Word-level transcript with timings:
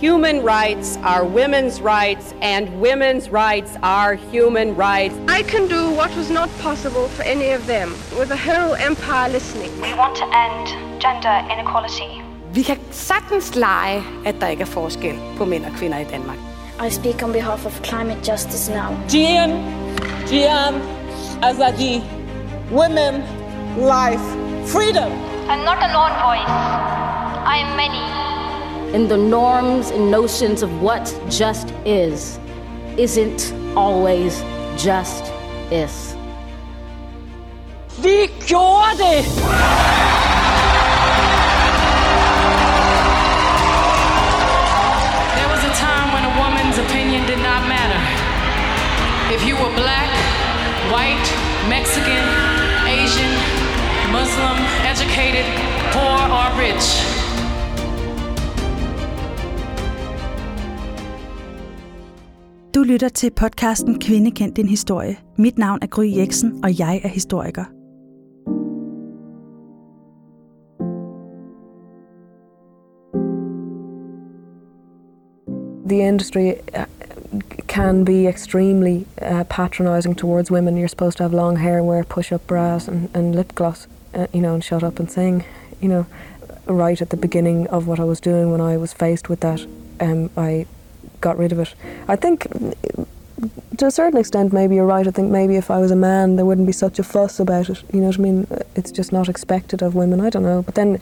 Human 0.00 0.42
rights 0.42 0.98
are 1.04 1.24
women's 1.24 1.80
rights, 1.80 2.34
and 2.42 2.80
women's 2.80 3.30
rights 3.30 3.76
are 3.80 4.14
human 4.16 4.74
rights. 4.74 5.14
I 5.28 5.42
can 5.42 5.68
do 5.68 5.88
what 5.90 6.10
was 6.16 6.30
not 6.30 6.50
possible 6.60 7.06
for 7.08 7.22
any 7.22 7.52
of 7.52 7.64
them, 7.66 7.94
with 8.18 8.32
a 8.32 8.36
whole 8.36 8.74
empire 8.74 9.28
listening. 9.28 9.70
We 9.80 9.94
want 9.94 10.16
to 10.16 10.24
end 10.24 11.00
gender 11.00 11.46
inequality. 11.52 12.22
Vi 12.52 12.62
kan 12.62 12.78
sagtens 12.90 13.54
lege, 13.54 14.02
at 14.26 14.34
der 14.40 14.46
ikke 14.46 14.62
er 14.62 14.66
forskel 14.66 15.18
på 15.36 15.44
mænd 15.44 15.64
og 15.64 15.72
kvinder 15.72 15.98
i 15.98 16.04
Danmark. 16.04 16.38
I 16.86 16.90
speak 16.90 17.22
on 17.22 17.32
behalf 17.32 17.66
of 17.66 17.84
climate 17.84 18.32
justice 18.32 18.72
now. 18.72 18.96
Gian, 19.08 19.50
Gian, 20.28 20.74
Azadi, 21.42 22.02
women, 22.72 23.14
life, 23.76 24.26
freedom. 24.66 25.12
I'm 25.48 25.64
not 25.64 25.78
a 25.78 25.88
lone 25.96 26.16
voice. 26.28 26.50
I 27.46 27.56
am 27.64 27.76
many. 27.76 28.23
And 28.94 29.10
the 29.10 29.16
norms 29.16 29.90
and 29.90 30.08
notions 30.08 30.62
of 30.62 30.70
what 30.80 31.04
just 31.28 31.74
is 31.84 32.38
isn't 32.96 33.52
always 33.76 34.40
just 34.76 35.32
is. 35.72 36.14
Vi 37.98 38.28
gjorde 38.46 38.96
det! 38.98 39.24
There 45.34 45.48
was 45.50 45.64
a 45.64 45.74
time 45.74 46.12
when 46.14 46.22
a 46.22 46.32
woman's 46.38 46.78
opinion 46.78 47.26
did 47.26 47.42
not 47.42 47.66
matter. 47.66 47.98
If 49.34 49.44
you 49.44 49.56
were 49.56 49.74
black, 49.74 50.06
white, 50.94 51.26
Mexican, 51.68 52.22
Asian, 52.86 53.32
Muslim, 54.12 54.56
educated, 54.86 55.46
poor, 55.90 56.20
or 56.30 56.56
rich. 56.56 57.13
Du 62.74 62.82
lytter 62.82 63.08
til 63.08 63.30
podcasten 63.30 64.00
Kvinde 64.00 64.30
kendt 64.30 64.56
din 64.56 64.68
historie. 64.68 65.16
Mit 65.36 65.58
navn 65.58 65.78
er 65.82 65.86
Gry 65.86 66.16
Jeksen, 66.16 66.64
og 66.64 66.78
jeg 66.78 67.00
er 67.04 67.08
historiker. 67.08 67.64
the 75.86 76.00
industry 76.08 76.54
uh, 76.74 76.86
can 77.66 78.04
be 78.04 78.26
extremely 78.26 79.06
uh, 79.22 79.44
patronising 79.44 80.16
towards 80.16 80.50
women. 80.50 80.76
You're 80.76 80.88
supposed 80.88 81.16
to 81.18 81.24
have 81.24 81.32
long 81.32 81.56
hair, 81.56 81.82
wear 81.82 82.04
push-up 82.04 82.46
bras, 82.46 82.88
and, 82.88 83.08
and 83.14 83.34
lip 83.34 83.54
gloss, 83.54 83.86
uh, 84.14 84.26
you 84.32 84.40
know, 84.40 84.54
and 84.54 84.64
shut 84.64 84.82
up 84.82 84.98
and 84.98 85.10
sing. 85.10 85.44
You 85.80 85.88
know, 85.88 86.06
right 86.66 87.02
at 87.02 87.10
the 87.10 87.16
beginning 87.16 87.68
of 87.68 87.86
what 87.86 88.00
I 88.00 88.04
was 88.04 88.20
doing, 88.20 88.50
when 88.50 88.60
I 88.60 88.76
was 88.76 88.92
faced 88.92 89.28
with 89.28 89.40
that, 89.40 89.66
um, 90.00 90.30
I 90.36 90.66
got 91.24 91.38
rid 91.38 91.52
of 91.52 91.58
it. 91.58 91.74
I 92.06 92.16
think, 92.16 92.46
to 93.78 93.86
a 93.86 93.90
certain 93.90 94.18
extent, 94.20 94.52
maybe 94.52 94.74
you're 94.76 94.92
right. 94.96 95.06
I 95.08 95.10
think 95.10 95.30
maybe 95.30 95.56
if 95.56 95.70
I 95.70 95.78
was 95.78 95.90
a 95.90 95.96
man, 95.96 96.36
there 96.36 96.46
wouldn't 96.46 96.66
be 96.66 96.72
such 96.72 96.98
a 96.98 97.02
fuss 97.02 97.40
about 97.40 97.70
it. 97.70 97.82
You 97.92 98.00
know 98.00 98.08
what 98.08 98.18
I 98.18 98.22
mean? 98.22 98.46
It's 98.76 98.92
just 98.98 99.10
not 99.12 99.28
expected 99.28 99.82
of 99.82 99.94
women. 99.94 100.20
I 100.20 100.30
don't 100.30 100.46
know. 100.50 100.62
But 100.62 100.74
then, 100.74 101.00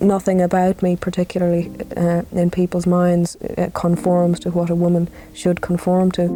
nothing 0.00 0.40
about 0.42 0.82
me, 0.82 0.96
particularly 0.96 1.70
uh, 1.96 2.22
in 2.32 2.50
people's 2.50 2.86
minds, 2.86 3.36
uh, 3.36 3.70
conforms 3.74 4.40
to 4.40 4.50
what 4.50 4.70
a 4.70 4.74
woman 4.74 5.08
should 5.34 5.60
conform 5.60 6.10
to. 6.12 6.28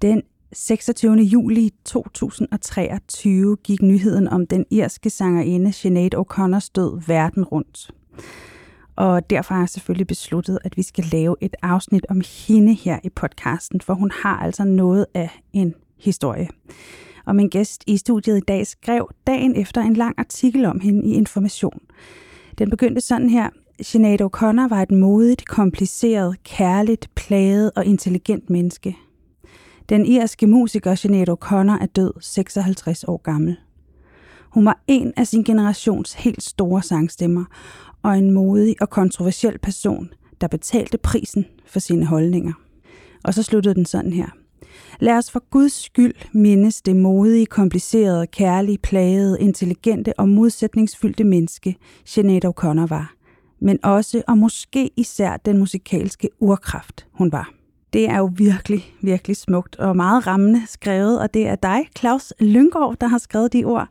Den 0.00 0.22
26. 0.58 1.16
juli 1.16 1.70
2023 1.84 3.56
gik 3.64 3.82
nyheden 3.82 4.28
om 4.28 4.46
den 4.46 4.66
irske 4.70 5.10
sangerinde 5.10 5.72
Sinead 5.72 6.14
O'Connors 6.14 6.70
død 6.74 7.06
verden 7.06 7.44
rundt. 7.44 7.90
Og 8.96 9.30
derfor 9.30 9.54
har 9.54 9.62
jeg 9.62 9.68
selvfølgelig 9.68 10.06
besluttet, 10.06 10.58
at 10.64 10.76
vi 10.76 10.82
skal 10.82 11.04
lave 11.12 11.36
et 11.40 11.56
afsnit 11.62 12.06
om 12.08 12.22
hende 12.46 12.74
her 12.74 12.98
i 13.04 13.08
podcasten, 13.08 13.80
for 13.80 13.94
hun 13.94 14.10
har 14.22 14.36
altså 14.36 14.64
noget 14.64 15.06
af 15.14 15.30
en 15.52 15.74
historie. 15.98 16.48
Og 17.26 17.36
min 17.36 17.48
gæst 17.48 17.84
i 17.86 17.96
studiet 17.96 18.36
i 18.36 18.44
dag 18.48 18.66
skrev 18.66 19.10
dagen 19.26 19.56
efter 19.56 19.80
en 19.80 19.94
lang 19.94 20.14
artikel 20.18 20.64
om 20.64 20.80
hende 20.80 21.08
i 21.08 21.12
Information. 21.12 21.80
Den 22.58 22.70
begyndte 22.70 23.00
sådan 23.00 23.30
her. 23.30 23.50
Sinead 23.80 24.20
O'Connor 24.20 24.68
var 24.68 24.82
et 24.82 24.90
modigt, 24.90 25.48
kompliceret, 25.48 26.42
kærligt, 26.42 27.10
plaget 27.14 27.70
og 27.76 27.84
intelligent 27.84 28.50
menneske. 28.50 28.96
Den 29.88 30.06
irske 30.06 30.46
musiker 30.46 30.94
Sinead 30.94 31.28
O'Connor 31.28 31.82
er 31.82 31.86
død 31.96 32.12
56 32.20 33.04
år 33.04 33.16
gammel. 33.22 33.56
Hun 34.50 34.64
var 34.64 34.82
en 34.86 35.12
af 35.16 35.26
sin 35.26 35.44
generations 35.44 36.12
helt 36.12 36.42
store 36.42 36.82
sangstemmer, 36.82 37.44
og 38.02 38.18
en 38.18 38.30
modig 38.30 38.76
og 38.80 38.90
kontroversiel 38.90 39.58
person, 39.58 40.08
der 40.40 40.48
betalte 40.48 40.98
prisen 40.98 41.46
for 41.66 41.78
sine 41.78 42.06
holdninger. 42.06 42.52
Og 43.24 43.34
så 43.34 43.42
sluttede 43.42 43.74
den 43.74 43.86
sådan 43.86 44.12
her. 44.12 44.26
Lad 45.00 45.16
os 45.16 45.30
for 45.30 45.42
Guds 45.50 45.72
skyld 45.72 46.14
mindes 46.32 46.82
det 46.82 46.96
modige, 46.96 47.46
komplicerede, 47.46 48.26
kærlige, 48.26 48.78
plagede, 48.78 49.40
intelligente 49.40 50.18
og 50.18 50.28
modsætningsfyldte 50.28 51.24
menneske, 51.24 51.76
Sinead 52.04 52.44
O'Connor 52.44 52.86
var. 52.86 53.14
Men 53.60 53.84
også 53.84 54.22
og 54.28 54.38
måske 54.38 54.90
især 54.96 55.36
den 55.36 55.58
musikalske 55.58 56.28
urkraft, 56.40 57.06
hun 57.12 57.32
var. 57.32 57.55
Det 57.96 58.08
er 58.08 58.18
jo 58.18 58.30
virkelig, 58.36 58.94
virkelig 59.00 59.36
smukt 59.36 59.76
og 59.76 59.96
meget 59.96 60.26
rammende 60.26 60.62
skrevet, 60.66 61.20
og 61.20 61.34
det 61.34 61.46
er 61.46 61.54
dig, 61.54 61.88
Claus 61.98 62.32
Lyngård, 62.40 62.96
der 63.00 63.06
har 63.06 63.18
skrevet 63.18 63.52
de 63.52 63.64
ord. 63.64 63.88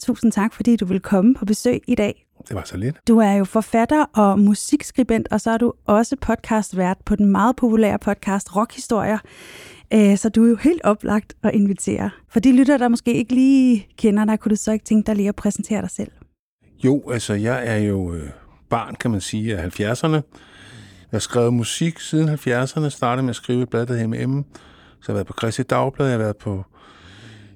Tusind 0.00 0.32
tak, 0.32 0.54
fordi 0.54 0.76
du 0.76 0.84
vil 0.84 1.00
komme 1.00 1.34
på 1.34 1.44
besøg 1.44 1.80
i 1.88 1.94
dag. 1.94 2.26
Det 2.48 2.56
var 2.56 2.62
så 2.64 2.76
lidt. 2.76 2.96
Du 3.08 3.18
er 3.18 3.32
jo 3.32 3.44
forfatter 3.44 4.04
og 4.04 4.38
musikskribent, 4.38 5.28
og 5.30 5.40
så 5.40 5.50
er 5.50 5.58
du 5.58 5.72
også 5.84 6.16
podcastvært 6.20 6.96
på 7.04 7.16
den 7.16 7.26
meget 7.26 7.56
populære 7.56 7.98
podcast 7.98 8.56
Rockhistorier. 8.56 9.18
Øh, 9.92 10.16
så 10.16 10.28
du 10.28 10.44
er 10.44 10.48
jo 10.48 10.56
helt 10.56 10.82
oplagt 10.84 11.34
at 11.42 11.54
invitere. 11.54 12.10
For 12.28 12.40
de 12.40 12.56
lytter, 12.56 12.78
der 12.78 12.88
måske 12.88 13.14
ikke 13.14 13.34
lige 13.34 13.88
kender 13.96 14.24
dig, 14.24 14.40
kunne 14.40 14.50
du 14.50 14.56
så 14.56 14.72
ikke 14.72 14.84
tænke 14.84 15.06
dig 15.06 15.16
lige 15.16 15.28
at 15.28 15.36
præsentere 15.36 15.80
dig 15.80 15.90
selv? 15.90 16.10
Jo, 16.84 17.10
altså 17.10 17.34
jeg 17.34 17.66
er 17.66 17.78
jo 17.78 18.14
øh, 18.14 18.28
barn, 18.68 18.94
kan 18.94 19.10
man 19.10 19.20
sige, 19.20 19.56
af 19.56 19.80
70'erne. 19.80 20.20
Jeg 21.12 21.16
har 21.16 21.20
skrevet 21.20 21.54
musik 21.54 22.00
siden 22.00 22.28
70'erne, 22.28 22.88
startede 22.88 23.22
med 23.22 23.30
at 23.30 23.36
skrive 23.36 23.62
et 23.62 23.68
blad, 23.68 23.86
der 23.86 23.94
hedder 23.94 24.26
M&M. 24.26 24.44
Så 25.00 25.06
jeg 25.08 25.12
har 25.12 25.12
været 25.12 25.26
på 25.26 25.34
Christi 25.38 25.62
Dagblad, 25.62 26.06
jeg 26.06 26.12
har 26.12 26.18
været 26.18 26.36
på 26.36 26.64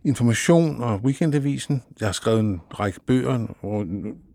Information 0.04 0.82
og 0.82 1.00
Weekendavisen. 1.04 1.82
Jeg 2.00 2.08
har 2.08 2.12
skrevet 2.12 2.40
en 2.40 2.60
række 2.80 3.00
bøger, 3.06 3.46
og 3.62 3.86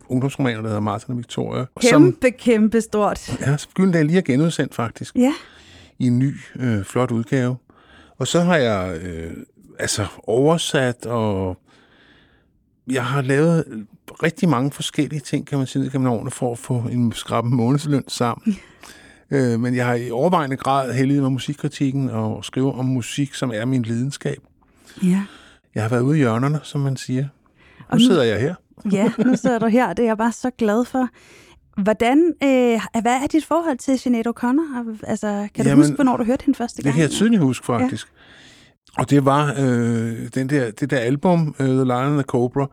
ungdomsromaner, 0.10 0.62
der 0.62 0.68
hedder 0.68 0.82
Martin 0.82 1.12
og 1.12 1.18
Victoria. 1.18 1.66
Kæmpe, 1.82 2.18
som, 2.22 2.32
kæmpe 2.40 2.82
stort. 2.82 3.40
Ja, 3.42 3.58
Gyldendal 3.74 4.06
lige 4.06 4.18
er 4.18 4.22
genudsendt 4.22 4.76
faktisk. 4.76 5.16
Ja. 5.16 5.34
I 6.00 6.08
en 6.08 6.20
ny, 6.20 6.36
øh, 6.56 6.84
flot 6.84 7.12
udgave. 7.12 7.58
Og 8.18 8.28
så 8.28 8.40
har 8.40 8.56
jeg 8.56 9.00
øh, 9.02 9.32
altså 9.80 10.06
oversat, 10.24 11.06
og 11.06 11.58
jeg 12.88 13.06
har 13.06 13.22
lavet 13.22 13.86
rigtig 14.24 14.50
mange 14.50 14.72
forskellige 14.72 15.20
ting, 15.20 15.48
kan 15.48 15.58
man 15.58 15.68
sige, 15.68 15.90
kan 15.90 16.02
man 16.02 16.12
årene 16.12 16.32
for 16.32 16.52
at 16.52 16.58
få 16.58 16.78
en 16.92 17.12
skrab 17.12 17.46
månedsløn 17.46 18.04
sammen. 18.08 18.58
Øh, 19.32 19.60
men 19.60 19.76
jeg 19.76 19.86
har 19.86 19.94
i 19.94 20.12
overvejende 20.12 20.58
grad 20.58 20.94
heldigt 20.94 21.22
med 21.22 21.30
musikkritikken 21.30 22.10
og 22.10 22.46
skrive 22.46 22.74
om 22.74 22.86
musik, 22.86 23.34
som 23.34 23.52
er 23.54 23.66
min 23.66 23.82
lidenskab. 23.82 24.38
Ja. 25.04 25.24
Jeg 25.76 25.84
har 25.84 25.90
været 25.90 26.02
ude 26.02 26.18
i 26.18 26.20
hjørnerne, 26.20 26.60
som 26.64 26.82
man 26.82 26.98
siger. 26.98 27.24
Nu, 27.24 27.86
og 27.88 27.98
nu 27.98 28.04
sidder 28.04 28.24
jeg 28.24 28.42
her. 28.42 28.56
ja, 28.98 29.12
nu 29.26 29.36
sidder 29.36 29.60
du 29.60 29.68
her. 29.68 29.94
Det 29.94 30.04
er 30.04 30.08
jeg 30.08 30.18
bare 30.18 30.32
så 30.32 30.50
glad 30.58 30.86
for. 30.86 31.08
Hvordan, 31.82 32.34
øh, 32.44 32.82
hvad 33.02 33.16
er 33.24 33.28
dit 33.32 33.46
forhold 33.46 33.78
til 33.78 34.00
Sinead 34.00 34.28
O'Connor? 34.28 35.06
Altså, 35.08 35.48
kan 35.56 35.66
du 35.66 35.70
Jamen, 35.70 35.84
huske, 35.84 35.96
hvornår 35.96 36.18
du 36.18 36.24
hørte 36.24 36.46
hende 36.46 36.58
første 36.58 36.82
gang? 36.82 36.86
Det 36.86 36.94
kan 36.94 37.02
jeg 37.02 37.10
tydeligt 37.10 37.42
huske, 37.42 37.66
faktisk. 37.66 38.08
Ja. 38.08 39.02
Og 39.02 39.10
det 39.10 39.26
var 39.26 39.56
øh, 39.60 40.30
den 40.36 40.50
der, 40.50 40.72
det 40.72 40.90
der 40.90 40.98
album, 40.98 41.56
uh, 41.60 41.66
The 41.66 41.84
Lion 41.84 42.06
and 42.06 42.14
the 42.14 42.24
Cobra. 42.24 42.68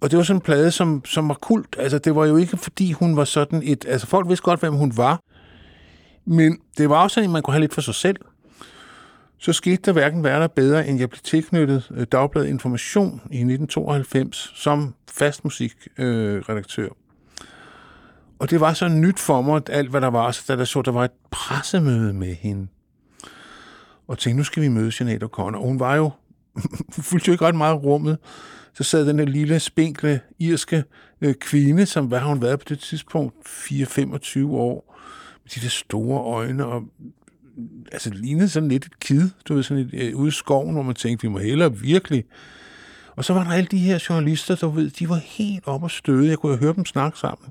Og 0.00 0.10
det 0.10 0.16
var 0.16 0.22
sådan 0.22 0.36
en 0.36 0.40
plade, 0.40 0.70
som, 0.70 1.04
som 1.04 1.28
var 1.28 1.34
kult. 1.34 1.76
Altså, 1.78 1.98
det 1.98 2.14
var 2.14 2.26
jo 2.26 2.36
ikke, 2.36 2.56
fordi 2.56 2.92
hun 2.92 3.16
var 3.16 3.24
sådan 3.24 3.62
et... 3.64 3.84
Altså, 3.88 4.06
folk 4.06 4.28
vidste 4.28 4.42
godt, 4.42 4.60
hvem 4.60 4.74
hun 4.74 4.92
var. 4.96 5.20
Men 6.28 6.58
det 6.78 6.88
var 6.88 7.02
også 7.02 7.20
en, 7.20 7.32
man 7.32 7.42
kunne 7.42 7.54
have 7.54 7.60
lidt 7.60 7.74
for 7.74 7.80
sig 7.80 7.94
selv. 7.94 8.16
Så 9.38 9.52
skete 9.52 9.76
der 9.76 9.92
hverken 9.92 10.24
værre 10.24 10.34
eller 10.34 10.46
bedre, 10.46 10.88
end 10.88 10.98
jeg 10.98 11.10
blev 11.10 11.20
tilknyttet 11.24 11.90
øh, 11.94 12.06
Dagbladet 12.12 12.48
Information 12.48 13.08
i 13.10 13.36
1992 13.36 14.52
som 14.54 14.94
fastmusikredaktør. 15.10 16.84
Øh, 16.84 16.90
og 18.38 18.50
det 18.50 18.60
var 18.60 18.72
så 18.72 18.88
nyt 18.88 19.18
for 19.18 19.42
mig, 19.42 19.62
alt 19.70 19.90
hvad 19.90 20.00
der 20.00 20.08
var, 20.08 20.30
så 20.30 20.44
da 20.48 20.56
der 20.56 20.64
så, 20.64 20.82
der 20.82 20.90
var 20.92 21.04
et 21.04 21.10
pressemøde 21.30 22.12
med 22.12 22.34
hende. 22.34 22.66
Og 24.08 24.18
tænkte, 24.18 24.36
nu 24.36 24.44
skal 24.44 24.62
vi 24.62 24.68
møde 24.68 24.92
Jeanette 25.00 25.26
O'Connor. 25.26 25.56
Og 25.56 25.62
hun 25.62 25.80
var 25.80 25.96
jo, 25.96 26.10
hun 26.94 27.04
fyldte 27.10 27.28
jo 27.28 27.32
ikke 27.32 27.46
ret 27.46 27.54
meget 27.54 27.84
rummet. 27.84 28.18
Så 28.74 28.84
sad 28.84 29.06
den 29.06 29.18
der 29.18 29.24
lille, 29.24 29.60
spinkle, 29.60 30.20
irske 30.38 30.84
øh, 31.20 31.34
kvinde, 31.34 31.86
som 31.86 32.06
hvad 32.06 32.18
har 32.18 32.28
hun 32.28 32.42
været 32.42 32.58
på 32.58 32.64
det 32.68 32.78
tidspunkt? 32.78 33.34
4-25 33.46 34.46
år. 34.46 34.87
De 35.54 35.60
der 35.60 35.68
store 35.68 36.20
øjne, 36.20 36.66
og 36.66 36.82
altså 37.92 38.10
lignede 38.10 38.48
sådan 38.48 38.68
lidt 38.68 38.84
et 38.84 39.00
kid, 39.00 39.30
du 39.48 39.54
ved, 39.54 39.62
sådan 39.62 39.84
et, 39.84 39.94
øh, 39.94 40.16
ude 40.16 40.28
i 40.28 40.30
skoven, 40.30 40.72
hvor 40.72 40.82
man 40.82 40.94
tænkte, 40.94 41.22
vi 41.22 41.32
må 41.32 41.38
hellere 41.38 41.76
virkelig 41.76 42.24
Og 43.16 43.24
så 43.24 43.32
var 43.32 43.44
der 43.44 43.50
alle 43.50 43.66
de 43.70 43.78
her 43.78 44.04
journalister, 44.08 44.54
der 44.54 44.66
ved, 44.66 44.90
de 44.90 45.08
var 45.08 45.20
helt 45.24 45.66
op 45.66 45.82
og 45.82 45.90
støde. 45.90 46.28
Jeg 46.28 46.38
kunne 46.38 46.56
høre 46.56 46.74
dem 46.74 46.84
snakke 46.84 47.18
sammen. 47.18 47.48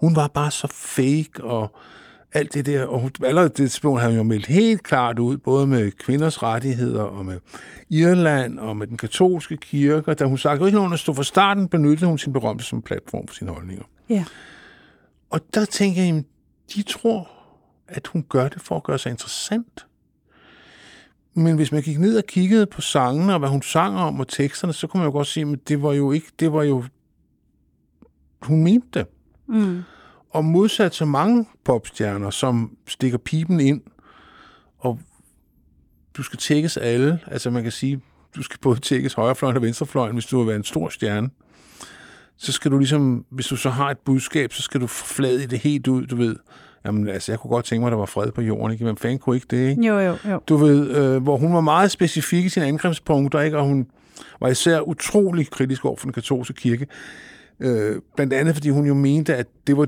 Hun 0.00 0.16
var 0.16 0.28
bare 0.28 0.50
så 0.50 0.66
fake, 0.70 1.44
og 1.44 1.76
alt 2.32 2.54
det 2.54 2.66
der, 2.66 2.84
og 2.84 3.00
hun, 3.00 3.10
allerede 3.24 3.48
det 3.48 3.56
tidspunkt 3.56 4.00
havde 4.00 4.12
hun 4.12 4.18
jo 4.18 4.22
meldt 4.22 4.46
helt 4.46 4.82
klart 4.82 5.18
ud, 5.18 5.36
både 5.36 5.66
med 5.66 5.90
kvinders 5.90 6.42
rettigheder, 6.42 7.02
og 7.02 7.26
med 7.26 7.38
Irland, 7.90 8.58
og 8.58 8.76
med 8.76 8.86
den 8.86 8.96
katolske 8.96 9.56
kirke, 9.56 10.14
da 10.14 10.24
hun 10.24 10.38
sagde, 10.38 10.66
at 10.66 10.72
hun 10.72 10.98
stod 10.98 11.14
fra 11.14 11.22
starten, 11.22 11.68
benyttede 11.68 12.06
hun 12.06 12.18
sin 12.18 12.32
berømte 12.32 12.64
som 12.64 12.82
platform 12.82 13.26
for 13.26 13.34
sine 13.34 13.50
holdninger. 13.50 13.84
Ja. 14.08 14.24
Og 15.30 15.40
der 15.54 15.64
tænker 15.64 16.02
jeg, 16.02 16.24
de 16.74 16.82
tror, 16.82 17.30
at 17.88 18.06
hun 18.06 18.26
gør 18.28 18.48
det 18.48 18.62
for 18.62 18.76
at 18.76 18.82
gøre 18.82 18.98
sig 18.98 19.10
interessant. 19.10 19.86
Men 21.34 21.56
hvis 21.56 21.72
man 21.72 21.82
gik 21.82 21.98
ned 21.98 22.18
og 22.18 22.24
kiggede 22.24 22.66
på 22.66 22.80
sangene, 22.80 23.32
og 23.32 23.38
hvad 23.38 23.48
hun 23.48 23.62
sang 23.62 23.98
om, 23.98 24.20
og 24.20 24.28
teksterne, 24.28 24.72
så 24.72 24.86
kunne 24.86 24.98
man 24.98 25.06
jo 25.06 25.12
godt 25.12 25.26
sige, 25.26 25.52
at 25.52 25.68
det 25.68 25.82
var 25.82 25.92
jo 25.92 26.12
ikke, 26.12 26.26
det 26.40 26.52
var 26.52 26.62
jo, 26.62 26.84
hun 28.42 28.64
mente 28.64 28.86
det. 28.98 29.06
Mm. 29.46 29.82
Og 30.30 30.44
modsat 30.44 30.94
så 30.94 31.04
mange 31.04 31.46
popstjerner, 31.64 32.30
som 32.30 32.76
stikker 32.86 33.18
pipen 33.18 33.60
ind, 33.60 33.82
og 34.78 35.00
du 36.16 36.22
skal 36.22 36.38
tækkes 36.38 36.76
alle, 36.76 37.20
altså 37.26 37.50
man 37.50 37.62
kan 37.62 37.72
sige, 37.72 38.00
du 38.36 38.42
skal 38.42 38.58
både 38.60 38.80
tækkes 38.80 39.14
højrefløjen 39.14 39.56
og 39.56 39.62
venstrefløjen, 39.62 40.12
hvis 40.12 40.26
du 40.26 40.38
vil 40.38 40.46
være 40.46 40.56
en 40.56 40.64
stor 40.64 40.88
stjerne. 40.88 41.30
Så 42.42 42.52
skal 42.52 42.70
du 42.70 42.78
ligesom, 42.78 43.24
hvis 43.30 43.46
du 43.46 43.56
så 43.56 43.70
har 43.70 43.90
et 43.90 43.98
budskab, 43.98 44.52
så 44.52 44.62
skal 44.62 44.80
du 44.80 44.86
flade 44.86 45.46
det 45.46 45.58
helt 45.58 45.88
ud, 45.88 46.06
du 46.06 46.16
ved. 46.16 46.36
Jamen 46.84 47.08
altså, 47.08 47.32
jeg 47.32 47.38
kunne 47.38 47.48
godt 47.48 47.64
tænke 47.64 47.80
mig, 47.80 47.86
at 47.86 47.90
der 47.90 47.98
var 47.98 48.06
fred 48.06 48.32
på 48.32 48.40
jorden, 48.40 48.72
ikke? 48.72 48.84
Men 48.84 48.96
fanden 48.96 49.18
kunne 49.18 49.36
ikke 49.36 49.46
det, 49.50 49.68
ikke? 49.70 49.86
Jo, 49.86 49.98
jo, 49.98 50.16
jo. 50.30 50.40
Du 50.48 50.56
ved, 50.56 50.90
øh, 50.90 51.22
hvor 51.22 51.36
hun 51.36 51.54
var 51.54 51.60
meget 51.60 51.90
specifik 51.90 52.44
i 52.44 52.48
sine 52.48 52.66
angrebspunkter, 52.66 53.40
ikke? 53.40 53.58
Og 53.58 53.64
hun 53.64 53.86
var 54.40 54.48
især 54.48 54.80
utrolig 54.80 55.50
kritisk 55.50 55.84
over 55.84 55.96
for 55.96 56.06
den 56.06 56.12
katolske 56.12 56.54
kirke. 56.54 56.86
Øh, 57.60 58.00
blandt 58.16 58.32
andet, 58.32 58.54
fordi 58.54 58.68
hun 58.68 58.86
jo 58.86 58.94
mente, 58.94 59.36
at 59.36 59.46
det 59.66 59.76
var 59.76 59.86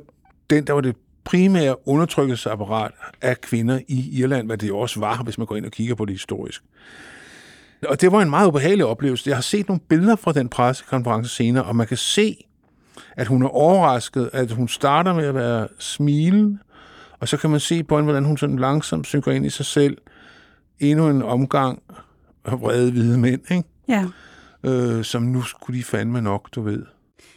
den, 0.51 0.67
der 0.67 0.73
var 0.73 0.81
det 0.81 0.97
primære 1.25 1.89
undertrykkelsesapparat 1.89 2.91
af 3.23 3.41
kvinder 3.41 3.81
i 3.89 4.19
Irland, 4.21 4.47
hvad 4.47 4.59
det 4.59 4.69
jo 4.69 4.79
også 4.79 5.01
var, 5.01 5.23
hvis 5.23 5.39
man 5.39 5.47
går 5.47 5.57
ind 5.57 5.67
og 5.67 5.73
kigger 5.73 5.95
på 5.95 6.05
det 6.05 6.15
historisk. 6.15 6.63
Og 7.89 8.01
det 8.01 8.13
var 8.13 8.23
en 8.23 8.31
meget 8.31 8.47
ubehagelig 8.47 8.87
oplevelse. 8.87 9.29
Jeg 9.29 9.37
har 9.37 9.43
set 9.43 9.69
nogle 9.69 9.81
billeder 9.89 10.17
fra 10.17 10.33
den 10.33 10.49
pressekonference 10.49 11.35
senere, 11.35 11.65
og 11.65 11.77
man 11.77 11.87
kan 11.87 11.97
se, 11.97 12.37
at 13.17 13.27
hun 13.27 13.43
er 13.43 13.49
overrasket, 13.49 14.31
at 14.33 14.51
hun 14.51 14.69
starter 14.69 15.15
med 15.15 15.25
at 15.25 15.35
være 15.35 15.69
smilende, 15.79 16.59
og 17.21 17.29
så 17.29 17.37
kan 17.37 17.51
man 17.51 17.61
se 17.61 17.85
på 17.85 17.97
hende, 17.97 18.05
hvordan 18.05 18.25
hun 18.25 18.37
sådan 18.37 18.59
langsomt 18.59 19.07
synker 19.07 19.33
ind 19.33 19.47
i 19.47 19.51
sig 19.51 19.67
selv. 19.67 19.99
Endnu 20.81 21.09
en 21.09 21.23
omgang 21.23 21.83
af 22.45 22.61
vrede 22.61 22.91
hvide 22.91 23.19
mænd, 23.19 23.51
ikke? 23.51 23.69
Ja. 23.89 24.05
Øh, 24.65 25.05
som 25.05 25.23
nu 25.23 25.43
skulle 25.43 25.79
de 25.79 25.85
fandme 25.85 26.23
nok, 26.23 26.49
du 26.55 26.63
ved. 26.63 26.83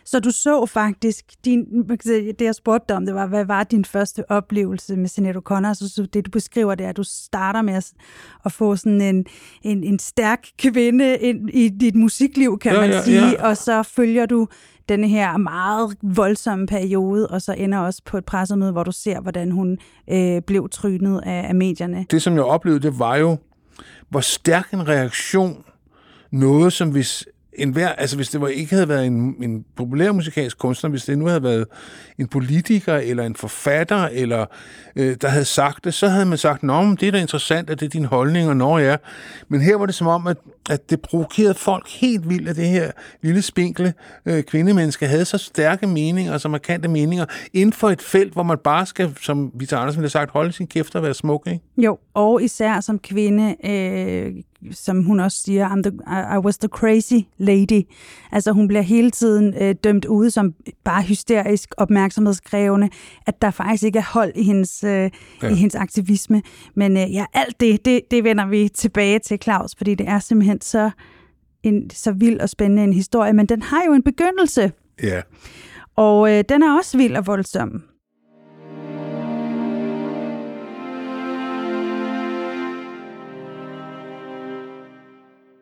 Så 0.07 0.19
du 0.19 0.31
så 0.31 0.65
faktisk, 0.65 1.25
din, 1.45 1.65
det 2.39 2.41
jeg 2.41 2.55
spurgte 2.55 2.85
dig 2.89 2.95
om, 2.95 3.05
det 3.05 3.15
var, 3.15 3.27
hvad 3.27 3.45
var 3.45 3.63
din 3.63 3.85
første 3.85 4.31
oplevelse 4.31 4.95
med 4.95 5.07
Sinead 5.07 5.35
O'Connor? 5.35 5.73
Så 5.73 6.07
det 6.13 6.25
du 6.25 6.31
beskriver, 6.31 6.75
det 6.75 6.85
er, 6.85 6.89
at 6.89 6.97
du 6.97 7.03
starter 7.03 7.61
med 7.61 7.73
at, 7.73 7.91
at 8.45 8.51
få 8.51 8.75
sådan 8.75 9.01
en, 9.01 9.25
en, 9.63 9.83
en 9.83 9.99
stærk 9.99 10.47
kvinde 10.57 11.17
ind 11.17 11.49
i 11.49 11.69
dit 11.69 11.95
musikliv, 11.95 12.59
kan 12.59 12.73
Ja, 12.73 12.81
man 12.81 12.89
ja, 12.89 13.03
sige, 13.03 13.27
ja. 13.27 13.47
og 13.47 13.57
så 13.57 13.83
følger 13.83 14.25
du 14.25 14.47
denne 14.89 15.07
her 15.07 15.37
meget 15.37 15.97
voldsomme 16.01 16.67
periode, 16.67 17.27
og 17.27 17.41
så 17.41 17.53
ender 17.53 17.77
også 17.77 18.01
på 18.05 18.17
et 18.17 18.25
pressemøde, 18.25 18.71
hvor 18.71 18.83
du 18.83 18.91
ser, 18.91 19.21
hvordan 19.21 19.51
hun 19.51 19.77
øh, 20.09 20.41
blev 20.41 20.69
trynet 20.69 21.21
af, 21.25 21.45
af 21.47 21.55
medierne. 21.55 22.05
Det, 22.11 22.21
som 22.21 22.33
jeg 22.35 22.43
oplevede, 22.43 22.81
det 22.81 22.99
var 22.99 23.15
jo, 23.15 23.37
hvor 24.09 24.19
stærk 24.19 24.73
en 24.73 24.87
reaktion 24.87 25.63
noget, 26.31 26.73
som 26.73 26.91
hvis 26.91 27.25
en 27.57 27.69
hver, 27.69 27.89
altså 27.89 28.15
hvis 28.15 28.29
det 28.29 28.41
var, 28.41 28.47
ikke 28.47 28.73
havde 28.73 28.89
været 28.89 29.05
en, 29.05 29.35
en 29.43 29.65
populær 29.75 30.11
musikalsk 30.11 30.57
kunstner, 30.57 30.89
hvis 30.89 31.05
det 31.05 31.17
nu 31.17 31.25
havde 31.25 31.43
været 31.43 31.65
en 32.19 32.27
politiker 32.27 32.95
eller 32.95 33.23
en 33.23 33.35
forfatter, 33.35 34.07
eller 34.11 34.45
øh, 34.95 35.17
der 35.21 35.27
havde 35.27 35.45
sagt 35.45 35.83
det, 35.83 35.93
så 35.93 36.07
havde 36.07 36.25
man 36.25 36.37
sagt, 36.37 36.63
nå, 36.63 36.81
men 36.81 36.95
det 36.95 37.07
er 37.07 37.11
da 37.11 37.21
interessant, 37.21 37.69
at 37.69 37.79
det 37.79 37.85
er 37.85 37.89
din 37.89 38.05
holdning, 38.05 38.49
og 38.49 38.57
når 38.57 38.79
ja. 38.79 38.95
Men 39.47 39.61
her 39.61 39.75
var 39.75 39.85
det 39.85 39.95
som 39.95 40.07
om, 40.07 40.27
at, 40.27 40.37
at 40.69 40.89
det 40.89 41.01
provokerede 41.01 41.53
folk 41.53 41.89
helt 41.89 42.29
vildt, 42.29 42.49
at 42.49 42.55
det 42.55 42.67
her 42.67 42.91
lille 43.21 43.41
spinkle 43.41 43.93
øh, 44.25 44.43
kvindemenneske 44.43 45.07
havde 45.07 45.25
så 45.25 45.37
stærke 45.37 45.87
meninger, 45.87 46.37
så 46.37 46.49
markante 46.49 46.87
meninger, 46.87 47.25
inden 47.53 47.73
for 47.73 47.89
et 47.89 48.01
felt, 48.01 48.33
hvor 48.33 48.43
man 48.43 48.57
bare 48.63 48.85
skal, 48.85 49.15
som 49.21 49.51
Vita 49.53 49.75
Andersen 49.75 49.99
ville 49.99 50.05
have 50.05 50.09
sagt, 50.09 50.31
holde 50.31 50.51
sin 50.51 50.67
kæft 50.67 50.95
og 50.95 51.03
være 51.03 51.13
smuk, 51.13 51.47
ikke? 51.47 51.63
Jo, 51.77 51.99
og 52.13 52.43
især 52.43 52.79
som 52.79 52.99
kvinde, 52.99 53.55
øh, 53.63 54.33
som 54.71 55.03
hun 55.03 55.19
også 55.19 55.37
siger, 55.41 55.69
I'm 55.69 55.81
the, 55.81 55.91
I, 56.35 56.37
was 56.37 56.57
the 56.57 56.67
crazy 56.67 57.19
lady. 57.37 57.81
Altså 58.31 58.51
hun 58.51 58.67
bliver 58.67 58.81
hele 58.81 59.11
tiden 59.11 59.53
øh, 59.61 59.75
dømt 59.83 60.05
ude 60.05 60.31
som 60.31 60.53
bare 60.83 61.01
hysterisk 61.03 61.73
opmærksomhedskrævende, 61.77 62.89
at 63.25 63.41
der 63.41 63.51
faktisk 63.51 63.83
ikke 63.83 63.99
er 63.99 64.13
hold 64.13 64.31
i 64.35 64.43
hendes, 64.43 64.83
øh, 64.83 65.11
ja. 65.43 65.47
i 65.49 65.53
hendes 65.55 65.75
aktivisme. 65.75 66.41
Men 66.75 66.97
øh, 66.97 67.13
ja, 67.13 67.25
alt 67.33 67.59
det, 67.59 67.85
det, 67.85 68.01
det 68.11 68.23
vender 68.23 68.45
vi 68.47 68.69
tilbage 68.69 69.19
til, 69.19 69.39
Claus, 69.43 69.75
fordi 69.77 69.95
det 69.95 70.07
er 70.09 70.19
simpelthen 70.19 70.61
så, 70.61 70.89
en, 71.63 71.89
så 71.89 72.11
vild 72.11 72.39
og 72.39 72.49
spændende 72.49 72.83
en 72.83 72.93
historie, 72.93 73.33
men 73.33 73.45
den 73.45 73.61
har 73.61 73.83
jo 73.87 73.93
en 73.93 74.03
begyndelse, 74.03 74.71
Ja. 75.03 75.21
og 75.95 76.31
øh, 76.33 76.43
den 76.49 76.63
er 76.63 76.77
også 76.77 76.97
vild 76.97 77.15
og 77.15 77.27
voldsom. 77.27 77.83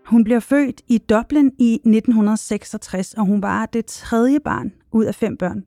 Hun 0.05 0.23
bliver 0.23 0.39
født 0.39 0.81
i 0.87 0.97
Dublin 0.97 1.51
i 1.59 1.73
1966, 1.73 3.13
og 3.13 3.25
hun 3.25 3.41
var 3.41 3.65
det 3.65 3.85
tredje 3.85 4.39
barn 4.39 4.71
ud 4.91 5.05
af 5.05 5.15
fem 5.15 5.37
børn. 5.37 5.63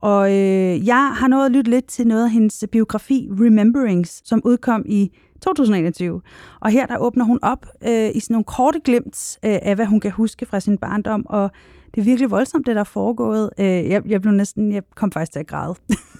Og 0.00 0.30
øh, 0.30 0.86
jeg 0.86 1.12
har 1.14 1.28
nået 1.28 1.46
at 1.46 1.52
lytte 1.52 1.70
lidt 1.70 1.86
til 1.86 2.06
noget 2.06 2.24
af 2.24 2.30
hendes 2.30 2.64
biografi, 2.72 3.28
Rememberings, 3.40 4.22
som 4.24 4.42
udkom 4.44 4.84
i 4.86 5.10
2021. 5.40 6.20
Og 6.60 6.70
her 6.70 6.86
der 6.86 6.98
åbner 6.98 7.24
hun 7.24 7.38
op 7.42 7.66
øh, 7.88 8.10
i 8.14 8.20
sådan 8.20 8.34
nogle 8.34 8.44
korte 8.44 8.80
glimt 8.80 9.38
øh, 9.44 9.58
af, 9.62 9.74
hvad 9.74 9.86
hun 9.86 10.00
kan 10.00 10.10
huske 10.10 10.46
fra 10.46 10.60
sin 10.60 10.78
barndom, 10.78 11.26
og 11.26 11.50
det 11.94 12.00
er 12.00 12.04
virkelig 12.04 12.30
voldsomt, 12.30 12.66
det 12.66 12.74
der 12.74 12.80
er 12.80 12.84
foregået. 12.84 13.50
Øh, 13.58 13.66
jeg, 13.66 14.02
jeg 14.06 14.22
blev 14.22 14.32
næsten, 14.34 14.72
jeg 14.72 14.82
kom 14.94 15.12
faktisk 15.12 15.32
til 15.32 15.40
at 15.40 15.46
græde. 15.46 15.74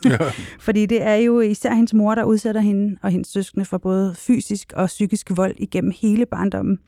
Ja. 0.04 0.16
Fordi 0.66 0.86
det 0.86 1.02
er 1.02 1.14
jo 1.14 1.40
især 1.40 1.74
hendes 1.74 1.94
mor, 1.94 2.14
der 2.14 2.24
udsætter 2.24 2.60
hende 2.60 2.96
og 3.02 3.10
hendes 3.10 3.28
søskende 3.28 3.64
for 3.64 3.78
både 3.78 4.14
fysisk 4.18 4.72
og 4.76 4.86
psykisk 4.86 5.30
vold 5.36 5.54
igennem 5.58 5.92
hele 6.00 6.26
barndommen. 6.26 6.78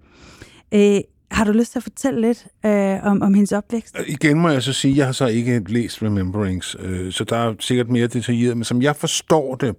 Øh, 0.75 1.01
har 1.31 1.45
du 1.45 1.53
lyst 1.53 1.73
til 1.73 1.79
at 1.79 1.83
fortælle 1.83 2.21
lidt 2.21 2.47
øh, 2.67 3.07
om, 3.07 3.23
om 3.23 3.35
hendes 3.35 3.53
opvækst? 3.53 3.97
Igen 4.07 4.39
må 4.39 4.49
jeg 4.49 4.63
så 4.63 4.73
sige, 4.73 4.93
at 4.93 4.99
jeg 4.99 5.07
har 5.07 5.13
så 5.13 5.27
ikke 5.27 5.63
læst 5.69 6.03
Rememberings, 6.03 6.77
øh, 6.81 7.13
så 7.13 7.25
der 7.25 7.37
er 7.37 7.55
sikkert 7.59 7.89
mere 7.89 8.07
detaljeret, 8.07 8.57
men 8.57 8.65
som 8.65 8.83
jeg 8.83 8.97
forstår 8.97 9.55
det, 9.55 9.77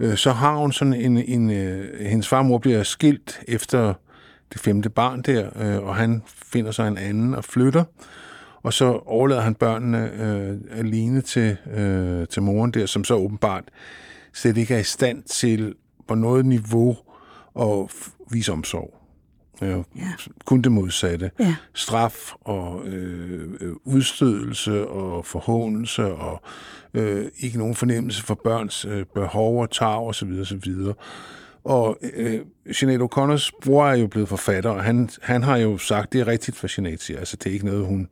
øh, 0.00 0.16
så 0.16 0.32
har 0.32 0.56
hun 0.56 0.72
sådan 0.72 0.94
en, 0.94 1.16
en 1.16 1.50
øh, 1.50 2.06
hendes 2.06 2.28
far 2.28 2.38
og 2.38 2.46
mor 2.46 2.58
bliver 2.58 2.82
skilt 2.82 3.40
efter 3.48 3.94
det 4.52 4.60
femte 4.60 4.90
barn 4.90 5.22
der, 5.22 5.50
øh, 5.56 5.82
og 5.82 5.96
han 5.96 6.22
finder 6.26 6.70
sig 6.70 6.88
en 6.88 6.98
anden 6.98 7.34
og 7.34 7.44
flytter, 7.44 7.84
og 8.62 8.72
så 8.72 9.02
overlader 9.06 9.40
han 9.40 9.54
børnene 9.54 10.10
øh, 10.22 10.78
alene 10.78 11.20
til, 11.20 11.56
øh, 11.74 12.26
til 12.26 12.42
moren 12.42 12.70
der, 12.70 12.86
som 12.86 13.04
så 13.04 13.14
åbenbart 13.14 13.64
slet 14.34 14.56
ikke 14.56 14.74
er 14.74 14.78
i 14.78 14.84
stand 14.84 15.22
til 15.22 15.74
på 16.08 16.14
noget 16.14 16.46
niveau 16.46 16.96
at 17.60 17.90
vise 18.30 18.52
omsorg. 18.52 18.94
Øh, 19.62 19.78
ja. 19.96 20.10
Kun 20.44 20.62
det 20.62 20.72
modsatte. 20.72 21.30
Ja. 21.38 21.56
Straf 21.74 22.32
og 22.40 22.86
øh, 22.86 23.50
øh, 23.60 23.74
udstødelse 23.84 24.88
og 24.88 25.26
forhåndelse 25.26 26.04
og 26.06 26.42
øh, 26.94 27.26
ikke 27.38 27.58
nogen 27.58 27.74
fornemmelse 27.74 28.22
for 28.22 28.34
børns 28.34 28.84
øh, 28.84 29.04
behov 29.14 29.62
og 29.62 29.70
tag 29.70 29.98
osv. 29.98 30.38
osv. 30.40 30.74
Og 31.66 31.98
øh, 32.16 32.40
Sinead 32.72 33.00
O'Connors 33.00 33.50
bror 33.62 33.86
er 33.86 33.94
jo 33.96 34.06
blevet 34.06 34.28
forfatter, 34.28 34.70
og 34.70 34.84
han, 34.84 35.08
han 35.22 35.42
har 35.42 35.56
jo 35.56 35.78
sagt, 35.78 36.12
det 36.12 36.20
er 36.20 36.26
rigtigt, 36.26 36.60
hvad 36.60 36.68
Sinead 36.68 36.98
siger. 36.98 37.18
Altså, 37.18 37.36
det 37.36 37.50
er 37.50 37.54
ikke 37.54 37.66
noget, 37.66 37.86
hun... 37.86 38.08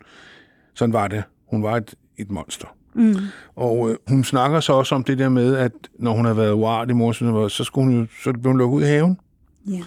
Sådan 0.75 0.92
var 0.92 1.08
det. 1.08 1.23
Hun 1.50 1.62
var 1.62 1.76
et, 1.76 1.94
et 2.16 2.30
monster. 2.30 2.66
Mm. 2.94 3.16
Og 3.56 3.90
øh, 3.90 3.96
hun 4.08 4.25
snakker 4.25 4.61
så 4.61 4.73
også 4.73 4.94
om 4.94 5.04
det 5.04 5.18
der 5.18 5.28
med, 5.28 5.56
at 5.56 5.73
når 5.99 6.12
hun 6.12 6.25
har 6.25 6.34
været 6.34 6.52
uart 6.52 6.90
i 6.90 6.92
mor, 6.92 7.49
så, 7.49 7.64
skulle 7.64 7.84
hun 7.84 8.00
jo, 8.00 8.06
så 8.25 8.32
blev 8.32 8.44
hun 8.50 8.58
lukket 8.58 8.76
ud 8.76 8.82
i 8.82 8.87
haven. 8.87 9.18
Ja. 9.70 9.80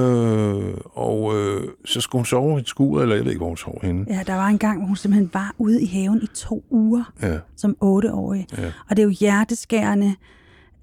Øh, 0.00 0.74
og 0.84 1.36
øh, 1.36 1.68
så 1.84 2.00
skulle 2.00 2.20
hun 2.20 2.26
sove 2.26 2.58
i 2.58 2.60
et 2.60 2.68
skur, 2.68 3.02
eller 3.02 3.14
jeg 3.16 3.24
ved 3.24 3.30
ikke, 3.32 3.38
hvor 3.38 3.48
hun 3.48 3.56
sov 3.56 3.78
henne. 3.82 4.06
Ja, 4.08 4.20
der 4.26 4.34
var 4.34 4.46
en 4.46 4.58
gang, 4.58 4.78
hvor 4.78 4.86
hun 4.86 4.96
simpelthen 4.96 5.30
var 5.32 5.54
ude 5.58 5.82
i 5.82 5.86
haven 5.86 6.20
i 6.22 6.26
to 6.34 6.64
uger 6.70 7.12
Ja. 7.22 7.38
som 7.56 7.76
otteårig. 7.80 8.46
Ja. 8.58 8.66
Og 8.90 8.96
det 8.96 9.02
er 9.02 9.06
jo 9.06 9.14
hjerteskærende. 9.20 10.14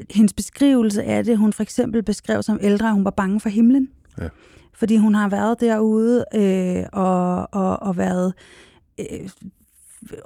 Hendes 0.10 0.34
beskrivelse 0.34 1.04
af 1.04 1.24
det, 1.24 1.38
hun 1.38 1.54
for 1.54 1.64
eksempel 1.64 2.04
beskrev 2.04 2.44
som 2.44 2.60
ældre, 2.62 2.88
at 2.88 2.94
hun 2.94 3.06
var 3.06 3.12
bange 3.12 3.40
for 3.40 3.50
himlen. 3.50 3.90
Ja. 4.22 4.28
Fordi 4.74 4.98
hun 4.98 5.16
har 5.16 5.30
været 5.30 5.62
derude 5.62 6.26
øh, 6.36 6.86
og, 6.94 7.48
og, 7.52 7.80
og 7.82 7.98
været 7.98 8.34
øh, 9.00 9.30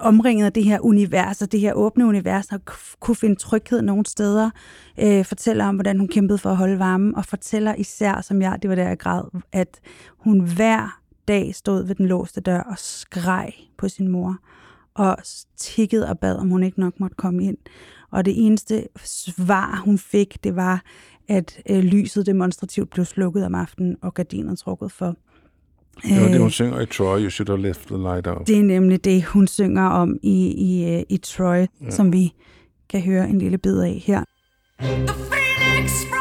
omringet 0.00 0.46
af 0.46 0.52
det 0.52 0.64
her 0.64 0.80
univers, 0.80 1.42
og 1.42 1.52
det 1.52 1.60
her 1.60 1.72
åbne 1.72 2.06
univers, 2.06 2.52
og 2.52 2.60
kunne 3.00 3.16
finde 3.16 3.36
tryghed 3.36 3.82
nogle 3.82 4.06
steder. 4.06 4.50
Øh, 5.00 5.24
fortæller 5.24 5.66
om, 5.66 5.74
hvordan 5.74 5.98
hun 5.98 6.08
kæmpede 6.08 6.38
for 6.38 6.50
at 6.50 6.56
holde 6.56 6.78
varmen, 6.78 7.14
og 7.14 7.24
fortæller 7.24 7.74
især, 7.74 8.20
som 8.20 8.42
jeg, 8.42 8.58
det 8.62 8.70
var 8.70 8.76
der 8.76 8.88
jeg 8.88 8.98
græd, 8.98 9.22
at 9.52 9.80
hun 10.18 10.40
hver 10.40 11.00
dag 11.28 11.54
stod 11.54 11.86
ved 11.86 11.94
den 11.94 12.06
låste 12.06 12.40
dør 12.40 12.60
og 12.60 12.78
skreg 12.78 13.52
på 13.78 13.88
sin 13.88 14.08
mor, 14.08 14.36
og 14.94 15.16
tikkede 15.56 16.08
og 16.08 16.18
bad, 16.18 16.36
om 16.36 16.48
hun 16.48 16.62
ikke 16.62 16.80
nok 16.80 17.00
måtte 17.00 17.16
komme 17.16 17.44
ind. 17.44 17.56
Og 18.16 18.24
det 18.24 18.46
eneste 18.46 18.88
svar, 19.04 19.82
hun 19.84 19.98
fik, 19.98 20.44
det 20.44 20.56
var, 20.56 20.82
at 21.28 21.60
øh, 21.70 21.78
lyset 21.78 22.26
demonstrativt 22.26 22.90
blev 22.90 23.04
slukket 23.04 23.46
om 23.46 23.54
aftenen, 23.54 23.96
og 24.02 24.14
gardinet 24.14 24.58
trukket 24.58 24.92
for. 24.92 25.16
Det 26.02 26.20
var 26.22 26.28
det, 26.28 26.40
hun 26.40 26.50
synger 26.50 26.80
i 26.80 26.86
Troy, 26.86 27.20
You 27.20 27.30
Should 27.30 27.48
Have 27.48 27.62
Left 27.62 27.86
the 27.86 27.96
Light 27.96 28.26
Out. 28.26 28.46
Det 28.46 28.58
er 28.58 28.62
nemlig 28.62 29.04
det, 29.04 29.24
hun 29.24 29.46
synger 29.46 29.86
om 29.86 30.16
i, 30.22 30.46
i, 30.46 30.94
øh, 30.94 31.02
i 31.08 31.16
Troy, 31.16 31.56
ja. 31.56 31.66
som 31.90 32.12
vi 32.12 32.32
kan 32.88 33.00
høre 33.00 33.28
en 33.28 33.38
lille 33.38 33.58
bid 33.58 33.80
af 33.80 34.02
her. 34.06 34.24
The 34.80 35.06
phoenix 35.06 36.15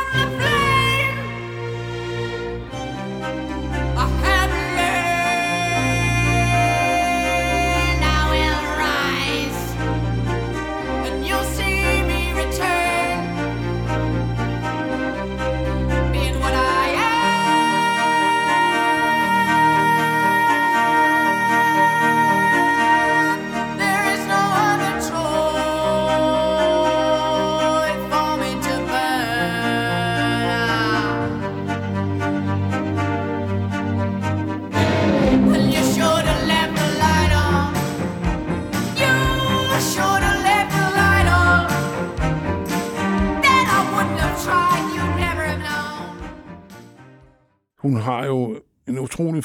Hun 47.86 47.96
har 47.96 48.26
jo 48.26 48.60
en 48.88 49.00
utrolig 49.00 49.44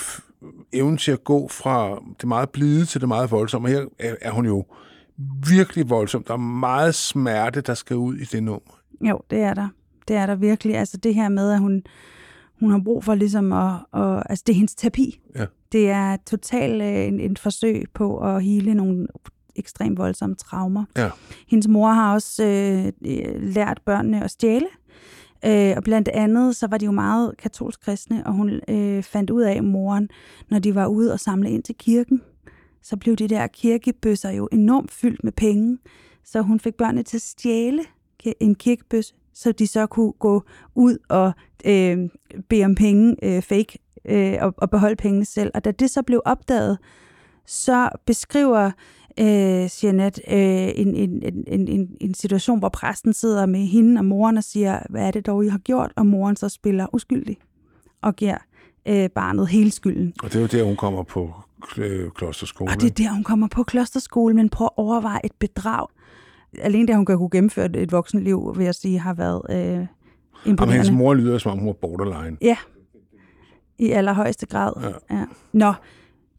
evne 0.72 0.96
til 0.96 1.12
at 1.12 1.24
gå 1.24 1.48
fra 1.48 2.02
det 2.20 2.28
meget 2.28 2.50
blide 2.50 2.84
til 2.84 3.00
det 3.00 3.08
meget 3.08 3.30
voldsomme. 3.30 3.68
Og 3.68 3.72
her 3.72 3.86
er, 3.98 4.14
er 4.20 4.30
hun 4.30 4.46
jo 4.46 4.64
virkelig 5.48 5.90
voldsom. 5.90 6.24
Der 6.24 6.32
er 6.32 6.38
meget 6.38 6.94
smerte, 6.94 7.60
der 7.60 7.74
skal 7.74 7.96
ud 7.96 8.16
i 8.16 8.24
det 8.24 8.42
nummer. 8.42 8.80
Jo, 9.00 9.20
det 9.30 9.38
er 9.38 9.54
der. 9.54 9.68
Det 10.08 10.16
er 10.16 10.26
der 10.26 10.34
virkelig. 10.34 10.76
Altså 10.76 10.96
det 10.96 11.14
her 11.14 11.28
med, 11.28 11.52
at 11.52 11.58
hun, 11.58 11.82
hun 12.60 12.70
har 12.70 12.80
brug 12.84 13.04
for 13.04 13.14
ligesom 13.14 13.52
at, 13.52 13.74
at... 13.94 14.22
Altså 14.28 14.44
det 14.46 14.52
er 14.52 14.56
hendes 14.56 14.74
terapi. 14.74 15.20
Ja. 15.36 15.46
Det 15.72 15.90
er 15.90 16.16
totalt 16.26 16.82
øh, 16.82 17.04
en, 17.04 17.20
en 17.20 17.36
forsøg 17.36 17.84
på 17.94 18.18
at 18.18 18.44
hele 18.44 18.74
nogle 18.74 19.06
ekstremt 19.56 19.98
voldsomme 19.98 20.36
traumer. 20.36 20.84
Ja. 20.96 21.10
Hendes 21.48 21.68
mor 21.68 21.92
har 21.92 22.14
også 22.14 22.44
øh, 22.44 22.86
øh, 22.86 23.42
lært 23.42 23.80
børnene 23.86 24.24
at 24.24 24.30
stjæle. 24.30 24.66
Øh, 25.44 25.74
og 25.76 25.82
blandt 25.82 26.08
andet, 26.08 26.56
så 26.56 26.66
var 26.66 26.78
de 26.78 26.84
jo 26.84 26.90
meget 26.90 27.36
katolsk 27.38 27.80
kristne, 27.80 28.26
og 28.26 28.32
hun 28.32 28.60
øh, 28.68 29.02
fandt 29.02 29.30
ud 29.30 29.42
af, 29.42 29.62
moren, 29.62 30.08
når 30.50 30.58
de 30.58 30.74
var 30.74 30.86
ude 30.86 31.12
og 31.12 31.20
samle 31.20 31.50
ind 31.50 31.62
til 31.62 31.74
kirken, 31.74 32.22
så 32.82 32.96
blev 32.96 33.16
de 33.16 33.28
der 33.28 33.46
kirkebøsser 33.46 34.30
jo 34.30 34.48
enormt 34.52 34.90
fyldt 34.90 35.24
med 35.24 35.32
penge. 35.32 35.78
Så 36.24 36.42
hun 36.42 36.60
fik 36.60 36.74
børnene 36.74 37.02
til 37.02 37.16
at 37.16 37.22
stjæle 37.22 37.82
en 38.40 38.54
kirkebøs, 38.54 39.14
så 39.34 39.52
de 39.52 39.66
så 39.66 39.86
kunne 39.86 40.12
gå 40.12 40.42
ud 40.74 40.98
og 41.08 41.32
øh, 41.64 42.08
bede 42.48 42.64
om 42.64 42.74
penge 42.74 43.16
øh, 43.22 43.42
fake 43.42 43.78
øh, 44.04 44.36
og, 44.40 44.54
og 44.56 44.70
beholde 44.70 44.96
pengene 44.96 45.24
selv. 45.24 45.50
Og 45.54 45.64
da 45.64 45.70
det 45.70 45.90
så 45.90 46.02
blev 46.02 46.22
opdaget, 46.24 46.78
så 47.50 47.88
beskriver 48.06 48.70
øh, 49.20 49.68
Jeanette 49.84 50.22
øh, 50.30 50.70
en, 50.74 50.94
en, 50.94 51.22
en, 51.46 51.68
en, 51.68 51.96
en 52.00 52.14
situation, 52.14 52.58
hvor 52.58 52.68
præsten 52.68 53.12
sidder 53.12 53.46
med 53.46 53.60
hende 53.60 53.98
og 53.98 54.04
moren 54.04 54.36
og 54.36 54.44
siger, 54.44 54.78
hvad 54.90 55.06
er 55.06 55.10
det 55.10 55.26
dog, 55.26 55.44
I 55.44 55.48
har 55.48 55.58
gjort? 55.58 55.92
Og 55.96 56.06
moren 56.06 56.36
så 56.36 56.48
spiller 56.48 56.86
uskyldig 56.94 57.36
og 58.02 58.16
giver 58.16 58.36
øh, 58.88 59.10
barnet 59.10 59.48
hele 59.48 59.70
skylden. 59.70 60.12
Og 60.22 60.32
det 60.32 60.36
er 60.36 60.40
jo 60.40 60.46
der, 60.46 60.64
hun 60.64 60.76
kommer 60.76 61.02
på 61.02 61.32
øh, 61.78 62.10
klosterskolen. 62.10 62.74
Og 62.74 62.80
det 62.80 62.90
er 62.90 62.94
der, 63.04 63.14
hun 63.14 63.24
kommer 63.24 63.48
på 63.48 63.62
klosterskole, 63.62 64.34
men 64.34 64.48
prøv 64.48 64.64
at 64.64 64.70
overveje 64.76 65.20
et 65.24 65.32
bedrag. 65.38 65.86
Alene 66.58 66.86
det, 66.86 66.96
hun 66.96 67.06
kan 67.06 67.16
kunne 67.18 67.30
gennemføre 67.30 67.66
et- 67.66 67.76
et 67.76 67.92
voksenliv, 67.92 68.52
vil 68.56 68.64
jeg 68.64 68.74
sige, 68.74 68.98
har 68.98 69.14
været 69.14 69.42
øh, 69.50 69.56
Jamen, 69.56 69.88
imponerende. 70.46 70.72
hendes 70.84 70.90
mor 70.98 71.14
lyder, 71.14 71.38
som 71.38 71.52
om 71.52 71.58
hun 71.58 71.66
var 71.66 71.72
borderline. 71.72 72.36
Ja, 72.42 72.56
i 73.78 73.90
allerhøjeste 73.90 74.46
grad. 74.46 74.72
Ja. 75.10 75.16
Ja. 75.16 75.24
Nå, 75.52 75.72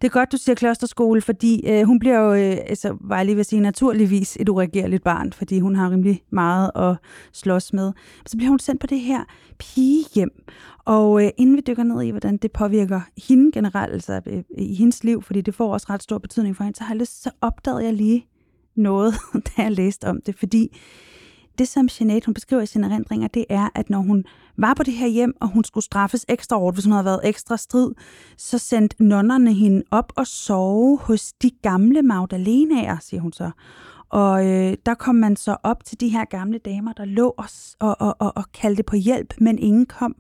det 0.02 0.08
er 0.08 0.12
godt, 0.12 0.32
du 0.32 0.38
siger 0.38 0.56
klosterskole, 0.56 1.22
fordi 1.22 1.62
øh, 1.68 1.84
hun 1.84 2.00
bliver 2.00 2.20
jo, 2.20 2.34
øh, 2.34 2.58
altså, 2.68 2.98
var 3.02 3.18
jeg 3.18 3.26
lige 3.26 3.36
ved 3.36 3.40
at 3.40 3.46
sige, 3.46 3.60
naturligvis 3.60 4.38
et 4.40 4.50
uregerligt 4.50 5.04
barn, 5.04 5.34
fordi 5.34 5.60
hun 5.60 5.76
har 5.76 5.92
rimelig 5.92 6.24
meget 6.30 6.72
at 6.76 6.96
slås 7.34 7.74
med. 7.74 7.92
Så 8.26 8.38
bliver 8.38 8.50
hun 8.50 8.60
sendt 8.60 8.82
på 8.82 8.88
det 8.88 9.00
her 9.00 9.24
pigehjem, 9.60 10.30
og 10.86 11.24
øh, 11.24 11.30
inden 11.38 11.56
vi 11.56 11.62
dykker 11.68 11.84
ned 11.84 12.02
i, 12.02 12.10
hvordan 12.10 12.38
det 12.38 12.52
påvirker 12.52 13.02
hende 13.28 13.52
generelt, 13.52 13.94
altså 13.94 14.22
øh, 14.28 14.44
i 14.58 14.76
hendes 14.76 15.04
liv, 15.04 15.22
fordi 15.22 15.42
det 15.42 15.56
får 15.56 15.74
også 15.74 15.88
ret 15.90 16.04
stor 16.04 16.18
betydning 16.18 16.56
for 16.56 16.64
hende, 16.64 16.78
så 16.78 16.84
har 16.84 16.94
jeg 16.94 17.00
lyst, 17.00 17.24
så 17.24 17.32
opdagede 17.42 17.86
jeg 17.86 17.94
lige 17.94 18.28
noget, 18.76 19.14
da 19.48 19.62
jeg 19.62 19.72
læste 19.72 20.06
om 20.06 20.22
det, 20.26 20.36
fordi 20.36 20.78
det, 21.62 21.68
som 21.68 21.90
Jeanette 22.00 22.26
hun 22.26 22.34
beskriver 22.34 22.62
i 22.62 22.66
sine 22.66 22.88
erindringer, 22.88 23.28
det 23.28 23.46
er, 23.50 23.70
at 23.76 23.90
når 23.90 24.00
hun 24.00 24.26
var 24.58 24.74
på 24.74 24.84
det 24.84 24.94
her 24.94 25.08
hjem, 25.08 25.34
og 25.42 25.48
hun 25.48 25.64
skulle 25.64 25.84
straffes 25.84 26.26
ekstra 26.30 26.58
hårdt, 26.58 26.76
hvis 26.76 26.86
hun 26.86 26.92
havde 26.92 27.06
været 27.06 27.20
ekstra 27.24 27.58
strid, 27.58 27.92
så 28.38 28.58
sendte 28.58 29.04
nonnerne 29.04 29.54
hende 29.54 29.84
op 29.92 30.14
og 30.16 30.28
sove 30.28 31.00
hos 31.00 31.34
de 31.34 31.52
gamle 31.62 32.02
Magdalenaer, 32.02 32.98
siger 33.02 33.22
hun 33.22 33.34
så. 33.34 33.52
Og 34.10 34.48
øh, 34.48 34.78
der 34.86 34.94
kom 34.94 35.16
man 35.16 35.36
så 35.36 35.58
op 35.64 35.86
til 35.86 36.00
de 36.00 36.10
her 36.10 36.26
gamle 36.26 36.58
damer, 36.58 36.94
der 36.94 37.06
lå 37.06 37.34
og, 37.38 37.46
og, 37.80 37.96
og, 38.00 38.16
og, 38.20 38.34
og 38.36 38.52
kaldte 38.54 38.84
på 38.84 38.96
hjælp, 38.96 39.34
men 39.40 39.60
ingen 39.60 39.86
kom. 39.86 40.16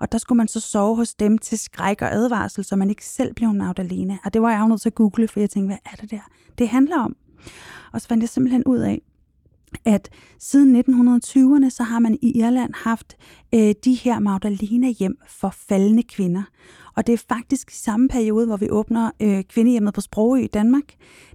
Og 0.00 0.12
der 0.12 0.18
skulle 0.18 0.36
man 0.36 0.48
så 0.48 0.60
sove 0.60 0.96
hos 0.96 1.14
dem 1.14 1.38
til 1.38 1.58
skræk 1.58 2.02
og 2.02 2.14
advarsel, 2.14 2.64
så 2.64 2.76
man 2.76 2.90
ikke 2.90 3.06
selv 3.06 3.34
blev 3.34 3.48
en 3.48 3.58
Magdalena. 3.58 4.18
Og 4.24 4.34
det 4.34 4.42
var 4.42 4.50
jeg 4.50 4.60
jo 4.60 4.66
nødt 4.66 4.80
til 4.80 4.88
at 4.88 4.94
google, 4.94 5.28
for 5.28 5.40
jeg 5.40 5.50
tænkte, 5.50 5.66
hvad 5.68 5.92
er 5.92 5.96
det 5.96 6.10
der? 6.10 6.28
Det 6.58 6.68
handler 6.68 6.98
om. 6.98 7.16
Og 7.92 8.00
så 8.00 8.08
fandt 8.08 8.22
jeg 8.22 8.28
simpelthen 8.28 8.64
ud 8.64 8.78
af, 8.78 9.02
at 9.84 10.08
siden 10.38 10.76
1920'erne, 10.76 11.70
så 11.70 11.82
har 11.82 11.98
man 11.98 12.18
i 12.22 12.38
Irland 12.38 12.72
haft 12.74 13.16
øh, 13.54 13.74
de 13.84 13.94
her 13.94 14.18
Magdalena 14.18 14.88
hjem 14.88 15.18
for 15.28 15.54
faldende 15.68 16.02
kvinder. 16.02 16.42
Og 16.96 17.06
det 17.06 17.12
er 17.12 17.24
faktisk 17.28 17.70
i 17.70 17.74
samme 17.74 18.08
periode, 18.08 18.46
hvor 18.46 18.56
vi 18.56 18.70
åbner 18.70 19.10
øh, 19.20 19.44
kvindehjemmet 19.44 19.94
på 19.94 20.00
Sprogø 20.00 20.40
i 20.40 20.46
Danmark. 20.46 20.84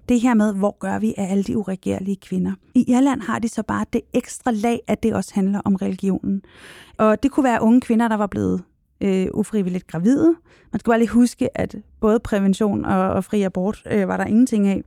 Det 0.09 0.21
her 0.21 0.33
med, 0.33 0.53
hvor 0.53 0.77
gør 0.79 0.99
vi 0.99 1.13
af 1.17 1.31
alle 1.31 1.43
de 1.43 1.57
uregerlige 1.57 2.15
kvinder. 2.15 2.51
I 2.75 2.91
Irland 2.91 3.21
har 3.21 3.39
de 3.39 3.49
så 3.49 3.63
bare 3.63 3.85
det 3.93 4.01
ekstra 4.13 4.51
lag, 4.51 4.79
at 4.87 5.03
det 5.03 5.13
også 5.13 5.31
handler 5.33 5.61
om 5.65 5.75
religionen. 5.75 6.41
Og 6.97 7.23
det 7.23 7.31
kunne 7.31 7.43
være 7.43 7.61
unge 7.61 7.81
kvinder, 7.81 8.07
der 8.07 8.17
var 8.17 8.27
blevet 8.27 8.63
øh, 9.01 9.27
ufrivilligt 9.33 9.87
gravide. 9.87 10.35
Man 10.71 10.79
skal 10.79 10.91
bare 10.91 10.99
lige 10.99 11.09
huske, 11.09 11.57
at 11.57 11.75
både 11.99 12.19
prævention 12.19 12.85
og, 12.85 13.09
og 13.09 13.23
fri 13.23 13.41
abort 13.41 13.83
øh, 13.91 14.07
var 14.07 14.17
der 14.17 14.25
ingenting 14.25 14.67
af. 14.67 14.83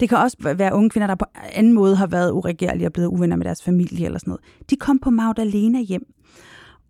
Det 0.00 0.08
kan 0.08 0.18
også 0.18 0.54
være 0.56 0.74
unge 0.74 0.90
kvinder, 0.90 1.06
der 1.06 1.14
på 1.14 1.24
anden 1.34 1.72
måde 1.72 1.96
har 1.96 2.06
været 2.06 2.32
uregerlige 2.32 2.88
og 2.88 2.92
blevet 2.92 3.08
uvenner 3.08 3.36
med 3.36 3.44
deres 3.44 3.62
familie 3.62 4.06
eller 4.06 4.18
sådan 4.18 4.30
noget. 4.30 4.44
De 4.70 4.76
kom 4.76 4.98
på 4.98 5.10
Magdalena 5.10 5.80
hjem. 5.80 6.14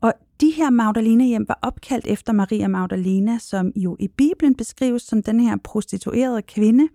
Og 0.01 0.13
de 0.41 0.51
her 0.51 0.71
Magdalena 0.71 1.25
hjem 1.25 1.49
var 1.49 1.59
opkaldt 1.63 2.07
efter 2.07 2.33
Maria 2.33 2.69
Magdalena, 2.69 3.39
som 3.39 3.73
jo 3.77 3.97
i 4.01 4.09
Bibelen 4.09 4.55
beskrives 4.55 5.03
som 5.03 5.23
den 5.23 5.41
her 5.41 5.57
prostituerede 5.65 6.43
kvinde, 6.43 6.89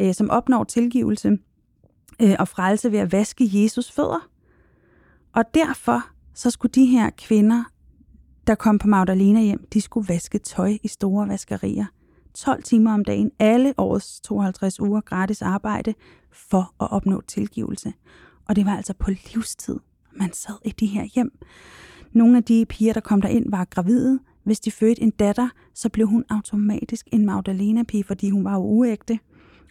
øh, 0.00 0.14
som 0.14 0.30
opnår 0.30 0.64
tilgivelse 0.64 1.38
øh, 2.22 2.34
og 2.38 2.48
frelse 2.48 2.92
ved 2.92 2.98
at 2.98 3.12
vaske 3.12 3.50
Jesus 3.52 3.92
fødder. 3.92 4.28
Og 5.32 5.44
derfor 5.54 6.00
så 6.34 6.50
skulle 6.50 6.72
de 6.72 6.86
her 6.86 7.10
kvinder, 7.18 7.64
der 8.46 8.54
kom 8.54 8.78
på 8.78 8.88
Magdalena 8.88 9.40
hjem, 9.40 9.66
de 9.72 9.80
skulle 9.80 10.08
vaske 10.08 10.38
tøj 10.38 10.78
i 10.82 10.88
store 10.88 11.28
vaskerier. 11.28 11.86
12 12.34 12.62
timer 12.62 12.94
om 12.94 13.04
dagen, 13.04 13.30
alle 13.38 13.74
årets 13.76 14.20
52 14.20 14.80
uger 14.80 15.00
gratis 15.00 15.42
arbejde 15.42 15.94
for 16.32 16.74
at 16.84 16.92
opnå 16.92 17.20
tilgivelse. 17.20 17.92
Og 18.48 18.56
det 18.56 18.66
var 18.66 18.76
altså 18.76 18.94
på 18.98 19.10
livstid, 19.10 19.76
man 20.12 20.32
sad 20.32 20.54
i 20.64 20.70
de 20.70 20.86
her 20.86 21.04
hjem. 21.04 21.38
Nogle 22.12 22.36
af 22.36 22.44
de 22.44 22.66
piger, 22.68 22.92
der 22.92 23.00
kom 23.00 23.20
derind, 23.20 23.50
var 23.50 23.64
gravide. 23.64 24.18
Hvis 24.44 24.60
de 24.60 24.70
fødte 24.70 25.02
en 25.02 25.10
datter, 25.10 25.48
så 25.74 25.88
blev 25.88 26.06
hun 26.06 26.24
automatisk 26.30 27.08
en 27.12 27.26
Magdalena-pige, 27.26 28.04
fordi 28.04 28.30
hun 28.30 28.44
var 28.44 28.54
jo 28.54 28.60
uægte 28.60 29.18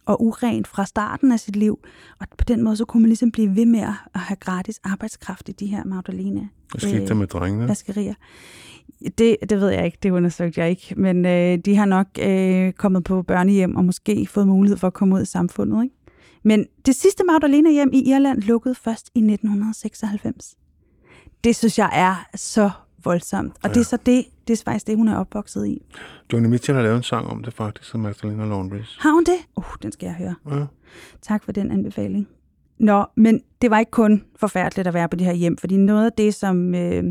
og 0.06 0.24
uren 0.26 0.66
fra 0.66 0.86
starten 0.86 1.32
af 1.32 1.40
sit 1.40 1.56
liv. 1.56 1.80
Og 2.20 2.28
på 2.38 2.44
den 2.44 2.64
måde, 2.64 2.78
så 2.78 2.86
kunne 2.86 3.02
man 3.02 3.10
ligesom 3.10 3.32
blive 3.32 3.56
ved 3.56 3.66
med 3.66 3.80
at 4.14 4.20
have 4.20 4.38
gratis 4.38 4.80
arbejdskraft 4.84 5.50
i 5.50 5.52
de 5.52 5.66
her 5.66 5.84
Magdalena. 5.86 6.48
Hvad 6.72 6.80
skete 6.80 7.08
der 7.08 7.14
med 7.14 7.28
drengene? 7.28 7.68
Vaskerier. 7.68 8.14
Det, 9.18 9.38
det 9.50 9.60
ved 9.60 9.70
jeg 9.70 9.86
ikke, 9.86 9.98
det 10.04 10.12
undersøgte 10.12 10.62
jeg 10.62 10.70
ikke. 10.70 10.94
Men 10.98 11.26
øh, 11.26 11.58
de 11.58 11.76
har 11.76 11.86
nok 11.86 12.08
øh, 12.22 12.74
kommet 12.74 13.04
på 13.04 13.22
børnehjem 13.22 13.76
og 13.76 13.86
måske 13.86 14.28
fået 14.28 14.48
mulighed 14.48 14.78
for 14.78 14.88
at 14.88 14.94
komme 14.94 15.16
ud 15.16 15.22
i 15.22 15.26
samfundet. 15.26 15.84
Ikke? 15.84 15.96
Men 16.44 16.66
det 16.86 16.96
sidste 16.96 17.24
Magdalena 17.24 17.72
hjem 17.72 17.90
i 17.94 18.10
Irland 18.10 18.42
lukkede 18.42 18.76
først 18.76 19.12
i 19.16 19.20
1996. 19.20 20.56
Det 21.44 21.56
synes 21.56 21.80
jeg 21.80 21.90
er 21.94 22.30
så 22.36 22.70
voldsomt. 23.04 23.54
Og 23.64 23.70
ja. 23.70 23.74
det 23.74 23.80
er 23.80 23.84
så 23.84 23.98
det, 23.98 24.26
det 24.48 24.60
er 24.60 24.64
faktisk 24.66 24.88
det, 24.88 24.98
hun 24.98 25.08
er 25.08 25.18
opvokset 25.18 25.68
i. 25.68 25.82
Johnny 26.34 26.50
Mitchell 26.50 26.76
har 26.76 26.84
lavet 26.84 26.98
en 26.98 27.04
sang 27.04 27.28
om 27.28 27.44
det 27.44 27.54
faktisk, 27.54 27.90
som 27.90 28.00
Magdalena 28.00 28.46
Laundries. 28.46 28.98
Har 29.00 29.12
hun 29.12 29.24
det? 29.24 29.38
Uh, 29.56 29.66
den 29.82 29.92
skal 29.92 30.08
jeg 30.08 30.16
høre. 30.16 30.36
Ja. 30.52 30.66
Tak 31.22 31.44
for 31.44 31.52
den 31.52 31.72
anbefaling. 31.72 32.28
Nå, 32.80 33.06
men 33.16 33.42
det 33.62 33.72
var 33.72 33.80
ikke 33.80 33.92
kun 33.92 34.24
forfærdeligt 34.36 34.88
at 34.88 34.94
være 34.94 35.10
på 35.10 35.16
det 35.16 35.28
her 35.28 35.34
hjem, 35.34 35.58
fordi 35.58 35.78
noget 35.78 36.06
af 36.06 36.12
det, 36.18 36.34
som 36.34 36.76
øh, 36.76 37.04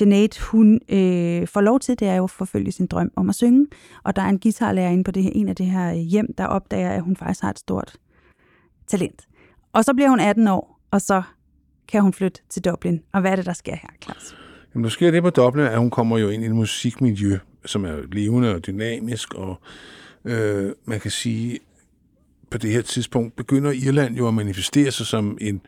Jeanette, 0.00 0.42
hun 0.42 0.80
øh, 0.88 1.46
får 1.46 1.60
lov 1.60 1.80
til, 1.80 2.00
det 2.00 2.08
er 2.08 2.14
jo 2.14 2.24
at 2.24 2.30
forfølge 2.30 2.72
sin 2.72 2.86
drøm 2.86 3.10
om 3.16 3.28
at 3.28 3.34
synge. 3.34 3.66
Og 4.04 4.16
der 4.16 4.22
er 4.22 4.28
en 4.28 4.40
guitarlærer 4.40 4.90
inde 4.90 5.04
på 5.04 5.10
det 5.10 5.22
her, 5.22 5.30
en 5.34 5.48
af 5.48 5.56
det 5.56 5.66
her 5.66 5.90
øh, 5.90 5.96
hjem, 5.96 6.34
der 6.38 6.46
opdager, 6.46 6.90
at 6.90 7.02
hun 7.02 7.16
faktisk 7.16 7.42
har 7.42 7.50
et 7.50 7.58
stort 7.58 7.96
talent. 8.86 9.28
Og 9.72 9.84
så 9.84 9.94
bliver 9.94 10.08
hun 10.08 10.20
18 10.20 10.48
år, 10.48 10.80
og 10.90 11.00
så 11.00 11.22
kan 11.88 12.02
hun 12.02 12.12
flytte 12.12 12.40
til 12.48 12.64
Dublin. 12.64 13.00
Og 13.12 13.20
hvad 13.20 13.32
er 13.32 13.36
det, 13.36 13.46
der 13.46 13.52
sker 13.52 13.76
her, 13.76 13.88
Klaus? 14.00 14.36
Jamen, 14.74 14.84
der 14.84 14.90
sker 14.90 15.10
det 15.10 15.22
på 15.22 15.30
Dublin, 15.30 15.66
at 15.66 15.78
hun 15.78 15.90
kommer 15.90 16.18
jo 16.18 16.28
ind 16.28 16.42
i 16.42 16.46
et 16.46 16.54
musikmiljø, 16.54 17.38
som 17.64 17.84
er 17.84 17.96
levende 18.12 18.54
og 18.54 18.66
dynamisk, 18.66 19.34
og 19.34 19.60
øh, 20.24 20.72
man 20.84 21.00
kan 21.00 21.10
sige, 21.10 21.58
på 22.50 22.58
det 22.58 22.70
her 22.70 22.82
tidspunkt 22.82 23.36
begynder 23.36 23.70
Irland 23.70 24.16
jo 24.16 24.28
at 24.28 24.34
manifestere 24.34 24.90
sig 24.90 25.06
som 25.06 25.38
en, 25.40 25.60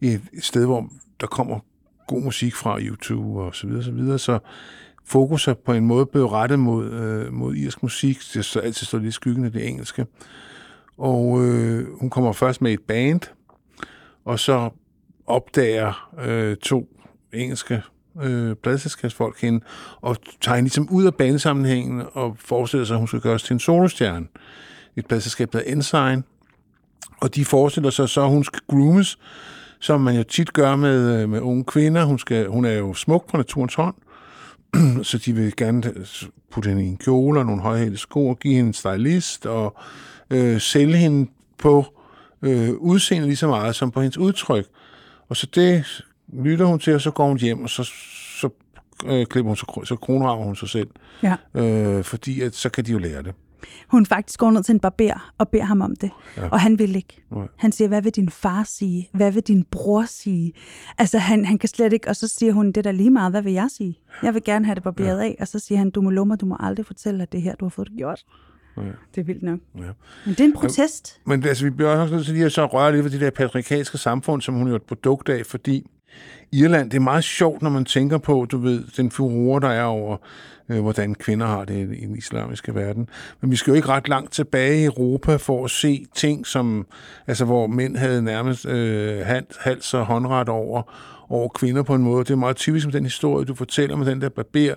et 0.00 0.20
sted, 0.40 0.66
hvor 0.66 0.90
der 1.20 1.26
kommer 1.26 1.58
god 2.06 2.22
musik 2.22 2.54
fra 2.54 2.80
YouTube 2.80 3.40
og 3.40 3.54
så 3.54 3.66
videre, 3.66 3.82
så 3.82 3.92
videre. 3.92 4.18
Så 4.18 4.38
fokus 5.04 5.48
er 5.48 5.54
på 5.54 5.72
en 5.72 5.86
måde 5.86 6.06
blevet 6.06 6.30
rettet 6.30 6.58
mod, 6.58 6.90
øh, 6.90 7.32
mod 7.32 7.54
irsk 7.54 7.82
musik. 7.82 8.18
Det 8.34 8.44
så 8.44 8.60
altid 8.60 8.86
står 8.86 8.98
lidt 8.98 9.08
i 9.08 9.12
skyggen 9.12 9.44
af 9.44 9.52
det 9.52 9.68
engelske. 9.68 10.06
Og 10.98 11.44
øh, 11.44 11.98
hun 12.00 12.10
kommer 12.10 12.32
først 12.32 12.62
med 12.62 12.72
et 12.72 12.80
band, 12.80 13.20
og 14.24 14.38
så 14.38 14.70
opdager 15.26 16.14
øh, 16.24 16.56
to 16.56 16.88
engelske 17.32 17.82
øh, 18.22 18.56
pladselskabsfolk 18.56 19.40
hende, 19.40 19.60
og 20.00 20.16
tager 20.40 20.56
hende 20.56 20.68
ligesom 20.68 20.88
ud 20.90 21.04
af 21.04 21.14
banesammenhængen 21.14 22.02
og 22.12 22.36
forestiller 22.38 22.84
sig, 22.84 22.94
at 22.94 22.98
hun 22.98 23.08
skal 23.08 23.20
gøres 23.20 23.42
til 23.42 23.54
en 23.54 23.60
solostjerne. 23.60 24.26
Et 24.96 25.06
pladselskab, 25.06 25.52
der 25.52 25.58
er 25.58 25.62
Ensign, 25.72 26.24
og 27.20 27.34
de 27.34 27.44
forestiller 27.44 27.90
sig 27.90 28.08
så, 28.08 28.22
at 28.22 28.28
hun 28.28 28.44
skal 28.44 28.60
groomes, 28.68 29.18
som 29.80 30.00
man 30.00 30.16
jo 30.16 30.22
tit 30.22 30.52
gør 30.52 30.76
med, 30.76 31.22
øh, 31.22 31.28
med 31.28 31.40
unge 31.40 31.64
kvinder. 31.64 32.04
Hun, 32.04 32.18
skal, 32.18 32.46
hun 32.46 32.64
er 32.64 32.72
jo 32.72 32.94
smuk 32.94 33.30
på 33.30 33.36
naturens 33.36 33.74
hånd, 33.74 33.94
så 35.02 35.18
de 35.18 35.32
vil 35.32 35.56
gerne 35.56 35.94
putte 36.50 36.68
hende 36.68 36.84
i 36.84 36.86
en 36.86 36.96
kjole 36.96 37.40
og 37.40 37.46
nogle 37.46 37.62
højhældede 37.62 37.98
sko 37.98 38.28
og 38.28 38.38
give 38.38 38.54
hende 38.54 38.68
en 38.68 38.74
stylist 38.74 39.46
og 39.46 39.76
øh, 40.30 40.60
sælge 40.60 40.96
hende 40.96 41.30
på 41.58 41.86
øh, 42.42 42.70
udseende 42.70 43.26
lige 43.26 43.36
så 43.36 43.48
meget 43.48 43.74
som 43.74 43.90
på 43.90 44.00
hendes 44.00 44.18
udtryk. 44.18 44.66
Og 45.28 45.36
så 45.36 45.46
det 45.54 46.02
lytter 46.32 46.66
hun 46.66 46.78
til, 46.78 46.94
og 46.94 47.00
så 47.00 47.10
går 47.10 47.28
hun 47.28 47.38
hjem, 47.38 47.62
og 47.62 47.70
så, 47.70 47.90
så 48.40 48.48
øh, 49.06 49.26
klipper 49.26 49.48
hun, 49.48 49.56
så, 49.56 49.80
så 49.84 49.96
kronrager 49.96 50.44
hun 50.44 50.56
sig 50.56 50.68
selv. 50.68 50.88
Ja. 51.22 51.36
Øh, 51.54 52.04
fordi 52.04 52.40
at, 52.40 52.54
så 52.54 52.68
kan 52.68 52.84
de 52.84 52.92
jo 52.92 52.98
lære 52.98 53.22
det. 53.22 53.34
Hun 53.88 54.06
faktisk 54.06 54.38
går 54.38 54.50
ned 54.50 54.62
til 54.62 54.72
en 54.72 54.80
barber 54.80 55.32
og 55.38 55.48
beder 55.48 55.64
ham 55.64 55.80
om 55.80 55.96
det. 55.96 56.10
Ja. 56.36 56.48
Og 56.48 56.60
han 56.60 56.78
vil 56.78 56.96
ikke. 56.96 57.24
Nej. 57.30 57.46
Han 57.56 57.72
siger, 57.72 57.88
hvad 57.88 58.02
vil 58.02 58.12
din 58.12 58.28
far 58.28 58.64
sige? 58.64 59.08
Hvad 59.12 59.32
vil 59.32 59.42
din 59.42 59.64
bror 59.70 60.04
sige? 60.04 60.52
Altså, 60.98 61.18
han, 61.18 61.44
han 61.44 61.58
kan 61.58 61.68
slet 61.68 61.92
ikke. 61.92 62.08
Og 62.08 62.16
så 62.16 62.28
siger 62.28 62.52
hun, 62.52 62.66
det 62.66 62.76
er 62.76 62.82
da 62.82 62.90
lige 62.90 63.10
meget, 63.10 63.32
hvad 63.32 63.42
vil 63.42 63.52
jeg 63.52 63.68
sige? 63.70 63.98
Jeg 64.22 64.34
vil 64.34 64.44
gerne 64.44 64.64
have 64.64 64.74
det 64.74 64.82
barberet 64.82 65.18
ja. 65.18 65.24
af. 65.24 65.36
Og 65.40 65.48
så 65.48 65.58
siger 65.58 65.78
han, 65.78 65.90
du 65.90 66.00
må 66.00 66.10
lumme, 66.10 66.36
du 66.36 66.46
må 66.46 66.56
aldrig 66.60 66.86
fortælle, 66.86 67.22
at 67.22 67.32
det 67.32 67.42
her, 67.42 67.54
du 67.54 67.64
har 67.64 67.70
fået 67.70 67.88
det 67.88 67.96
gjort. 67.96 68.24
Ja. 68.76 68.82
Det 69.14 69.20
er 69.20 69.24
vildt 69.24 69.42
nok. 69.42 69.58
Ja. 69.78 69.80
Men 70.26 70.34
det 70.34 70.40
er 70.40 70.44
en 70.44 70.52
protest. 70.52 71.20
Men, 71.26 71.40
men 71.40 71.48
altså, 71.48 71.64
vi 71.64 71.70
bliver 71.70 71.90
også 71.90 72.14
nødt 72.14 72.24
til 72.26 72.34
lige 72.34 72.46
at 72.46 72.52
så 72.52 72.66
røre 72.66 72.92
lidt 72.92 73.04
ved 73.04 73.10
det 73.10 73.20
der 73.20 73.30
patriarkalske 73.30 73.98
samfund, 73.98 74.42
som 74.42 74.54
hun 74.54 74.70
er 74.70 74.74
et 74.74 74.82
produkt 74.82 75.28
af, 75.28 75.46
fordi 75.46 75.86
Irland, 76.52 76.90
det 76.90 76.96
er 76.96 77.00
meget 77.00 77.24
sjovt, 77.24 77.62
når 77.62 77.70
man 77.70 77.84
tænker 77.84 78.18
på, 78.18 78.46
du 78.50 78.58
ved, 78.58 78.84
den 78.96 79.10
furore, 79.10 79.60
der 79.60 79.68
er 79.68 79.84
over, 79.84 80.16
øh, 80.68 80.80
hvordan 80.80 81.14
kvinder 81.14 81.46
har 81.46 81.64
det 81.64 81.96
i 81.96 82.06
den 82.06 82.16
islamiske 82.16 82.74
verden. 82.74 83.08
Men 83.40 83.50
vi 83.50 83.56
skal 83.56 83.70
jo 83.70 83.74
ikke 83.74 83.88
ret 83.88 84.08
langt 84.08 84.32
tilbage 84.32 84.80
i 84.82 84.84
Europa 84.84 85.36
for 85.36 85.64
at 85.64 85.70
se 85.70 86.06
ting, 86.14 86.46
som, 86.46 86.86
altså, 87.26 87.44
hvor 87.44 87.66
mænd 87.66 87.96
havde 87.96 88.22
nærmest 88.22 88.66
øh, 88.66 89.20
hals 89.60 89.94
og 89.94 90.06
håndret 90.06 90.48
over, 90.48 90.82
over 91.28 91.48
kvinder 91.48 91.82
på 91.82 91.94
en 91.94 92.02
måde. 92.02 92.24
Det 92.24 92.30
er 92.30 92.36
meget 92.36 92.56
typisk 92.56 92.86
med 92.86 92.92
den 92.92 93.04
historie, 93.04 93.44
du 93.44 93.54
fortæller 93.54 93.96
med 93.96 94.06
den 94.06 94.20
der 94.20 94.28
barber. 94.28 94.74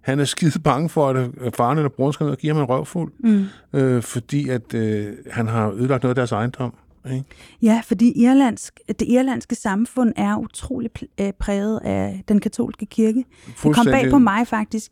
Han 0.00 0.20
er 0.20 0.24
skide 0.24 0.58
bange 0.58 0.88
for, 0.88 1.08
at 1.44 1.56
faren 1.56 1.78
eller 1.78 1.88
broren 1.88 2.12
skal 2.12 2.24
ned 2.24 2.32
og 2.32 2.38
give 2.38 2.54
ham 2.54 2.62
en 2.62 2.68
røvfuld, 2.68 3.12
Mm. 3.18 3.46
øh, 3.72 4.02
fordi 4.02 4.48
at 4.48 4.74
øh, 4.74 5.12
han 5.30 5.48
har 5.48 5.70
ødelagt 5.70 6.02
noget 6.02 6.10
af 6.10 6.14
deres 6.14 6.32
ejendom. 6.32 6.74
Ikke? 7.12 7.24
Ja, 7.62 7.80
fordi 7.84 8.12
irlandsk, 8.22 8.80
det 8.88 9.08
irlandske 9.08 9.54
samfund 9.54 10.12
er 10.16 10.36
utrolig 10.36 10.90
øh, 11.20 11.32
præget 11.40 11.80
af 11.84 12.22
den 12.28 12.40
katolske 12.40 12.86
kirke. 12.86 13.24
Det 13.62 13.74
kom 13.74 13.86
bag 13.86 14.10
på 14.10 14.18
mig 14.18 14.46
faktisk, 14.46 14.90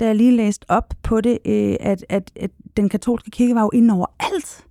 da 0.00 0.06
jeg 0.06 0.16
lige 0.16 0.36
læste 0.36 0.64
op 0.68 0.94
på 1.02 1.20
det, 1.20 1.38
øh, 1.46 1.76
at, 1.80 2.04
at, 2.08 2.30
at 2.36 2.50
den 2.76 2.88
katolske 2.88 3.30
kirke 3.30 3.54
var 3.54 3.62
jo 3.62 3.70
inde 3.74 3.94
over 3.94 4.06
alt 4.20 4.64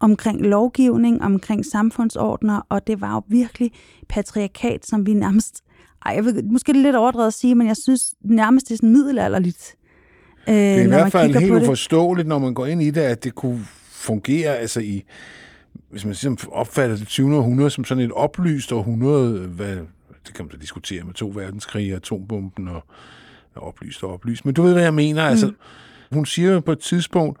omkring 0.00 0.40
lovgivning, 0.40 1.22
omkring 1.22 1.66
samfundsordner, 1.66 2.60
og 2.68 2.86
det 2.86 3.00
var 3.00 3.14
jo 3.14 3.22
virkelig 3.28 3.70
patriarkat, 4.08 4.86
som 4.86 5.06
vi 5.06 5.14
nærmest, 5.14 5.62
ej, 6.06 6.12
jeg 6.14 6.24
ved, 6.24 6.42
måske 6.42 6.70
er 6.70 6.72
det 6.72 6.82
lidt 6.82 6.96
overdrevet 6.96 7.26
at 7.26 7.34
sige, 7.34 7.54
men 7.54 7.66
jeg 7.66 7.76
synes 7.76 8.14
nærmest 8.24 8.68
det 8.68 8.74
er 8.74 8.76
sådan 8.76 8.92
middelalderligt. 8.92 9.76
Øh, 10.48 10.54
Det 10.54 10.78
er 10.78 10.82
i 10.82 10.86
hvert 10.86 11.12
fald 11.12 11.34
helt 11.34 11.52
uforståeligt, 11.52 12.28
når 12.28 12.38
man 12.38 12.54
går 12.54 12.66
ind 12.66 12.82
i 12.82 12.90
det, 12.90 13.00
at 13.00 13.24
det 13.24 13.34
kunne 13.34 13.66
fungere 13.90 14.56
altså 14.56 14.80
i, 14.80 15.04
hvis 15.90 16.04
man 16.04 16.10
ligesom 16.10 16.38
opfatter 16.52 16.96
det 16.96 17.08
20. 17.08 17.36
århundrede 17.36 17.70
som 17.70 17.84
sådan 17.84 18.04
et 18.04 18.12
oplyst 18.12 18.72
århundrede, 18.72 19.38
hvad, 19.48 19.76
det 20.26 20.34
kan 20.34 20.44
man 20.44 20.50
så 20.50 20.56
diskutere 20.56 21.04
med 21.04 21.14
to 21.14 21.32
verdenskrige, 21.34 21.94
atombomben 21.94 22.68
og, 22.68 22.84
og 23.54 23.62
oplyst 23.62 24.04
og 24.04 24.12
oplyst. 24.12 24.44
Men 24.44 24.54
du 24.54 24.62
ved, 24.62 24.72
hvad 24.72 24.82
jeg 24.82 24.94
mener. 24.94 25.24
Mm. 25.24 25.30
Altså, 25.30 25.52
hun 26.12 26.26
siger 26.26 26.52
jo 26.52 26.60
på 26.60 26.72
et 26.72 26.78
tidspunkt, 26.78 27.40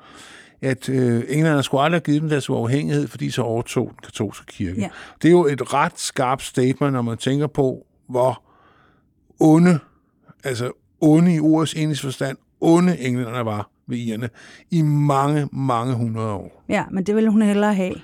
at 0.62 0.88
øh, 0.88 1.24
England 1.28 1.62
skulle 1.62 1.82
aldrig 1.82 1.96
have 1.96 2.04
givet 2.04 2.22
dem 2.22 2.28
deres 2.28 2.50
uafhængighed, 2.50 3.08
fordi 3.08 3.30
så 3.30 3.42
overtog 3.42 3.88
den 3.88 3.98
katolske 4.04 4.46
kirke. 4.46 4.80
Ja. 4.80 4.88
Det 5.22 5.28
er 5.28 5.32
jo 5.32 5.46
et 5.46 5.74
ret 5.74 6.00
skarpt 6.00 6.42
statement, 6.42 6.92
når 6.92 7.02
man 7.02 7.18
tænker 7.18 7.46
på, 7.46 7.86
hvor 8.08 8.42
onde, 9.40 9.78
altså 10.44 10.72
onde 11.00 11.34
i 11.34 11.40
ordets 11.40 11.74
eneste 11.74 12.02
forstand, 12.02 12.36
onde 12.60 12.98
englænderne 12.98 13.44
var 13.44 13.70
ved 13.86 13.98
irerne 13.98 14.28
i 14.70 14.82
mange, 14.82 15.48
mange 15.52 15.94
hundrede 15.94 16.32
år. 16.32 16.64
Ja, 16.68 16.84
men 16.90 17.04
det 17.04 17.14
ville 17.14 17.30
hun 17.30 17.42
hellere 17.42 17.74
have 17.74 17.94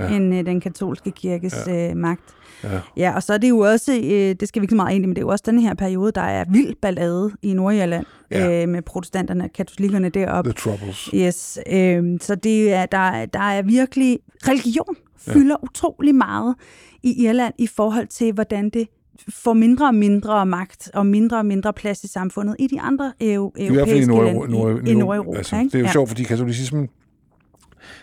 Ja. 0.00 0.08
end 0.16 0.34
øh, 0.34 0.46
den 0.46 0.60
katolske 0.60 1.10
kirkes 1.10 1.54
Ja. 1.66 1.90
øh, 1.90 1.96
magt. 1.96 2.20
Ja. 2.64 2.68
Ja, 2.96 3.14
og 3.14 3.22
så 3.22 3.32
er 3.34 3.38
det 3.38 3.48
jo 3.48 3.58
også, 3.58 3.92
øh, 3.92 4.34
det 4.40 4.48
skal 4.48 4.62
vi 4.62 4.64
ikke 4.64 4.72
så 4.72 4.76
meget 4.76 4.94
ind 4.94 5.04
i, 5.04 5.06
men 5.06 5.16
det 5.16 5.20
er 5.22 5.26
jo 5.26 5.28
også 5.28 5.44
den 5.46 5.58
her 5.58 5.74
periode, 5.74 6.12
der 6.14 6.20
er 6.20 6.44
vild 6.52 6.74
ballade 6.82 7.30
i 7.42 7.52
Nordirland 7.54 8.04
Ja. 8.30 8.62
øh, 8.62 8.68
med 8.68 8.82
protestanterne 8.82 9.44
og 9.44 9.50
katolikkerne 9.52 10.08
deroppe. 10.08 10.50
The 10.52 10.58
Troubles. 10.58 11.10
Yes, 11.14 11.58
øh, 11.72 12.04
så 12.20 12.34
det 12.34 12.72
er, 12.72 12.86
der, 12.86 12.98
er- 12.98 13.26
der 13.26 13.40
er 13.40 13.62
virkelig, 13.62 14.18
religion 14.48 14.96
fylder 15.18 15.56
ja. 15.60 15.64
utrolig 15.64 16.14
meget 16.14 16.54
i 17.02 17.24
Irland 17.24 17.54
i 17.58 17.66
forhold 17.66 18.06
til, 18.06 18.32
hvordan 18.32 18.70
det 18.70 18.88
får 19.34 19.52
mindre 19.52 19.86
og 19.86 19.94
mindre 19.94 20.46
magt 20.46 20.90
og 20.94 21.06
mindre 21.06 21.38
og 21.38 21.46
mindre 21.46 21.72
plads 21.72 22.04
i 22.04 22.08
samfundet 22.08 22.56
i 22.58 22.66
de 22.66 22.80
andre 22.80 23.12
eu- 23.22 23.24
I 23.24 23.24
hvert 23.24 23.52
fald 23.56 23.70
i 23.70 23.74
europæiske 23.76 24.10
Nord- 24.10 24.24
lande 24.24 24.50
Nord- 24.50 24.86
i, 24.86 24.90
i 24.90 24.94
Nord- 24.94 24.98
Nordeuropa. 25.04 25.38
Altså, 25.38 25.56
ikke? 25.56 25.64
det 25.66 25.74
er 25.74 25.78
jo 25.78 25.84
Ja. 25.84 25.92
sjovt, 25.92 26.08
fordi 26.08 26.22
katolicismen, 26.22 26.88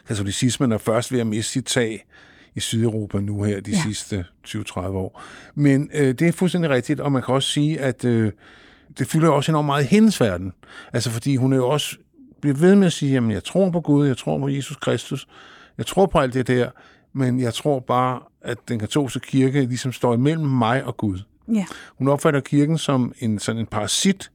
katolicismen 0.08 0.72
er 0.72 0.78
først 0.78 1.12
ved 1.12 1.20
at 1.20 1.28
miste 1.28 1.52
sit 1.52 1.66
tag 1.66 2.06
i 2.56 2.60
Sydeuropa 2.60 3.20
nu 3.20 3.44
her 3.44 3.60
de 3.60 3.72
ja. 3.72 3.82
Sidste 3.82 4.26
20-30 4.48 4.80
år. 4.80 5.22
Men 5.56 5.90
øh, 5.94 6.14
det 6.14 6.28
er 6.28 6.32
fuldstændig 6.32 6.72
rigtigt, 6.72 7.00
og 7.00 7.12
man 7.12 7.22
kan 7.22 7.34
også 7.34 7.50
sige, 7.50 7.80
at 7.80 8.06
øh, 8.06 8.32
det 9.00 9.08
fylder 9.08 9.30
også 9.30 9.52
enormt 9.52 9.66
meget 9.66 9.84
i 9.84 9.88
hendes 9.88 10.22
verden. 10.22 10.54
Altså 10.94 11.10
fordi 11.12 11.36
hun 11.36 11.54
er 11.54 11.58
jo 11.58 11.70
også 11.70 11.98
bliver 12.42 12.56
ved 12.56 12.76
med 12.76 12.88
at 12.88 12.94
sige, 12.94 13.12
jamen 13.12 13.32
jeg 13.32 13.44
tror 13.44 13.70
på 13.70 13.82
Gud, 13.82 14.08
jeg 14.08 14.18
tror 14.18 14.40
på 14.40 14.48
Jesus 14.48 14.78
Kristus, 14.78 15.28
jeg 15.78 15.86
tror 15.86 16.06
på 16.06 16.20
alt 16.20 16.34
det 16.34 16.48
der, 16.48 16.70
men 17.14 17.40
jeg 17.40 17.54
tror 17.54 17.80
bare, 17.80 18.20
at 18.42 18.58
den 18.68 18.80
katolske 18.80 19.20
kirke 19.20 19.62
ligesom 19.66 19.92
står 19.92 20.14
imellem 20.14 20.48
mig 20.48 20.84
og 20.84 20.98
Gud. 20.98 21.20
Ja. 21.54 21.66
Hun 21.98 22.08
opfatter 22.08 22.40
kirken 22.40 22.78
som 22.78 23.14
en 23.20 23.40
sådan 23.40 23.60
en 23.60 23.66
parasit 23.66 24.32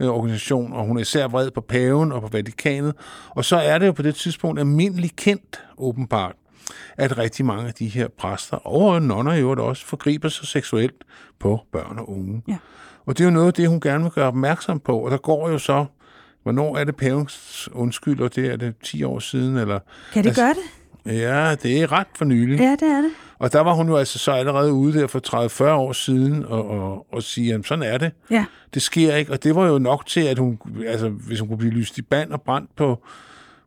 øh, 0.00 0.08
organisation, 0.08 0.72
og 0.72 0.86
hun 0.86 0.96
er 0.96 1.00
især 1.00 1.28
vred 1.28 1.50
på 1.50 1.60
paven 1.60 2.12
og 2.12 2.22
på 2.22 2.28
Vatikanet. 2.32 2.94
Og 3.30 3.44
så 3.44 3.56
er 3.56 3.78
det 3.78 3.86
jo 3.86 3.92
på 3.92 4.02
det 4.02 4.14
tidspunkt 4.14 4.60
almindeligt 4.60 5.16
kendt, 5.16 5.60
åbenbart, 5.78 6.34
at 6.96 7.18
rigtig 7.18 7.44
mange 7.44 7.68
af 7.68 7.74
de 7.74 7.86
her 7.88 8.08
præster, 8.18 8.56
og 8.56 9.02
nonner 9.02 9.32
i 9.32 9.40
øvrigt 9.40 9.60
også, 9.60 9.86
forgriber 9.86 10.28
sig 10.28 10.46
seksuelt 10.46 11.04
på 11.38 11.60
børn 11.72 11.98
og 11.98 12.10
unge. 12.10 12.42
Ja. 12.48 12.56
Og 13.06 13.18
det 13.18 13.24
er 13.24 13.28
jo 13.28 13.34
noget 13.34 13.46
af 13.46 13.54
det, 13.54 13.68
hun 13.68 13.80
gerne 13.80 14.02
vil 14.04 14.12
gøre 14.12 14.28
opmærksom 14.28 14.80
på. 14.80 14.98
Og 14.98 15.10
der 15.10 15.16
går 15.16 15.50
jo 15.50 15.58
så, 15.58 15.86
hvornår 16.42 16.76
er 16.76 16.84
det 16.84 16.96
pavens 16.96 17.68
undskyld, 17.72 18.20
og 18.20 18.36
det 18.36 18.46
er 18.46 18.56
det 18.56 18.74
10 18.82 19.02
år 19.04 19.18
siden? 19.18 19.56
Eller, 19.56 19.78
Kan 20.12 20.24
det 20.24 20.36
gøre 20.36 20.54
det? 20.54 20.62
Ja, 21.06 21.54
det 21.54 21.82
er 21.82 21.92
ret 21.92 22.06
for 22.14 22.24
nylig. 22.24 22.58
Ja, 22.58 22.70
det 22.70 22.82
er 22.82 23.00
det. 23.00 23.10
Og 23.38 23.52
der 23.52 23.60
var 23.60 23.74
hun 23.74 23.88
jo 23.88 23.96
altså 23.96 24.18
så 24.18 24.32
allerede 24.32 24.72
ude 24.72 25.00
der 25.00 25.06
for 25.06 25.68
30-40 25.68 25.72
år 25.72 25.92
siden 25.92 26.44
og, 26.44 26.70
og, 26.70 27.06
og 27.12 27.22
sige, 27.22 27.54
at 27.54 27.66
sådan 27.66 27.82
er 27.82 27.98
det. 27.98 28.12
Ja. 28.30 28.44
Det 28.74 28.82
sker 28.82 29.14
ikke, 29.16 29.32
og 29.32 29.42
det 29.42 29.54
var 29.54 29.66
jo 29.66 29.78
nok 29.78 30.06
til, 30.06 30.20
at 30.20 30.38
hun, 30.38 30.58
altså 30.86 31.08
hvis 31.08 31.40
hun 31.40 31.48
kunne 31.48 31.58
blive 31.58 31.72
lyst 31.72 31.98
i 31.98 32.02
band 32.02 32.30
og 32.32 32.42
brændt 32.42 32.76
på, 32.76 33.02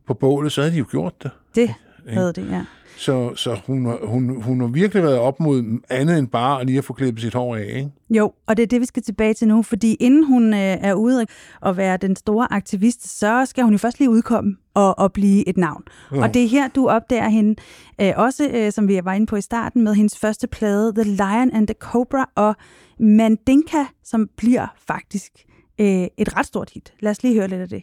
på 0.06 0.14
bålet, 0.14 0.52
så 0.52 0.60
havde 0.60 0.72
de 0.72 0.78
jo 0.78 0.86
gjort 0.90 1.22
det. 1.22 1.30
Det 1.54 1.74
Ikke? 2.06 2.12
Havde 2.18 2.32
det, 2.32 2.50
ja. 2.50 2.64
Så, 2.96 3.34
så 3.36 3.56
hun, 3.66 3.86
har- 3.86 4.06
hun, 4.06 4.42
hun 4.42 4.60
har 4.60 4.66
virkelig 4.68 5.02
været 5.02 5.18
op 5.18 5.40
mod 5.40 5.80
andet 5.90 6.18
end 6.18 6.28
bare 6.28 6.60
at 6.60 6.66
lige 6.66 6.78
at 6.78 6.84
få 6.84 6.92
klippet 6.92 7.22
sit 7.22 7.34
hår 7.34 7.56
af, 7.56 7.64
ikke? 7.76 7.90
Jo, 8.10 8.32
og 8.46 8.56
det 8.56 8.62
er 8.62 8.66
det, 8.66 8.80
vi 8.80 8.86
skal 8.86 9.02
tilbage 9.02 9.34
til 9.34 9.48
nu, 9.48 9.62
fordi 9.62 9.94
inden 9.94 10.24
hun 10.24 10.54
øh, 10.54 10.58
er 10.60 10.94
ude 10.94 11.26
og 11.60 11.76
være 11.76 11.96
den 11.96 12.16
store 12.16 12.52
aktivist, 12.52 13.18
så 13.18 13.44
skal 13.46 13.64
hun 13.64 13.72
jo 13.72 13.78
først 13.78 13.98
lige 13.98 14.10
udkomme 14.10 14.56
og, 14.74 14.98
og 14.98 15.12
blive 15.12 15.48
et 15.48 15.56
navn. 15.56 15.82
Jo. 16.14 16.20
Og 16.22 16.34
det 16.34 16.44
er 16.44 16.48
her, 16.48 16.68
du 16.68 16.88
opdager 16.88 17.28
hende, 17.28 17.54
øh, 18.00 18.12
også 18.16 18.50
øh, 18.54 18.72
som 18.72 18.88
vi 18.88 19.00
var 19.04 19.12
inde 19.12 19.26
på 19.26 19.36
i 19.36 19.40
starten, 19.40 19.82
med 19.84 19.94
hendes 19.94 20.18
første 20.18 20.46
plade, 20.46 20.92
The 20.94 21.04
Lion 21.04 21.50
and 21.52 21.66
the 21.66 21.74
Cobra, 21.78 22.30
og 22.36 22.54
Mandinka, 23.00 23.84
som 24.04 24.28
bliver 24.36 24.66
faktisk 24.86 25.32
øh, 25.80 25.86
et 26.18 26.36
ret 26.36 26.46
stort 26.46 26.70
hit. 26.74 26.92
Lad 27.00 27.10
os 27.10 27.22
lige 27.22 27.34
høre 27.34 27.48
lidt 27.48 27.60
af 27.60 27.68
det. 27.68 27.82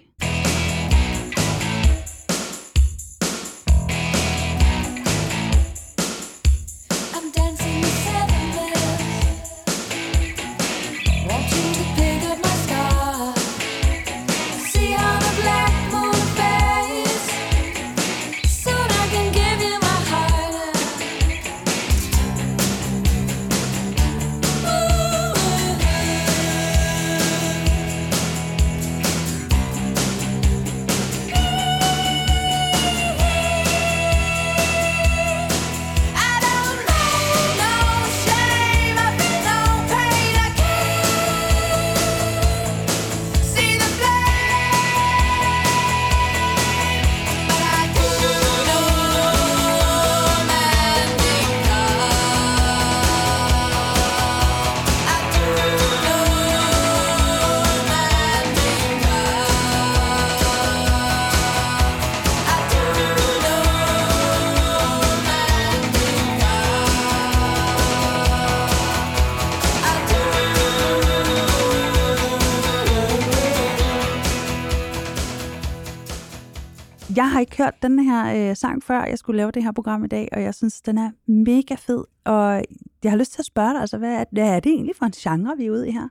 Hørt 77.67 77.81
den 77.81 77.99
her 77.99 78.49
øh, 78.49 78.55
sang 78.55 78.83
før, 78.83 79.05
jeg 79.05 79.17
skulle 79.17 79.37
lave 79.37 79.51
det 79.51 79.63
her 79.63 79.71
program 79.71 80.05
i 80.05 80.07
dag, 80.07 80.29
og 80.31 80.41
jeg 80.41 80.53
synes, 80.55 80.81
den 80.81 80.97
er 80.97 81.11
mega 81.27 81.75
fed. 81.75 82.03
Og 82.25 82.63
jeg 83.03 83.11
har 83.11 83.17
lyst 83.17 83.33
til 83.33 83.41
at 83.41 83.45
spørge 83.45 83.73
dig, 83.73 83.81
altså, 83.81 83.97
hvad 83.97 84.13
er, 84.13 84.23
hvad 84.31 84.55
er 84.55 84.59
det 84.59 84.71
egentlig 84.71 84.95
for 84.95 85.05
en 85.05 85.11
genre, 85.11 85.57
vi 85.57 85.65
er 85.65 85.71
ude 85.71 85.87
i 85.87 85.91
her? 85.91 86.07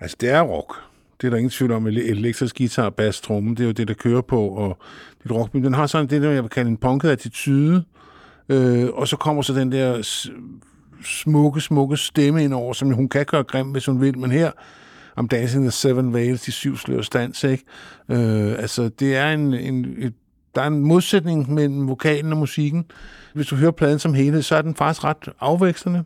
Altså, 0.00 0.16
det 0.20 0.28
er 0.30 0.42
rock. 0.42 0.74
Det 1.20 1.26
er 1.26 1.30
der 1.30 1.36
ingen 1.36 1.50
tvivl 1.50 1.72
om. 1.72 1.86
Elektrisk 1.86 2.58
guitar, 2.58 2.90
bass, 2.90 3.20
tromme, 3.20 3.50
det 3.50 3.60
er 3.60 3.64
jo 3.64 3.72
det, 3.72 3.88
der 3.88 3.94
kører 3.94 4.20
på. 4.20 4.48
Og 4.48 4.78
det 5.22 5.32
rock. 5.32 5.52
Den 5.52 5.74
har 5.74 5.86
sådan 5.86 6.06
det, 6.06 6.22
der 6.22 6.30
jeg 6.30 6.42
vil 6.42 6.50
kalde 6.50 6.70
en 6.70 6.76
punket 6.76 7.08
attitude. 7.08 7.84
Øh, 8.48 8.88
og 8.92 9.08
så 9.08 9.16
kommer 9.16 9.42
så 9.42 9.54
den 9.54 9.72
der 9.72 10.02
smukke, 11.04 11.60
smukke 11.60 11.96
stemme 11.96 12.44
ind 12.44 12.54
over, 12.54 12.72
som 12.72 12.92
hun 12.92 13.08
kan 13.08 13.26
gøre 13.26 13.42
grim, 13.42 13.66
hvis 13.66 13.86
hun 13.86 14.00
vil. 14.00 14.18
Men 14.18 14.30
her, 14.30 14.50
om 15.16 15.28
Dancing 15.28 15.64
the 15.64 15.70
Seven 15.70 16.14
Veils, 16.14 16.42
de 16.42 16.52
syv 16.52 16.76
slørs 16.76 17.08
dans, 17.08 17.44
ikke? 17.44 17.64
Øh, 18.08 18.52
altså, 18.52 18.88
det 18.88 19.16
er 19.16 19.32
en, 19.32 19.54
en, 19.54 19.86
et, 19.98 20.14
der 20.58 20.64
er 20.64 20.68
en 20.68 20.84
modsætning 20.84 21.52
mellem 21.52 21.88
vokalen 21.88 22.32
og 22.32 22.38
musikken. 22.38 22.84
Hvis 23.34 23.46
du 23.46 23.56
hører 23.56 23.70
pladen 23.70 23.98
som 23.98 24.14
helhed, 24.14 24.42
så 24.42 24.56
er 24.56 24.62
den 24.62 24.74
faktisk 24.74 25.04
ret 25.04 25.28
afvekslende. 25.40 26.04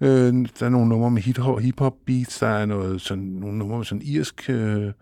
Øh, 0.00 0.34
der 0.60 0.66
er 0.66 0.68
nogle 0.68 0.88
numre 0.88 1.10
med 1.10 1.22
hip-hop, 1.22 1.60
hip-hop 1.60 1.94
beats, 2.06 2.38
der 2.38 2.46
er 2.46 2.66
noget, 2.66 3.00
sådan, 3.00 3.24
nogle 3.24 3.58
numre 3.58 3.76
med 3.76 3.84
sådan 3.84 4.02
irsk 4.04 4.50
øh, 4.50 4.92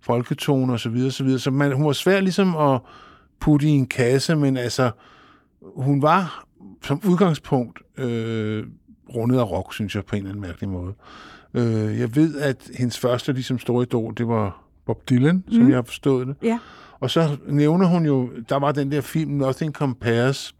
folketone 0.00 0.72
og 0.72 0.80
så 0.80 0.88
videre, 0.88 1.10
så 1.10 1.24
videre. 1.24 1.38
Så 1.38 1.50
man, 1.50 1.72
hun 1.72 1.86
var 1.86 1.92
svær 1.92 2.20
ligesom 2.20 2.56
at 2.56 2.80
putte 3.40 3.66
i 3.66 3.70
en 3.70 3.86
kasse, 3.86 4.36
men 4.36 4.56
altså, 4.56 4.90
hun 5.76 6.02
var 6.02 6.44
som 6.82 7.00
udgangspunkt 7.08 7.78
øh, 7.98 8.64
rundet 9.14 9.38
af 9.38 9.50
rock, 9.50 9.74
synes 9.74 9.94
jeg, 9.94 10.04
på 10.04 10.16
en 10.16 10.22
eller 10.22 10.30
anden 10.30 10.42
mærkelig 10.42 10.68
måde. 10.68 10.92
Øh, 11.54 11.98
jeg 11.98 12.16
ved, 12.16 12.36
at 12.38 12.70
hendes 12.78 12.98
første 12.98 13.32
ligesom, 13.32 13.58
store 13.58 13.82
idol, 13.82 14.14
det 14.16 14.28
var 14.28 14.62
Bob 14.86 15.08
Dylan, 15.10 15.44
som 15.50 15.62
Mm. 15.62 15.68
jeg 15.68 15.76
har 15.76 15.82
forstået 15.82 16.26
det. 16.26 16.36
Ja. 16.42 16.58
Og 17.00 17.10
så 17.10 17.36
nævner 17.46 17.86
hun 17.86 18.06
jo, 18.06 18.30
der 18.48 18.56
var 18.56 18.72
den 18.72 18.92
der 18.92 19.00
film 19.00 19.30
Nothing 19.30 19.72
Compares, 19.72 20.54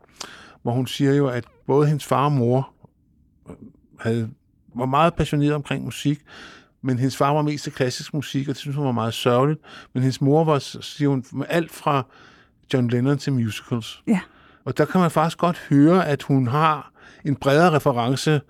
hvor 0.62 0.72
hun 0.72 0.86
siger 0.86 1.14
jo, 1.14 1.26
at 1.28 1.44
både 1.66 1.86
hendes 1.86 2.04
far 2.04 2.24
og 2.24 2.32
mor 2.32 2.70
havde, 4.00 4.30
var 4.74 4.86
meget 4.86 5.14
passioneret 5.14 5.54
omkring 5.54 5.84
musik, 5.84 6.20
men 6.82 6.98
hendes 6.98 7.16
far 7.16 7.32
var 7.32 7.42
mest 7.42 7.64
til 7.64 7.72
klassisk 7.72 8.14
musik, 8.14 8.48
og 8.48 8.54
det 8.54 8.60
synes 8.60 8.76
hun 8.76 8.86
var 8.86 8.92
meget 8.92 9.14
sørgeligt. 9.14 9.60
Men 9.94 10.02
hendes 10.02 10.20
mor 10.20 10.44
var, 10.44 10.58
siger 10.58 11.08
hun, 11.08 11.24
med 11.32 11.46
alt 11.48 11.70
fra 11.70 12.06
John 12.74 12.88
Lennon 12.88 13.18
til 13.18 13.32
musicals. 13.32 14.02
Ja. 14.06 14.20
Og 14.64 14.78
der 14.78 14.84
kan 14.84 15.00
man 15.00 15.10
faktisk 15.10 15.38
godt 15.38 15.58
høre, 15.70 16.08
at 16.08 16.22
hun 16.22 16.46
har 16.46 16.92
en 17.24 17.36
bredere 17.36 17.76
reference 17.76 18.40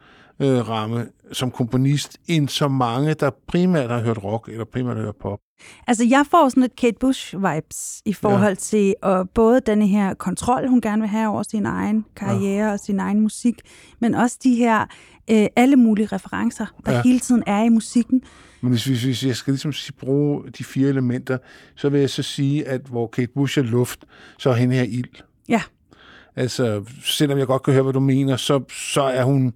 øh, 0.40 0.68
ramme 0.68 1.06
som 1.32 1.50
komponist, 1.50 2.18
end 2.26 2.48
så 2.48 2.68
mange, 2.68 3.14
der 3.14 3.30
primært 3.46 3.90
har 3.90 4.00
hørt 4.00 4.24
rock, 4.24 4.48
eller 4.48 4.64
primært 4.64 4.96
har 4.96 5.04
hørt 5.04 5.16
pop. 5.16 5.38
Altså, 5.86 6.04
jeg 6.04 6.24
får 6.30 6.48
sådan 6.48 6.62
et 6.62 6.76
Kate 6.76 6.96
Bush-vibes 7.04 8.02
i 8.04 8.12
forhold 8.12 8.48
ja. 8.48 8.54
til 8.54 8.94
og 9.02 9.30
både 9.30 9.60
denne 9.60 9.86
her 9.86 10.14
kontrol, 10.14 10.68
hun 10.68 10.80
gerne 10.80 11.02
vil 11.02 11.08
have 11.08 11.28
over 11.28 11.42
sin 11.42 11.66
egen 11.66 12.04
karriere 12.16 12.66
ja. 12.66 12.72
og 12.72 12.80
sin 12.80 13.00
egen 13.00 13.20
musik, 13.20 13.60
men 14.00 14.14
også 14.14 14.38
de 14.42 14.54
her 14.54 14.86
øh, 15.30 15.46
alle 15.56 15.76
mulige 15.76 16.06
referencer, 16.06 16.66
der 16.86 16.92
Ja. 16.92 17.02
hele 17.04 17.18
tiden 17.20 17.42
er 17.46 17.62
i 17.62 17.68
musikken. 17.68 18.22
Men 18.60 18.70
hvis, 18.70 18.84
hvis, 18.84 19.02
hvis 19.02 19.24
jeg 19.26 19.36
skal 19.36 19.52
ligesom 19.52 19.72
bruge 20.00 20.42
de 20.58 20.64
fire 20.64 20.88
elementer, 20.88 21.38
så 21.76 21.88
vil 21.88 22.00
jeg 22.00 22.10
så 22.10 22.22
sige, 22.22 22.68
at 22.68 22.80
hvor 22.80 23.06
Kate 23.06 23.32
Bush 23.34 23.58
er 23.58 23.62
luft, 23.62 24.04
så 24.38 24.50
er 24.50 24.54
hende 24.54 24.74
her 24.74 24.82
ild. 24.82 25.22
Ja. 25.48 25.62
Altså, 26.36 26.84
selvom 27.04 27.38
jeg 27.38 27.46
godt 27.46 27.62
kan 27.62 27.72
høre, 27.74 27.82
hvad 27.82 27.92
du 27.92 28.00
mener, 28.00 28.36
så, 28.36 28.62
så 28.92 29.02
er 29.02 29.22
hun... 29.24 29.52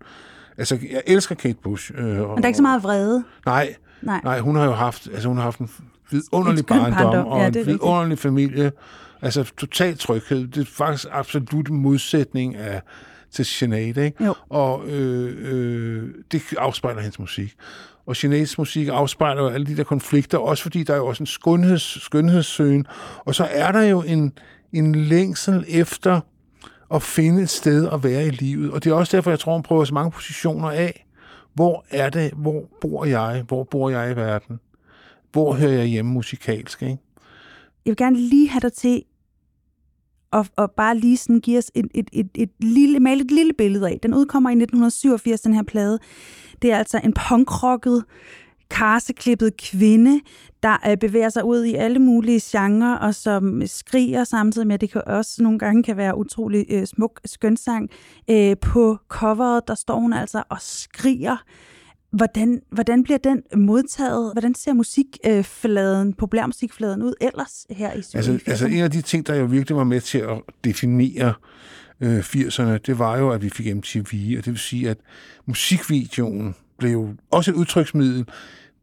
Altså, 0.58 0.78
jeg 0.90 1.02
elsker 1.06 1.34
Kate 1.34 1.58
Bush. 1.62 1.92
Øh, 1.94 2.20
og, 2.20 2.28
Men 2.28 2.36
der 2.36 2.42
er 2.42 2.46
ikke 2.46 2.56
så 2.56 2.62
meget 2.62 2.82
vrede. 2.82 3.24
Nej, 3.46 3.74
Nej. 4.02 4.20
nej, 4.24 4.40
hun 4.40 4.56
har 4.56 4.64
jo 4.64 4.72
haft, 4.72 5.08
altså 5.12 5.28
hun 5.28 5.36
har 5.36 5.44
haft 5.44 5.58
en 5.58 5.70
vidunderlig 6.10 6.66
barndom, 6.66 6.92
barndom, 6.92 7.26
og 7.26 7.38
ja, 7.38 7.46
en 7.46 7.54
er 7.54 7.58
rigtigt. 7.58 7.66
vidunderlig 7.66 8.18
familie. 8.18 8.72
Altså 9.22 9.52
total 9.58 9.98
tryghed. 9.98 10.48
Det 10.48 10.60
er 10.60 10.70
faktisk 10.70 11.08
absolut 11.10 11.70
modsætning 11.70 12.56
af 12.56 12.82
til 13.30 13.44
Sinead, 13.44 13.96
ikke? 13.96 14.24
Jo. 14.24 14.34
Og 14.48 14.88
øh, 14.88 15.36
øh, 15.38 16.08
det 16.32 16.42
afspejler 16.58 17.00
hendes 17.00 17.18
musik. 17.18 17.54
Og 18.06 18.16
Sineads 18.16 18.58
musik 18.58 18.88
afspejler 18.88 19.42
jo 19.42 19.48
alle 19.48 19.66
de 19.66 19.76
der 19.76 19.84
konflikter, 19.84 20.38
også 20.38 20.62
fordi 20.62 20.82
der 20.82 20.92
er 20.92 20.96
jo 20.96 21.06
også 21.06 21.22
en 21.22 21.26
skønheds, 21.26 22.02
skønhedssøgen. 22.02 22.86
Og 23.18 23.34
så 23.34 23.48
er 23.50 23.72
der 23.72 23.82
jo 23.82 24.02
en, 24.02 24.32
en 24.72 24.94
længsel 24.94 25.64
efter 25.68 26.20
at 26.94 27.02
finde 27.02 27.42
et 27.42 27.50
sted 27.50 27.88
at 27.92 28.04
være 28.04 28.26
i 28.26 28.30
livet. 28.30 28.70
Og 28.70 28.84
det 28.84 28.90
er 28.90 28.94
også 28.94 29.16
derfor, 29.16 29.30
jeg 29.30 29.38
tror, 29.38 29.52
hun 29.52 29.62
prøver 29.62 29.84
så 29.84 29.94
mange 29.94 30.10
positioner 30.10 30.70
af. 30.70 31.06
Hvor 31.54 31.84
er 31.90 32.10
det? 32.10 32.32
Hvor 32.32 32.68
bor 32.80 33.04
jeg? 33.04 33.44
Hvor 33.48 33.64
bor 33.64 33.90
jeg 33.90 34.12
i 34.12 34.16
verden? 34.16 34.60
Hvor 35.32 35.52
hører 35.52 35.72
jeg 35.72 35.86
hjemme 35.86 36.12
musikalsk? 36.12 36.82
Ikke? 36.82 36.98
Jeg 37.84 37.90
vil 37.90 37.96
gerne 37.96 38.16
lige 38.16 38.48
have 38.48 38.60
dig 38.60 38.72
til 38.72 39.02
at, 40.32 40.50
og 40.56 40.70
bare 40.70 40.98
lige 40.98 41.16
sådan 41.16 41.40
give 41.40 41.58
os 41.58 41.70
et, 41.74 41.86
et, 41.94 42.08
et, 42.12 42.28
et 42.34 42.50
lille, 42.58 43.00
male 43.00 43.20
et 43.20 43.30
lille 43.30 43.52
billede 43.52 43.88
af. 43.88 43.98
Den 44.02 44.14
udkommer 44.14 44.50
i 44.50 44.52
1987, 44.52 45.40
den 45.40 45.54
her 45.54 45.62
plade. 45.62 45.98
Det 46.62 46.72
er 46.72 46.78
altså 46.78 47.00
en 47.04 47.14
punkrocket, 47.28 48.04
karseklippet 48.72 49.56
kvinde, 49.56 50.20
der 50.62 50.76
øh, 50.90 50.96
bevæger 50.96 51.28
sig 51.28 51.44
ud 51.44 51.64
i 51.64 51.74
alle 51.74 51.98
mulige 51.98 52.40
genrer, 52.44 52.96
og 52.96 53.14
som 53.14 53.62
skriger 53.66 54.24
samtidig 54.24 54.66
med, 54.66 54.74
at 54.74 54.80
det 54.80 54.90
kan 54.90 55.02
også 55.06 55.42
nogle 55.42 55.58
gange 55.58 55.82
kan 55.82 55.96
være 55.96 56.16
utrolig 56.16 56.66
øh, 56.70 56.87
smuk 56.87 57.20
skønsang. 57.24 57.90
Øh, 58.30 58.56
på 58.61 58.98
coveret, 59.08 59.68
der 59.68 59.74
står 59.74 60.00
hun 60.00 60.12
altså 60.12 60.42
og 60.48 60.56
skriger. 60.61 61.37
Hvordan, 62.12 62.61
hvordan 62.70 63.02
bliver 63.02 63.18
den 63.18 63.42
modtaget? 63.56 64.32
Hvordan 64.32 64.54
ser 64.54 64.72
musikfladen, 64.72 66.12
populærmusikfladen 66.12 67.02
ud 67.02 67.14
ellers 67.20 67.66
her 67.70 67.92
i 67.92 67.96
Altså, 67.96 68.38
altså 68.46 68.66
en 68.66 68.80
af 68.80 68.90
de 68.90 69.02
ting, 69.02 69.26
der 69.26 69.35
jo 69.35 69.44
virkelig 69.44 69.76
var 69.76 69.85
med 69.85 70.00
til 70.00 70.18
at 70.18 70.40
definere 70.64 71.35
øh, 72.00 72.18
80'erne, 72.18 72.78
det 72.87 72.98
var 72.98 73.18
jo, 73.18 73.30
at 73.30 73.42
vi 73.42 73.50
fik 73.50 73.76
MTV, 73.76 74.35
og 74.38 74.44
det 74.44 74.46
vil 74.46 74.58
sige, 74.58 74.90
at 74.90 74.98
musikvideoen 75.46 76.54
blev 76.82 77.08
også 77.30 77.50
et 77.50 77.54
udtryksmiddel 77.54 78.26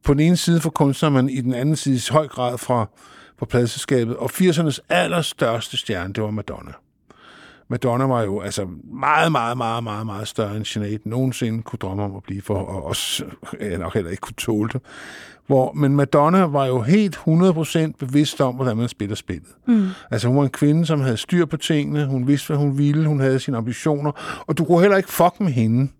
på 0.03 0.13
den 0.13 0.19
ene 0.19 0.37
side 0.37 0.61
for 0.61 0.69
kunstnere, 0.69 1.11
men 1.11 1.29
i 1.29 1.41
den 1.41 1.53
anden 1.53 1.75
side 1.75 1.95
i 1.95 1.99
høj 2.11 2.27
grad 2.27 2.57
fra, 2.57 2.85
fra 3.39 3.45
pladeselskabet. 3.45 4.17
Og 4.17 4.31
80'ernes 4.33 4.79
allerstørste 4.89 5.77
stjerne, 5.77 6.13
det 6.13 6.23
var 6.23 6.31
Madonna. 6.31 6.71
Madonna 7.67 8.05
var 8.05 8.21
jo 8.21 8.39
altså 8.39 8.67
meget, 8.93 9.31
meget, 9.31 9.57
meget, 9.57 9.83
meget, 9.83 10.05
meget 10.05 10.27
større 10.27 10.57
end 10.57 10.65
Sinead 10.65 10.99
nogensinde 11.05 11.63
kunne 11.63 11.77
drømme 11.77 12.03
om 12.03 12.15
at 12.15 12.23
blive 12.23 12.41
for, 12.41 12.55
og 12.55 12.85
også 12.85 13.25
ja, 13.61 13.77
nok 13.77 13.93
heller 13.93 14.11
ikke 14.11 14.21
kunne 14.21 14.33
tåle 14.37 14.69
det. 14.73 14.81
Hvor, 15.47 15.73
men 15.73 15.95
Madonna 15.95 16.45
var 16.45 16.65
jo 16.65 16.81
helt 16.81 17.15
100% 17.15 17.91
bevidst 17.99 18.41
om, 18.41 18.55
hvordan 18.55 18.77
man 18.77 18.87
spiller 18.87 19.15
spillet. 19.15 19.47
Mm. 19.67 19.87
Altså 20.11 20.27
hun 20.27 20.37
var 20.37 20.43
en 20.43 20.49
kvinde, 20.49 20.85
som 20.85 21.01
havde 21.01 21.17
styr 21.17 21.45
på 21.45 21.57
tingene, 21.57 22.05
hun 22.05 22.27
vidste, 22.27 22.47
hvad 22.47 22.57
hun 22.57 22.77
ville, 22.77 23.07
hun 23.07 23.19
havde 23.19 23.39
sine 23.39 23.57
ambitioner, 23.57 24.11
og 24.47 24.57
du 24.57 24.65
kunne 24.65 24.81
heller 24.81 24.97
ikke 24.97 25.11
fuck 25.11 25.39
med 25.39 25.51
hende. 25.51 25.91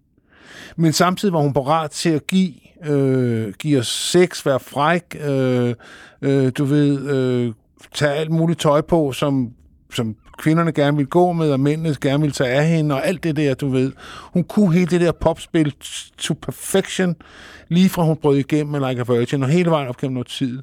Men 0.76 0.94
samtidig 0.94 1.34
var 1.34 1.40
hun 1.40 1.54
parat 1.54 1.92
til 1.92 2.10
at 2.10 2.28
give, 2.28 2.54
øh, 2.86 3.54
give 3.60 3.80
os 3.80 3.88
sex, 3.88 4.46
være 4.46 4.60
fræk, 4.60 5.04
øh, 5.22 5.74
øh, 6.22 6.52
du 6.58 6.66
ved, 6.66 7.10
øh, 7.10 7.54
tage 7.94 8.12
alt 8.12 8.32
muligt 8.32 8.60
tøj 8.60 8.82
på, 8.82 9.12
som, 9.12 9.52
som 9.94 10.16
kvinderne 10.38 10.72
gerne 10.72 10.98
ville 10.98 11.10
gå 11.10 11.32
med, 11.32 11.52
og 11.52 11.60
mændene 11.60 11.96
gerne 12.02 12.22
ville 12.22 12.34
tage 12.34 12.50
af 12.50 12.68
hende, 12.68 12.96
og 12.96 13.08
alt 13.08 13.24
det 13.24 13.36
der, 13.36 13.54
du 13.54 13.70
ved. 13.70 13.92
Hun 14.34 14.44
kunne 14.44 14.74
hele 14.74 14.86
det 14.86 15.02
der 15.02 15.12
popspil 15.12 15.74
to 16.18 16.36
perfection, 16.42 17.16
lige 17.68 17.90
fra 17.90 18.04
hun 18.04 18.16
brød 18.16 18.38
igennem 18.38 18.72
med 18.72 18.90
Like 18.90 19.02
a 19.02 19.14
Virgin, 19.14 19.44
og 19.44 19.50
hele 19.50 19.72
vejen 19.72 19.88
op 19.88 19.98
gennem 19.98 20.14
noget 20.14 20.28
tid. 20.28 20.62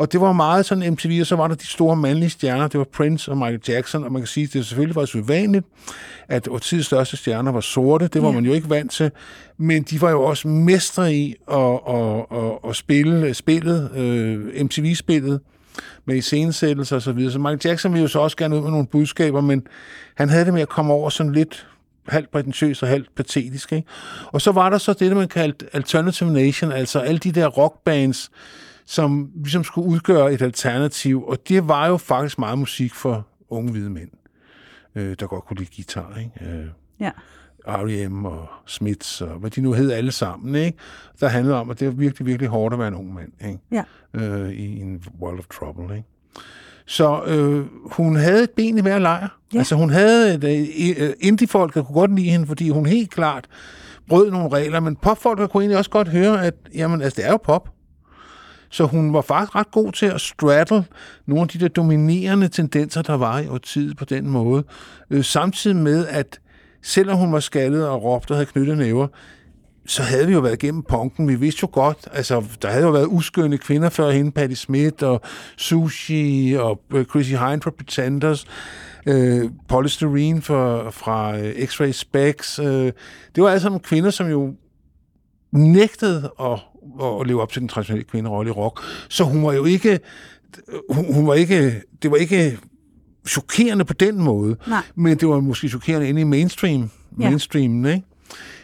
Og 0.00 0.12
det 0.12 0.20
var 0.20 0.32
meget 0.32 0.66
sådan 0.66 0.92
MTV, 0.92 1.18
og 1.20 1.26
så 1.26 1.36
var 1.36 1.48
der 1.48 1.54
de 1.54 1.66
store 1.66 1.96
mandlige 1.96 2.30
stjerner, 2.30 2.68
det 2.68 2.78
var 2.78 2.86
Prince 2.92 3.30
og 3.30 3.36
Michael 3.36 3.60
Jackson, 3.68 4.04
og 4.04 4.12
man 4.12 4.22
kan 4.22 4.26
sige, 4.26 4.44
at 4.44 4.52
det 4.52 4.66
selvfølgelig 4.66 4.96
var 4.96 5.02
usædvanligt, 5.02 5.66
at 6.28 6.48
årtidets 6.48 6.86
største 6.86 7.16
stjerner 7.16 7.52
var 7.52 7.60
sorte, 7.60 8.08
det 8.08 8.22
var 8.22 8.28
Ja. 8.28 8.34
man 8.34 8.44
jo 8.44 8.52
ikke 8.52 8.70
vant 8.70 8.90
til, 8.92 9.10
men 9.58 9.82
de 9.82 10.00
var 10.00 10.10
jo 10.10 10.22
også 10.22 10.48
mestre 10.48 11.14
i 11.14 11.34
at, 11.52 11.58
at, 11.88 12.26
at, 12.32 12.52
at 12.68 12.76
spille 12.76 13.34
spillet, 13.34 13.90
øh, 13.96 14.64
MTV-spillet, 14.64 15.40
med 16.04 16.16
iscenesættelser 16.16 16.96
og 16.96 17.02
så 17.02 17.12
videre. 17.12 17.32
Så 17.32 17.38
Michael 17.38 17.60
Jackson 17.64 17.92
ville 17.92 18.02
jo 18.02 18.08
så 18.08 18.18
også 18.18 18.36
gerne 18.36 18.56
ud 18.56 18.60
med 18.62 18.70
nogle 18.70 18.86
budskaber, 18.86 19.40
men 19.40 19.66
han 20.16 20.28
havde 20.28 20.44
det 20.44 20.54
med 20.54 20.62
at 20.62 20.68
komme 20.68 20.92
over 20.92 21.10
sådan 21.10 21.32
lidt 21.32 21.66
halvt 22.08 22.30
prætentiøs 22.30 22.82
og 22.82 22.88
halvt 22.88 23.14
patetisk. 23.16 23.72
Ikke? 23.72 23.88
Og 24.26 24.40
så 24.40 24.52
var 24.52 24.70
der 24.70 24.78
så 24.78 24.92
det, 24.92 25.16
man 25.16 25.28
kaldte 25.28 25.66
Alternative 25.72 26.32
Nation, 26.32 26.72
altså 26.72 26.98
alle 26.98 27.18
de 27.18 27.32
der 27.32 27.46
rockbands, 27.46 28.30
som 28.90 29.30
ligesom 29.42 29.64
skulle 29.64 29.88
udgøre 29.88 30.32
et 30.32 30.42
alternativ, 30.42 31.24
og 31.26 31.38
det 31.48 31.68
var 31.68 31.86
jo 31.86 31.96
faktisk 31.96 32.38
meget 32.38 32.58
musik 32.58 32.94
for 32.94 33.26
unge 33.48 33.72
hvide 33.72 33.90
mænd, 33.90 34.10
øh, 34.94 35.16
der 35.20 35.26
godt 35.26 35.44
kunne 35.44 35.56
lide 35.56 35.70
guitar. 35.76 36.18
Ikke? 36.18 36.52
Øh, 36.58 36.66
Ja. 37.00 37.10
R.E.M. 37.68 38.24
og 38.24 38.46
Smiths, 38.66 39.20
og 39.20 39.28
hvad 39.28 39.50
de 39.50 39.60
nu 39.60 39.72
hed 39.72 39.90
alle 39.90 40.12
sammen, 40.12 40.54
ikke? 40.54 40.78
der 41.20 41.28
handlede 41.28 41.56
om, 41.56 41.70
at 41.70 41.80
det 41.80 41.86
er 41.86 41.90
virkelig, 41.92 42.26
virkelig 42.26 42.48
hårdt 42.48 42.72
at 42.72 42.78
være 42.78 42.88
en 42.88 42.94
ung 42.94 43.14
mand 43.14 43.32
ikke? 43.48 43.58
Ja. 43.72 43.82
Øh, 44.14 44.50
i 44.52 44.80
en 44.80 45.02
world 45.20 45.38
of 45.38 45.44
trouble. 45.46 45.96
Ikke? 45.96 46.08
Så 46.86 47.22
øh, 47.26 47.66
hun 47.92 48.16
havde 48.16 48.42
et 48.42 48.50
ben 48.50 48.78
i 48.78 48.80
hver 48.80 48.98
lejr. 48.98 49.38
Ja. 49.54 49.58
Altså 49.58 49.74
hun 49.74 49.90
havde 49.90 50.34
et 50.34 50.98
øh, 50.98 51.12
indie-folk, 51.20 51.74
der 51.74 51.82
kunne 51.82 51.94
godt 51.94 52.14
lide 52.14 52.30
hende, 52.30 52.46
fordi 52.46 52.68
hun 52.70 52.86
helt 52.86 53.10
klart 53.10 53.46
brød 54.08 54.30
nogle 54.30 54.48
regler, 54.48 54.80
men 54.80 54.96
popfolk 54.96 55.50
kunne 55.50 55.62
egentlig 55.62 55.78
også 55.78 55.90
godt 55.90 56.08
høre, 56.08 56.46
at 56.46 56.54
jamen, 56.74 57.02
altså, 57.02 57.16
det 57.16 57.26
er 57.26 57.30
jo 57.30 57.36
pop. 57.36 57.68
Så 58.70 58.84
hun 58.84 59.12
var 59.12 59.20
faktisk 59.20 59.54
ret 59.54 59.70
god 59.70 59.92
til 59.92 60.06
at 60.06 60.20
straddle 60.20 60.84
nogle 61.26 61.42
af 61.42 61.48
de 61.48 61.58
der 61.58 61.68
dominerende 61.68 62.48
tendenser, 62.48 63.02
der 63.02 63.14
var 63.14 63.38
i 63.38 63.48
årtiet 63.48 63.96
på 63.96 64.04
den 64.04 64.28
måde. 64.28 64.64
Øh, 65.10 65.24
samtidig 65.24 65.76
med, 65.76 66.06
at 66.06 66.40
selvom 66.82 67.18
hun 67.18 67.32
var 67.32 67.40
skaldet 67.40 67.88
og 67.88 68.02
råbte 68.02 68.32
og 68.32 68.36
havde 68.36 68.46
knyttet 68.46 68.78
næver, 68.78 69.06
så 69.86 70.02
havde 70.02 70.26
vi 70.26 70.32
jo 70.32 70.40
været 70.40 70.62
igennem 70.62 70.82
punken. 70.82 71.28
Vi 71.28 71.34
vidste 71.34 71.58
jo 71.62 71.68
godt, 71.72 72.08
altså, 72.12 72.44
der 72.62 72.68
havde 72.68 72.84
jo 72.84 72.90
været 72.90 73.06
uskønne 73.06 73.58
kvinder 73.58 73.88
før 73.88 74.10
hende, 74.10 74.32
Patti 74.32 74.54
Smith 74.54 75.04
og 75.04 75.20
Sushi 75.56 76.56
og 76.58 76.80
øh, 76.94 77.04
Chrissy 77.04 77.30
Hine 77.30 77.60
fra 77.60 77.70
Pretenders, 77.70 78.46
øh, 79.06 79.50
Polystyrene 79.68 80.42
fra, 80.42 80.90
fra 80.90 81.38
X-Ray 81.38 81.92
Specs. 81.92 82.58
Øh, 82.58 82.92
det 83.34 83.42
var 83.42 83.50
altså 83.50 83.68
nogle 83.68 83.80
kvinder, 83.80 84.10
som 84.10 84.30
jo 84.30 84.54
nægtede 85.52 86.30
at, 86.40 86.58
at 87.20 87.26
leve 87.26 87.42
op 87.42 87.52
til 87.52 87.60
den 87.60 87.68
traditionelle 87.68 88.04
kvinderolle 88.04 88.48
i 88.48 88.52
rock. 88.52 88.80
Så 89.08 89.24
hun 89.24 89.42
var 89.44 89.52
jo 89.52 89.64
ikke, 89.64 90.00
hun, 90.90 91.14
hun 91.14 91.26
var 91.26 91.34
ikke, 91.34 91.82
det 92.02 92.10
var 92.10 92.16
ikke 92.16 92.58
chokerende 93.28 93.84
på 93.84 93.92
den 93.92 94.22
måde, 94.22 94.56
Nej. 94.68 94.82
men 94.94 95.16
det 95.18 95.28
var 95.28 95.40
måske 95.40 95.68
chokerende 95.68 96.08
inde 96.08 96.20
i 96.20 96.24
mainstream, 96.24 96.90
Ja. 97.20 97.28
mainstreamen, 97.28 97.84
ikke? 97.86 98.06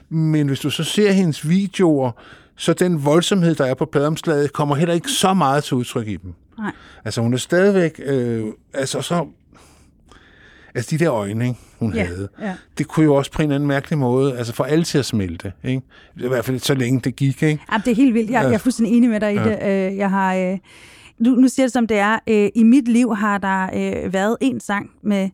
Men 0.08 0.46
hvis 0.46 0.60
du 0.60 0.70
så 0.70 0.84
ser 0.84 1.12
hendes 1.12 1.48
videoer, 1.48 2.10
så 2.56 2.72
den 2.72 3.04
voldsomhed, 3.04 3.54
der 3.54 3.64
er 3.64 3.74
på 3.74 3.84
pladeomslaget, 3.84 4.52
kommer 4.52 4.74
heller 4.74 4.94
ikke 4.94 5.08
så 5.10 5.34
meget 5.34 5.64
til 5.64 5.74
udtryk 5.76 6.08
i 6.08 6.16
dem. 6.16 6.34
Nej. 6.58 6.72
Altså 7.04 7.20
hun 7.20 7.34
er 7.34 7.38
stadigvæk, 7.38 8.00
øh, 8.04 8.44
altså 8.74 9.00
så, 9.02 9.26
altså 10.76 10.96
de 10.96 11.04
der 11.04 11.12
øjne, 11.12 11.44
ikke, 11.48 11.60
hun 11.78 11.94
Ja, 11.94 12.04
havde, 12.04 12.28
ja. 12.40 12.54
det 12.78 12.88
kunne 12.88 13.04
jo 13.04 13.14
også 13.14 13.32
på 13.32 13.42
en 13.42 13.48
eller 13.48 13.54
anden 13.54 13.68
mærkelig 13.68 13.98
måde, 13.98 14.38
altså 14.38 14.52
få 14.52 14.62
alle 14.62 14.84
til 14.84 14.98
at 14.98 15.04
smelte, 15.04 15.52
ikke? 15.64 15.82
I 16.16 16.28
hvert 16.28 16.44
fald 16.44 16.58
så 16.58 16.74
længe 16.74 17.00
det 17.00 17.16
gik, 17.16 17.42
ikke? 17.42 17.62
Jamen, 17.72 17.82
det 17.84 17.90
er 17.90 17.94
helt 17.96 18.14
vildt. 18.14 18.30
Jeg, 18.30 18.42
jeg 18.44 18.54
er 18.54 18.58
fuldstændig 18.58 18.96
enig 18.96 19.10
med 19.10 19.20
dig 19.20 19.32
i 19.34 19.36
Ja. 19.36 19.44
det. 19.44 19.88
Øh, 19.92 19.96
Jeg 19.96 20.10
har... 20.10 20.34
Øh, 20.34 20.58
nu, 21.18 21.30
nu 21.34 21.48
siger 21.48 21.66
det 21.66 21.72
som 21.72 21.86
det 21.86 21.98
er. 21.98 22.18
Øh, 22.28 22.48
I 22.54 22.62
mit 22.62 22.88
liv 22.88 23.14
har 23.16 23.38
der 23.38 24.08
været 24.08 24.36
en 24.40 24.60
sang 24.60 24.90
med 25.02 25.28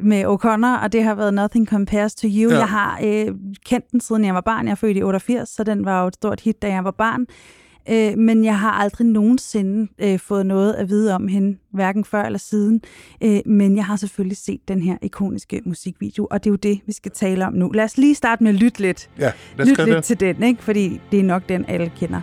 med 0.00 0.24
O'Connor, 0.24 0.82
og 0.84 0.92
det 0.92 1.04
har 1.04 1.14
været 1.14 1.34
Nothing 1.34 1.68
Compares 1.68 2.14
to 2.14 2.28
You. 2.30 2.50
Ja. 2.50 2.54
Ja. 2.54 2.58
Jeg 2.58 2.68
har 2.68 3.00
øh, 3.04 3.26
kendt 3.66 3.90
den 3.92 4.00
siden 4.00 4.24
jeg 4.24 4.34
var 4.34 4.40
barn. 4.40 4.64
Jeg 4.66 4.70
er 4.72 4.76
født 4.76 4.96
i 4.96 5.02
88, 5.02 5.48
så 5.48 5.64
den 5.64 5.84
var 5.84 6.02
jo 6.02 6.08
et 6.08 6.14
stort 6.14 6.40
hit, 6.40 6.62
da 6.62 6.68
jeg 6.68 6.84
var 6.84 6.90
barn. 6.90 7.26
Øh, 7.90 8.18
men 8.18 8.44
jeg 8.44 8.58
har 8.58 8.70
aldrig 8.70 9.06
nogensinde 9.06 9.88
øh, 9.98 10.18
fået 10.18 10.46
noget 10.46 10.72
at 10.72 10.88
vide 10.88 11.14
om 11.14 11.28
hende, 11.28 11.58
hverken 11.72 12.04
før 12.04 12.22
eller 12.22 12.38
siden. 12.38 12.80
Øh, 13.22 13.40
men 13.46 13.76
jeg 13.76 13.84
har 13.84 13.96
selvfølgelig 13.96 14.36
set 14.36 14.60
den 14.68 14.82
her 14.82 14.96
ikoniske 15.02 15.62
musikvideo, 15.64 16.26
og 16.30 16.44
det 16.44 16.50
er 16.50 16.52
jo 16.52 16.56
det, 16.56 16.80
vi 16.86 16.92
skal 16.92 17.12
tale 17.12 17.46
om 17.46 17.52
nu. 17.52 17.68
Lad 17.68 17.84
os 17.84 17.96
lige 17.96 18.14
starte 18.14 18.44
med 18.44 18.54
at 18.54 18.60
lytte 18.60 18.80
lidt. 18.80 19.10
Ja, 19.18 19.32
lytte 19.58 19.74
gøre 19.74 19.86
lidt 19.86 19.96
det. 19.96 20.04
til 20.04 20.20
den, 20.20 20.42
ikke? 20.42 20.62
fordi 20.62 21.00
det 21.12 21.20
er 21.20 21.24
nok 21.24 21.48
den, 21.48 21.64
alle 21.68 21.92
kender. 21.96 22.20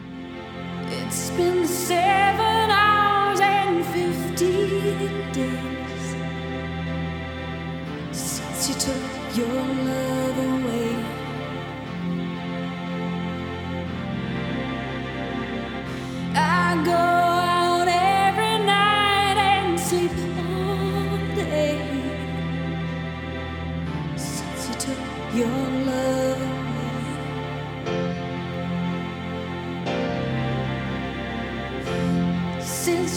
It's 0.91 1.37
been 1.37 1.67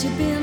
de 0.04 0.10
Deus. 0.16 0.33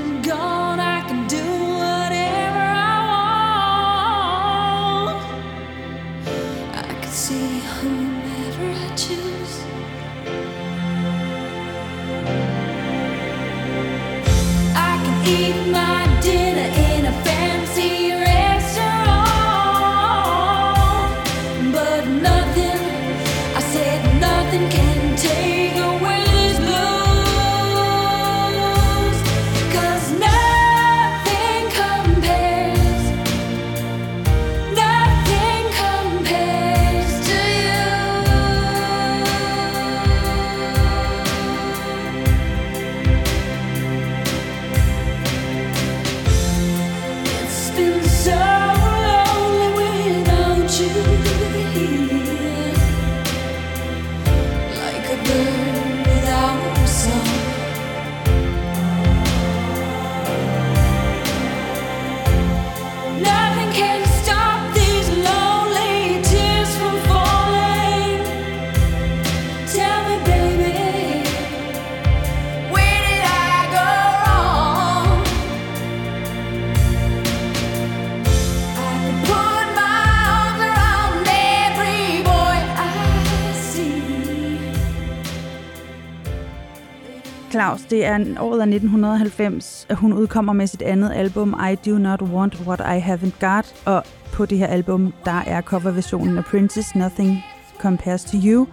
Det 87.91 88.05
er 88.05 88.19
året 88.39 88.59
af 88.59 88.67
1990, 88.67 89.85
at 89.89 89.95
hun 89.95 90.13
udkommer 90.13 90.53
med 90.53 90.67
sit 90.67 90.81
andet 90.81 91.11
album, 91.15 91.55
I 91.71 91.75
Do 91.89 91.97
Not 91.97 92.21
Want 92.21 92.61
What 92.67 92.79
I 92.79 92.99
Haven't 92.99 93.39
Got. 93.39 93.73
Og 93.85 94.03
på 94.33 94.45
det 94.45 94.57
her 94.57 94.67
album, 94.67 95.13
der 95.25 95.43
er 95.47 95.61
coverversionen 95.61 96.37
af 96.37 96.45
Princess 96.45 96.95
Nothing 96.95 97.43
Compares 97.79 98.23
to 98.23 98.37
You, 98.45 98.67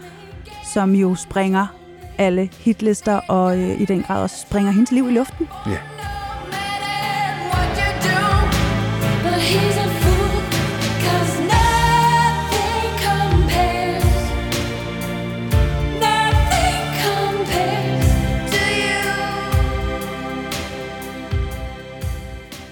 som 0.75 0.95
jo 0.95 1.15
springer 1.15 1.67
alle 2.19 2.51
hitlister, 2.59 3.21
og 3.29 3.59
øh, 3.59 3.81
i 3.81 3.85
den 3.85 4.03
grad 4.03 4.23
også 4.23 4.37
springer 4.49 4.71
hendes 4.71 4.93
liv 4.93 5.09
i 5.09 5.13
luften. 5.13 5.49
Ja. 5.67 5.71
Yeah. 5.71 5.98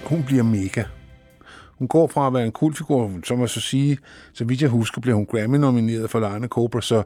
Hun 0.07 0.23
bliver 0.23 0.43
mega. 0.43 0.83
Hun 1.77 1.87
går 1.87 2.07
fra 2.07 2.27
at 2.27 2.33
være 2.33 2.45
en 2.45 2.51
kultfigur, 2.51 3.11
som 3.23 3.39
man 3.39 3.47
så 3.47 3.61
sige, 3.61 3.97
så 4.33 4.45
vidt 4.45 4.61
jeg 4.61 4.69
husker, 4.69 5.01
blev 5.01 5.15
hun 5.15 5.25
Grammy-nomineret 5.25 6.09
for 6.09 6.19
Lana 6.19 6.47
Cobra, 6.47 6.81
så 6.81 7.03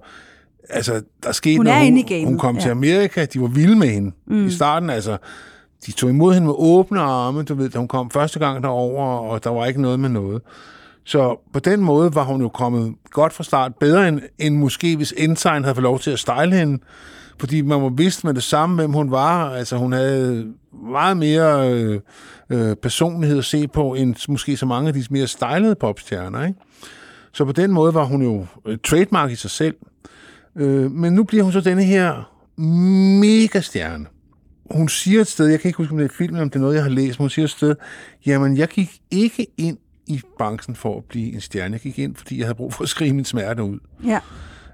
altså, 0.69 1.01
der 1.23 1.31
skete 1.31 1.57
Hun 1.57 1.65
noget. 1.65 2.07
gamet, 2.07 2.25
Hun 2.25 2.37
kom 2.37 2.55
ja. 2.55 2.61
til 2.61 2.69
Amerika, 2.69 3.25
de 3.25 3.41
var 3.41 3.47
vilde 3.47 3.75
med 3.75 3.87
hende 3.87 4.11
mm. 4.27 4.47
i 4.47 4.51
starten, 4.51 4.89
altså, 4.89 5.17
de 5.85 5.91
tog 5.91 6.09
imod 6.09 6.33
hende 6.33 6.47
med 6.47 6.55
åbne 6.57 6.99
arme, 6.99 7.43
du 7.43 7.55
ved, 7.55 7.69
da 7.69 7.77
hun 7.77 7.87
kom 7.87 8.11
første 8.11 8.39
gang 8.39 8.63
derover, 8.63 9.05
og 9.05 9.43
der 9.43 9.49
var 9.49 9.65
ikke 9.65 9.81
noget 9.81 9.99
med 9.99 10.09
noget. 10.09 10.41
Så 11.03 11.39
på 11.53 11.59
den 11.59 11.81
måde 11.81 12.15
var 12.15 12.23
hun 12.23 12.41
jo 12.41 12.49
kommet 12.49 12.95
godt 13.09 13.33
fra 13.33 13.43
start, 13.43 13.75
bedre 13.75 14.07
end, 14.07 14.21
end 14.39 14.57
måske, 14.57 14.95
hvis 14.95 15.13
Ensign 15.17 15.63
havde 15.63 15.75
fået 15.75 15.83
lov 15.83 15.99
til 15.99 16.11
at 16.11 16.19
style 16.19 16.55
hende, 16.55 16.83
fordi 17.41 17.62
man 17.62 17.82
var 17.82 17.89
vidst 17.89 18.23
med 18.23 18.34
det 18.34 18.43
samme, 18.43 18.75
hvem 18.75 18.93
hun 18.93 19.12
var. 19.12 19.49
Altså, 19.49 19.77
hun 19.77 19.93
havde 19.93 20.47
meget 20.91 21.17
mere 21.17 21.71
øh, 21.71 21.99
øh, 22.49 22.75
personlighed 22.75 23.38
at 23.38 23.45
se 23.45 23.67
på, 23.67 23.93
end 23.93 24.15
måske 24.30 24.58
så 24.58 24.65
mange 24.65 24.88
af 24.88 24.93
de 24.93 25.04
mere 25.10 25.27
stylede 25.27 25.75
popstjerner, 25.75 26.45
ikke? 26.45 26.60
Så 27.34 27.45
på 27.45 27.51
den 27.51 27.71
måde 27.71 27.93
var 27.93 28.04
hun 28.04 28.21
jo 28.21 28.45
et 28.67 28.82
trademark 28.82 29.32
i 29.32 29.36
sig 29.36 29.51
selv. 29.51 29.75
Øh, 30.56 30.91
men 30.91 31.13
nu 31.13 31.23
bliver 31.23 31.43
hun 31.43 31.54
så 31.54 31.62
denne 31.62 31.84
her 31.84 32.32
mega 33.19 33.62
stjerne. 33.62 34.06
Hun 34.71 34.89
siger 34.89 35.21
et 35.21 35.27
sted, 35.27 35.47
jeg 35.47 35.60
kan 35.60 35.69
ikke 35.69 35.77
huske, 35.77 35.91
om 35.91 35.97
det 35.97 36.06
er 36.06 36.15
filmen, 36.17 36.41
om 36.41 36.49
det 36.49 36.56
er 36.56 36.62
noget, 36.62 36.75
jeg 36.75 36.84
har 36.84 36.89
læst, 36.89 37.19
men 37.19 37.23
hun 37.23 37.30
siger 37.30 37.45
et 37.45 37.51
sted, 37.51 37.75
jamen, 38.25 38.58
jeg 38.58 38.67
gik 38.67 39.01
ikke 39.12 39.47
ind 39.58 39.77
i 40.08 40.21
branchen 40.38 40.75
for 40.75 40.97
at 40.97 41.04
blive 41.04 41.34
en 41.34 41.41
stjerne. 41.41 41.73
Jeg 41.73 41.82
gik 41.82 41.99
ind, 41.99 42.15
fordi 42.15 42.38
jeg 42.38 42.45
havde 42.45 42.56
brug 42.56 42.73
for 42.73 42.84
at 42.84 42.89
skrive 42.89 43.13
min 43.13 43.25
smerte 43.25 43.63
ud. 43.63 43.80
Ja. 44.06 44.19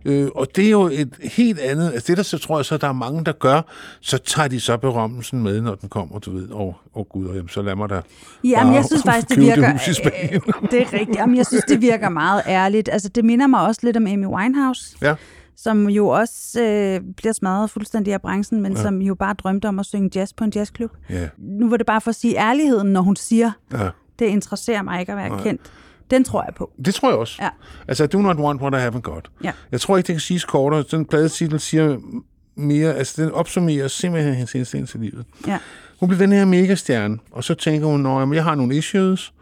Øh, 0.05 0.27
og 0.36 0.47
det 0.55 0.65
er 0.65 0.69
jo 0.69 0.89
et 0.93 1.13
helt 1.23 1.60
andet, 1.60 1.91
altså 1.93 2.07
det 2.07 2.17
der 2.17 2.23
så 2.23 2.38
tror 2.38 2.57
jeg 2.57 2.65
så, 2.65 2.77
der 2.77 2.88
er 2.88 2.93
mange, 2.93 3.25
der 3.25 3.31
gør, 3.31 3.62
så 4.01 4.17
tager 4.17 4.47
de 4.47 4.60
så 4.60 4.77
berømmelsen 4.77 5.43
med, 5.43 5.62
når 5.62 5.75
den 5.75 5.89
kommer, 5.89 6.19
du 6.19 6.31
ved, 6.31 6.49
og 6.49 6.75
oh, 6.93 7.05
gud, 7.05 7.25
og 7.25 7.36
jamen, 7.36 7.49
så 7.49 7.62
lad 7.62 7.75
mig 7.75 7.89
da 7.89 8.01
Jamen, 8.43 8.67
bare 8.67 8.75
jeg 8.75 8.86
synes 8.86 9.03
faktisk, 9.03 9.29
det 9.29 9.39
virker... 9.39 9.89
i 9.89 9.93
Spanien. 9.93 10.41
øh, 10.47 10.71
det 10.71 10.81
er 10.81 10.93
rigtigt. 10.93 11.17
Jamen, 11.17 11.38
jeg 11.38 11.45
synes, 11.45 11.63
det 11.63 11.81
virker 11.81 12.10
meget 12.10 12.41
ærligt. 12.47 12.89
Altså, 12.91 13.10
det 13.10 13.25
minder 13.25 13.47
mig 13.47 13.62
også 13.62 13.81
lidt 13.83 13.97
om 13.97 14.07
Amy 14.07 14.25
Winehouse, 14.25 14.97
ja. 15.01 15.15
som 15.55 15.89
jo 15.89 16.07
også 16.07 16.62
øh, 16.62 17.01
bliver 17.17 17.33
smadret 17.33 17.69
fuldstændig 17.69 18.13
af 18.13 18.21
branchen, 18.21 18.62
men 18.62 18.71
Ja. 18.71 18.77
ja. 18.77 18.83
som 18.83 19.01
jo 19.01 19.15
bare 19.15 19.33
drømte 19.33 19.65
om 19.67 19.79
at 19.79 19.86
synge 19.86 20.10
jazz 20.15 20.33
på 20.33 20.43
en 20.43 20.51
jazzklub. 20.55 20.91
Ja. 21.10 21.27
Nu 21.38 21.69
var 21.69 21.77
det 21.77 21.86
bare 21.86 22.01
for 22.01 22.10
at 22.10 22.15
sige 22.15 22.38
ærligheden, 22.38 22.88
når 22.93 23.01
hun 23.01 23.15
siger, 23.15 23.51
ja. 23.73 23.89
det 24.19 24.25
interesserer 24.25 24.81
mig 24.81 24.99
ikke 24.99 25.12
at 25.12 25.17
være 25.17 25.29
Nej. 25.29 25.41
kendt. 25.43 25.62
Den 26.11 26.23
tror 26.23 26.43
jeg 26.43 26.53
på. 26.55 26.71
Det 26.85 26.93
tror 26.95 27.09
jeg 27.09 27.17
også. 27.17 27.37
Ja. 27.41 27.49
Altså, 27.87 28.03
I 28.03 28.07
do 28.07 28.21
not 28.21 28.37
want 28.37 28.61
what 28.61 28.73
I 28.73 28.87
haven't 28.95 29.01
got. 29.01 29.29
Ja. 29.43 29.51
Jeg 29.71 29.81
tror 29.81 29.97
ikke, 29.97 30.07
det 30.07 30.13
kan 30.13 30.19
siges 30.19 30.45
kortere. 30.45 30.83
Den 30.91 31.05
pladetitel 31.05 31.59
siger 31.59 31.97
mere, 32.55 32.93
altså 32.93 33.23
den 33.23 33.31
opsummerer 33.31 33.87
simpelthen 33.87 34.33
hendes 34.33 34.55
indstilling 34.55 34.89
til 34.89 34.99
livet. 34.99 35.25
Ja. 35.47 35.57
Hun 35.99 36.09
bliver 36.09 36.19
den 36.19 36.31
her 36.31 36.45
megastjerne, 36.45 37.17
og 37.31 37.43
så 37.43 37.53
tænker 37.53 37.87
hun, 37.87 38.05
at 38.31 38.35
jeg 38.35 38.43
har 38.43 38.55
nogle 38.55 38.75
issues, 38.77 39.33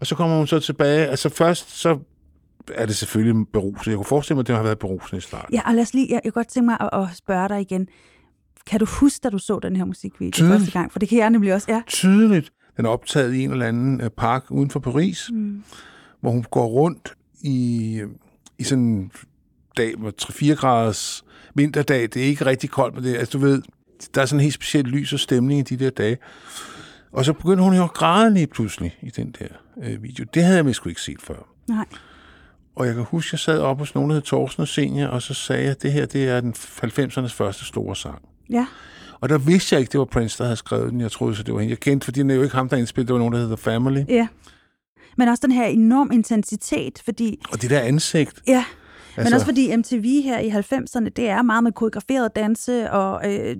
og 0.00 0.06
så 0.06 0.14
kommer 0.14 0.36
hun 0.36 0.46
så 0.46 0.58
tilbage. 0.60 1.06
Altså 1.06 1.28
først, 1.28 1.78
så 1.80 1.98
er 2.74 2.86
det 2.86 2.96
selvfølgelig 2.96 3.46
berusende. 3.52 3.90
Jeg 3.90 3.96
kunne 3.96 4.04
forestille 4.04 4.34
mig, 4.36 4.40
at 4.40 4.46
det 4.46 4.56
har 4.56 4.62
været 4.62 4.78
berusende 4.78 5.18
i 5.18 5.20
starten. 5.20 5.54
Ja, 5.54 5.60
og 5.66 5.74
lad 5.74 5.82
os 5.82 5.94
lige, 5.94 6.06
jeg, 6.10 6.20
jeg 6.24 6.32
godt 6.32 6.48
tænke 6.48 6.66
mig 6.66 6.76
at, 6.80 6.88
at 6.92 7.06
spørge 7.16 7.48
dig 7.48 7.60
igen. 7.60 7.88
Kan 8.66 8.80
du 8.80 8.86
huske, 8.88 9.20
da 9.22 9.28
du 9.30 9.38
så 9.38 9.58
den 9.62 9.76
her 9.76 9.84
musikvideo 9.84 10.30
Tydeligt. 10.32 10.58
første 10.58 10.72
gang? 10.78 10.92
For 10.92 10.98
det 10.98 11.08
kan 11.08 11.18
jeg 11.18 11.30
nemlig 11.30 11.54
også, 11.54 11.72
ja. 11.72 11.82
Tydeligt. 11.86 12.50
Den 12.76 12.84
er 12.84 12.90
optaget 12.90 13.34
i 13.34 13.44
en 13.44 13.50
eller 13.50 13.66
anden 13.66 14.00
øh, 14.00 14.10
park 14.10 14.44
uden 14.50 14.70
for 14.70 14.80
Paris, 14.80 15.30
Mm. 15.32 15.62
Hvor 16.20 16.30
hun 16.30 16.44
går 16.50 16.66
rundt 16.66 17.14
i, 17.42 18.02
i 18.58 18.64
sådan 18.64 18.84
en 18.84 19.12
dag, 19.76 19.94
hvor 19.96 20.12
3-4 20.22 20.54
graders 20.54 21.24
vinterdag, 21.54 22.02
det 22.02 22.16
er 22.16 22.26
ikke 22.26 22.46
rigtig 22.46 22.70
koldt, 22.70 22.94
men 22.94 23.04
det, 23.04 23.16
altså, 23.16 23.38
du 23.38 23.44
ved, 23.44 23.62
der 24.14 24.22
er 24.22 24.26
sådan 24.26 24.40
en 24.40 24.42
helt 24.42 24.54
speciel 24.54 24.84
lys 24.84 25.12
og 25.12 25.20
stemning 25.20 25.60
i 25.60 25.62
de 25.62 25.84
der 25.84 25.90
dage. 25.90 26.18
Og 27.12 27.24
så 27.24 27.32
begynder 27.32 27.64
hun 27.64 27.74
jo 27.74 27.84
at 27.84 27.92
græde 27.92 28.34
lige 28.34 28.46
pludselig 28.46 28.98
i 29.02 29.10
den 29.10 29.34
der 29.38 29.48
øh, 29.82 30.02
video. 30.02 30.24
Det 30.34 30.44
havde 30.44 30.64
jeg 30.64 30.74
sgu 30.74 30.88
ikke 30.88 31.00
set 31.00 31.22
før. 31.22 31.48
Nej. 31.68 31.86
Og 32.76 32.86
jeg 32.86 32.94
kan 32.94 33.04
huske, 33.04 33.34
jeg 33.34 33.38
sad 33.38 33.58
op 33.58 33.78
hos 33.78 33.94
nogen, 33.94 34.10
der 34.10 34.16
hed 34.16 34.22
Thorsten 34.22 34.60
og 34.60 34.68
Senior, 34.68 35.08
og 35.08 35.22
så 35.22 35.34
sagde 35.34 35.62
jeg, 35.62 35.70
at 35.70 35.82
det 35.82 35.92
her 35.92 36.06
det 36.06 36.28
er 36.28 36.40
den 36.40 36.54
90'ernes 36.56 37.28
første 37.28 37.64
store 37.64 37.96
sang. 37.96 38.22
Ja. 38.50 38.66
Og 39.20 39.28
der 39.28 39.38
vidste 39.38 39.74
jeg 39.74 39.80
ikke, 39.80 39.92
det 39.92 39.98
var 39.98 40.04
Prince, 40.04 40.38
der 40.38 40.44
havde 40.44 40.56
skrevet 40.56 40.92
den. 40.92 41.00
Jeg 41.00 41.10
troede 41.10 41.36
så, 41.36 41.42
det 41.42 41.54
var 41.54 41.60
hende. 41.60 41.70
Jeg 41.70 41.80
kendte, 41.80 42.04
fordi 42.04 42.22
det 42.22 42.30
er 42.30 42.34
jo 42.34 42.42
ikke 42.42 42.56
ham, 42.56 42.68
der 42.68 42.76
indspillede. 42.76 43.06
Det 43.06 43.12
var 43.12 43.18
nogen, 43.18 43.34
der 43.34 43.40
hedder 43.40 43.56
Family. 43.56 44.04
Ja. 44.08 44.28
Men 45.16 45.28
også 45.28 45.40
den 45.46 45.52
her 45.52 45.64
enorm 45.64 46.10
intensitet, 46.12 47.02
fordi... 47.04 47.40
Og 47.52 47.62
det 47.62 47.70
der 47.70 47.80
ansigt. 47.80 48.42
Ja, 48.46 48.64
men 49.16 49.20
Altså- 49.22 49.34
også 49.36 49.46
fordi 49.46 49.76
MTV 49.76 50.22
her 50.24 50.38
i 50.38 50.48
90'erne, 50.48 51.08
det 51.08 51.28
er 51.28 51.42
meget 51.42 51.64
med 51.64 51.72
koreograferet 51.72 52.36
danse 52.36 52.90
og 52.90 53.32
øh, 53.34 53.56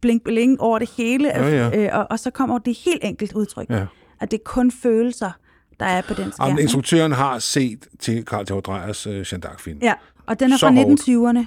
blink 0.00 0.24
bling 0.24 0.60
over 0.60 0.78
det 0.78 0.90
hele. 0.96 1.28
Ja, 1.28 1.48
ja. 1.68 1.78
Øh, 1.78 1.98
og, 1.98 2.06
og 2.10 2.18
så 2.18 2.30
kommer 2.30 2.58
det 2.58 2.78
helt 2.84 3.04
enkelt 3.04 3.32
udtryk, 3.32 3.70
Ja. 3.70 3.86
at 4.20 4.30
det 4.30 4.36
er 4.38 4.42
kun 4.44 4.70
følelser, 4.70 5.30
der 5.80 5.86
er 5.86 6.02
på 6.02 6.14
den 6.14 6.32
skærm. 6.32 6.46
Jamen, 6.48 6.62
instruktøren 6.62 7.12
har 7.12 7.38
set 7.38 7.86
til 8.00 8.22
Carl 8.24 8.46
Theodor 8.46 8.60
Dreyers 8.72 9.06
uh, 9.06 9.12
Jeanne 9.12 9.46
d'Arc-film. 9.46 9.78
Ja, 9.82 9.92
og 10.26 10.40
den 10.40 10.52
er 10.52 10.56
Så 10.56 10.66
fra 10.66 10.74
hårdt. 10.74 11.00
1920'erne. 11.00 11.46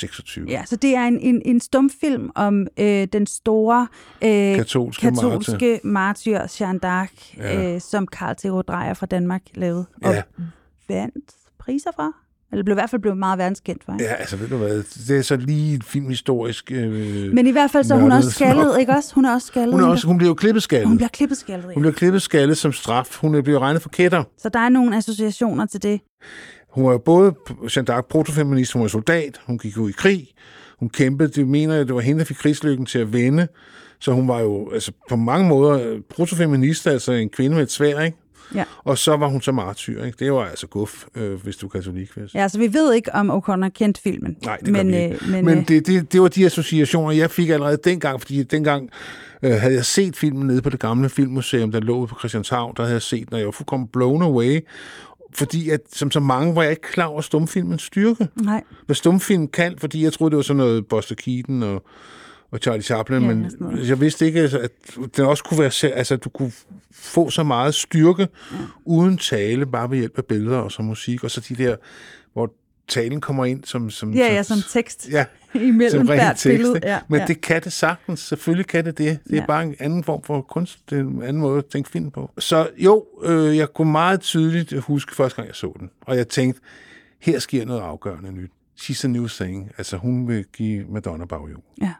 Den 0.00 0.06
er 0.06 0.12
26. 0.12 0.46
Ja, 0.48 0.62
så 0.66 0.76
det 0.76 0.94
er 0.96 1.04
en, 1.04 1.20
en, 1.20 1.42
en 1.44 1.60
stumfilm 1.60 2.30
om 2.34 2.66
øh, 2.78 3.08
den 3.12 3.26
store 3.26 3.86
øh, 4.24 4.28
Katolske 4.56 5.00
katolske 5.00 5.80
martyr 5.84 6.40
Jeanne 6.60 6.80
d'Arc, 6.84 7.34
Ja. 7.36 7.60
ja. 7.62 7.74
øh, 7.74 7.80
som 7.80 8.06
Carl 8.06 8.36
Theodor 8.36 8.62
Dreyer 8.62 8.94
fra 8.94 9.06
Danmark 9.06 9.42
lavede. 9.54 9.86
Og 10.04 10.14
Ja. 10.14 10.22
vandt 10.88 11.34
priser 11.58 11.90
for. 11.96 12.12
Eller 12.52 12.64
blev 12.64 12.72
i 12.74 12.78
hvert 12.78 12.90
fald 12.90 13.02
blev 13.02 13.16
meget 13.16 13.38
verdenskendt 13.38 13.84
for. 13.84 13.92
Ikke? 13.92 14.04
Ja, 14.04 14.12
altså 14.14 14.36
ved 14.36 14.48
du 14.48 14.56
hvad, 14.56 14.82
det 15.08 15.18
er 15.18 15.22
så 15.22 15.36
lige 15.36 15.74
et 15.74 15.84
filmhistorisk 15.84 16.72
øh, 16.72 17.32
Men 17.32 17.46
i 17.46 17.50
hvert 17.50 17.70
fald 17.70 17.84
så 17.84 17.94
er 17.94 17.98
hun 17.98 18.12
også 18.12 18.30
skaldet, 18.30 18.80
ikke 18.80 18.92
også? 18.92 19.14
Hun 19.14 19.24
er 19.24 19.34
også 19.34 19.46
skaldet. 19.46 19.70
Hun, 19.72 19.80
er 19.82 19.86
også, 19.86 20.06
hun 20.06 20.16
bliver 20.18 20.28
jo 20.30 20.34
klippet 20.34 20.62
skaldet. 20.62 20.88
hun 20.88 20.96
bliver 20.96 21.08
klippet 21.08 21.38
skaldet. 21.38 21.64
hun 21.64 21.72
Ja. 21.74 21.80
bliver 21.80 21.92
klippet 21.92 22.22
skaldet 22.22 22.56
som 22.58 22.72
straf. 22.72 23.16
Hun 23.20 23.42
bliver 23.42 23.58
regnet 23.58 23.82
for 23.82 23.88
kætter. 23.88 24.24
Så 24.38 24.48
der 24.48 24.58
er 24.58 24.68
nogle 24.68 24.96
associationer 24.96 25.66
til 25.66 25.82
det. 25.82 26.00
Hun 26.76 26.84
var 26.84 26.92
jo 26.92 26.98
både 26.98 27.34
Jeanne 27.76 27.94
d'Arc 27.94 28.06
protofeminist, 28.10 28.72
hun 28.72 28.82
var 28.82 28.88
soldat, 28.88 29.40
hun 29.46 29.58
gik 29.58 29.76
jo 29.76 29.88
i 29.88 29.92
krig, 29.96 30.28
hun 30.78 30.88
kæmpede, 30.88 31.28
det 31.28 31.48
mener 31.48 31.74
jeg, 31.74 31.86
det 31.86 31.94
var 31.94 32.00
hende, 32.00 32.18
der 32.18 32.24
fik 32.24 32.36
krigslykken 32.36 32.86
til 32.86 32.98
at 32.98 33.12
vende, 33.12 33.48
så 34.00 34.12
hun 34.12 34.28
var 34.28 34.40
jo 34.40 34.70
altså, 34.70 34.92
på 35.08 35.16
mange 35.16 35.48
måder 35.48 36.00
protofeminist, 36.10 36.86
altså 36.86 37.12
en 37.12 37.28
kvinde 37.28 37.56
med 37.56 37.62
et 37.62 37.70
svær, 37.70 38.00
ikke? 38.00 38.16
Ja. 38.54 38.64
Og 38.84 38.98
så 38.98 39.16
var 39.16 39.26
hun 39.26 39.42
så 39.42 39.52
martyr, 39.52 40.04
ikke? 40.04 40.24
Det 40.24 40.32
var 40.32 40.44
altså 40.44 40.66
guf, 40.66 41.04
øh, 41.14 41.42
hvis 41.42 41.56
du 41.56 41.66
er 41.66 41.70
katolik, 41.70 42.16
vil 42.16 42.22
jeg 42.22 42.30
sige. 42.30 42.42
Ja, 42.42 42.48
så 42.48 42.58
vi 42.58 42.72
ved 42.72 42.94
ikke, 42.94 43.14
om 43.14 43.30
O'Connor 43.30 43.68
kendte 43.68 44.00
filmen. 44.00 44.36
Nej, 44.44 44.56
det 44.56 44.72
men, 44.72 44.88
vi 44.88 44.96
ikke. 44.96 45.14
øh, 45.14 45.30
men, 45.30 45.44
Men 45.44 45.58
øh, 45.58 45.68
det, 45.68 45.86
det, 45.86 46.12
det 46.12 46.22
var 46.22 46.28
de 46.28 46.46
associationer, 46.46 47.12
jeg 47.12 47.30
fik 47.30 47.48
allerede 47.48 47.78
dengang, 47.84 48.20
fordi 48.20 48.42
dengang 48.42 48.90
øh, 49.42 49.52
havde 49.52 49.74
jeg 49.74 49.84
set 49.84 50.16
filmen 50.16 50.46
nede 50.46 50.62
på 50.62 50.70
det 50.70 50.80
gamle 50.80 51.08
filmmuseum, 51.08 51.72
der 51.72 51.80
lå 51.80 52.06
på 52.06 52.18
Christianshavn, 52.18 52.74
der 52.76 52.82
havde 52.82 52.94
jeg 52.94 53.02
set, 53.02 53.30
når 53.30 53.38
jeg 53.38 53.46
var 53.46 53.52
fuldkommen 53.52 53.88
blown 53.88 54.22
away, 54.22 54.60
fordi 55.36 55.70
at, 55.70 55.80
som 55.92 56.10
så 56.10 56.20
mange 56.20 56.56
var 56.56 56.62
jeg 56.62 56.70
ikke 56.70 56.82
klar 56.82 57.06
over 57.06 57.20
stumfilmens 57.20 57.82
styrke. 57.82 58.28
Nej. 58.34 58.62
Hvad 58.86 58.96
stumfilm 58.96 59.48
kan, 59.48 59.74
fordi 59.78 60.04
jeg 60.04 60.12
troede, 60.12 60.30
det 60.30 60.36
var 60.36 60.42
sådan 60.42 60.56
noget 60.56 60.86
Buster 60.86 61.14
Keaton 61.14 61.62
og, 61.62 61.84
og 62.50 62.58
Charlie 62.58 62.82
Chaplin, 62.82 63.22
Ja, 63.22 63.28
men 63.28 63.50
jeg 63.88 64.00
vidste 64.00 64.26
ikke, 64.26 64.40
altså, 64.40 64.58
at 64.58 64.70
den 65.16 65.24
også 65.24 65.44
kunne 65.44 65.58
være, 65.58 65.90
altså, 65.94 66.14
at 66.14 66.24
du 66.24 66.28
kunne 66.28 66.52
få 66.92 67.30
så 67.30 67.42
meget 67.42 67.74
styrke 67.74 68.28
ja. 68.52 68.56
uden 68.84 69.18
tale, 69.18 69.66
bare 69.66 69.90
ved 69.90 69.98
hjælp 69.98 70.18
af 70.18 70.24
billeder 70.24 70.58
og 70.58 70.72
så 70.72 70.82
musik, 70.82 71.24
og 71.24 71.30
så 71.30 71.40
de 71.48 71.54
der, 71.54 71.76
talen 72.88 73.20
kommer 73.20 73.44
ind 73.44 73.64
som... 73.64 73.90
som 73.90 74.12
Ja, 74.14 74.34
ja, 74.34 74.42
som 74.42 74.56
tekst 74.70 75.08
Ja, 75.10 75.24
imellem 75.54 75.90
som 75.90 76.06
hvert 76.06 76.36
tekst, 76.36 76.44
billede. 76.44 76.80
Ja, 76.82 76.98
Men 77.08 77.20
ja. 77.20 77.26
det 77.26 77.40
kan 77.40 77.62
det 77.62 77.72
sagtens. 77.72 78.20
Selvfølgelig 78.20 78.66
kan 78.66 78.84
det 78.84 78.98
det. 78.98 79.18
Det 79.24 79.32
er 79.32 79.36
Ja. 79.36 79.46
bare 79.46 79.62
en 79.62 79.74
anden 79.78 80.04
form 80.04 80.22
for 80.22 80.40
kunst. 80.40 80.90
Det 80.90 80.98
er 80.98 81.02
en 81.02 81.22
anden 81.22 81.42
måde 81.42 81.58
at 81.58 81.66
tænke 81.66 81.90
film 81.90 82.10
på. 82.10 82.30
Så 82.38 82.68
jo, 82.78 83.04
øh, 83.22 83.56
jeg 83.56 83.72
kunne 83.74 83.92
meget 83.92 84.20
tydeligt 84.20 84.80
huske 84.80 85.14
første 85.14 85.36
gang, 85.36 85.48
jeg 85.48 85.54
så 85.56 85.72
den. 85.80 85.90
Og 86.00 86.16
jeg 86.16 86.28
tænkte, 86.28 86.60
her 87.20 87.38
sker 87.38 87.64
noget 87.64 87.80
afgørende 87.80 88.32
nyt. 88.32 88.50
She's 88.80 89.04
a 89.04 89.08
new 89.08 89.26
thing. 89.28 89.70
Altså, 89.78 89.96
hun 89.96 90.28
vil 90.28 90.44
give 90.56 90.84
Madonna 90.88 91.24
baghjul. 91.24 91.60
Ja. 91.82 91.92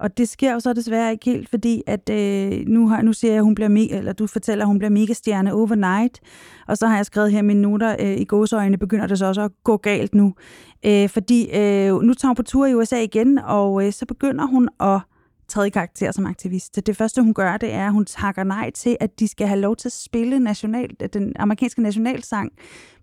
Og 0.00 0.18
det 0.18 0.28
sker 0.28 0.52
jo 0.52 0.60
så 0.60 0.72
desværre 0.72 1.12
ikke 1.12 1.24
helt, 1.24 1.48
fordi 1.48 1.82
at 1.86 2.10
øh, 2.10 2.66
nu, 2.66 2.88
har, 2.88 3.02
nu 3.02 3.12
ser 3.12 3.28
jeg, 3.28 3.36
at 3.36 3.44
hun 3.44 3.54
bliver 3.54 3.68
me- 3.68 3.94
eller 3.96 4.12
du 4.12 4.26
fortæller, 4.26 4.64
at 4.64 4.66
hun 4.68 4.78
bliver 4.78 4.90
megastjerne 4.90 5.54
overnight. 5.54 6.20
Og 6.68 6.76
så 6.78 6.86
har 6.86 6.96
jeg 6.96 7.06
skrevet 7.06 7.32
her 7.32 7.42
mine 7.42 7.60
noter, 7.62 7.96
øh, 8.00 8.16
i 8.20 8.24
gåsøjne 8.24 8.78
begynder 8.78 9.06
det 9.06 9.18
så 9.18 9.26
også 9.26 9.42
at 9.42 9.50
gå 9.64 9.76
galt 9.76 10.14
nu. 10.14 10.34
Øh, 10.86 11.08
fordi 11.08 11.50
øh, 11.56 12.00
nu 12.02 12.14
tager 12.14 12.28
hun 12.28 12.34
på 12.36 12.42
tur 12.42 12.66
i 12.66 12.74
USA 12.74 13.00
igen, 13.02 13.38
og 13.38 13.86
øh, 13.86 13.92
så 13.92 14.06
begynder 14.06 14.46
hun 14.46 14.68
at 14.80 15.00
træde 15.48 15.66
i 15.66 15.70
karakter 15.70 16.12
som 16.12 16.26
aktivist. 16.26 16.74
Så 16.74 16.80
det 16.80 16.96
første, 16.96 17.22
hun 17.22 17.34
gør, 17.34 17.56
det 17.56 17.72
er, 17.72 17.86
at 17.86 17.92
hun 17.92 18.04
takker 18.04 18.44
nej 18.44 18.70
til, 18.70 18.96
at 19.00 19.20
de 19.20 19.28
skal 19.28 19.46
have 19.46 19.60
lov 19.60 19.76
til 19.76 19.88
at 19.88 19.92
spille 19.92 20.38
national, 20.38 20.90
den 21.12 21.32
amerikanske 21.38 21.82
nationalsang 21.82 22.52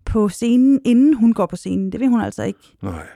på 0.06 0.30
scenen, 0.30 0.80
inden 0.86 1.14
hun 1.14 1.34
går 1.34 1.46
på 1.46 1.56
scenen. 1.56 1.92
Det 1.92 2.00
vil 2.00 2.08
hun 2.08 2.22
altså 2.22 2.44
ikke. 2.44 2.60
Nej. 2.82 3.08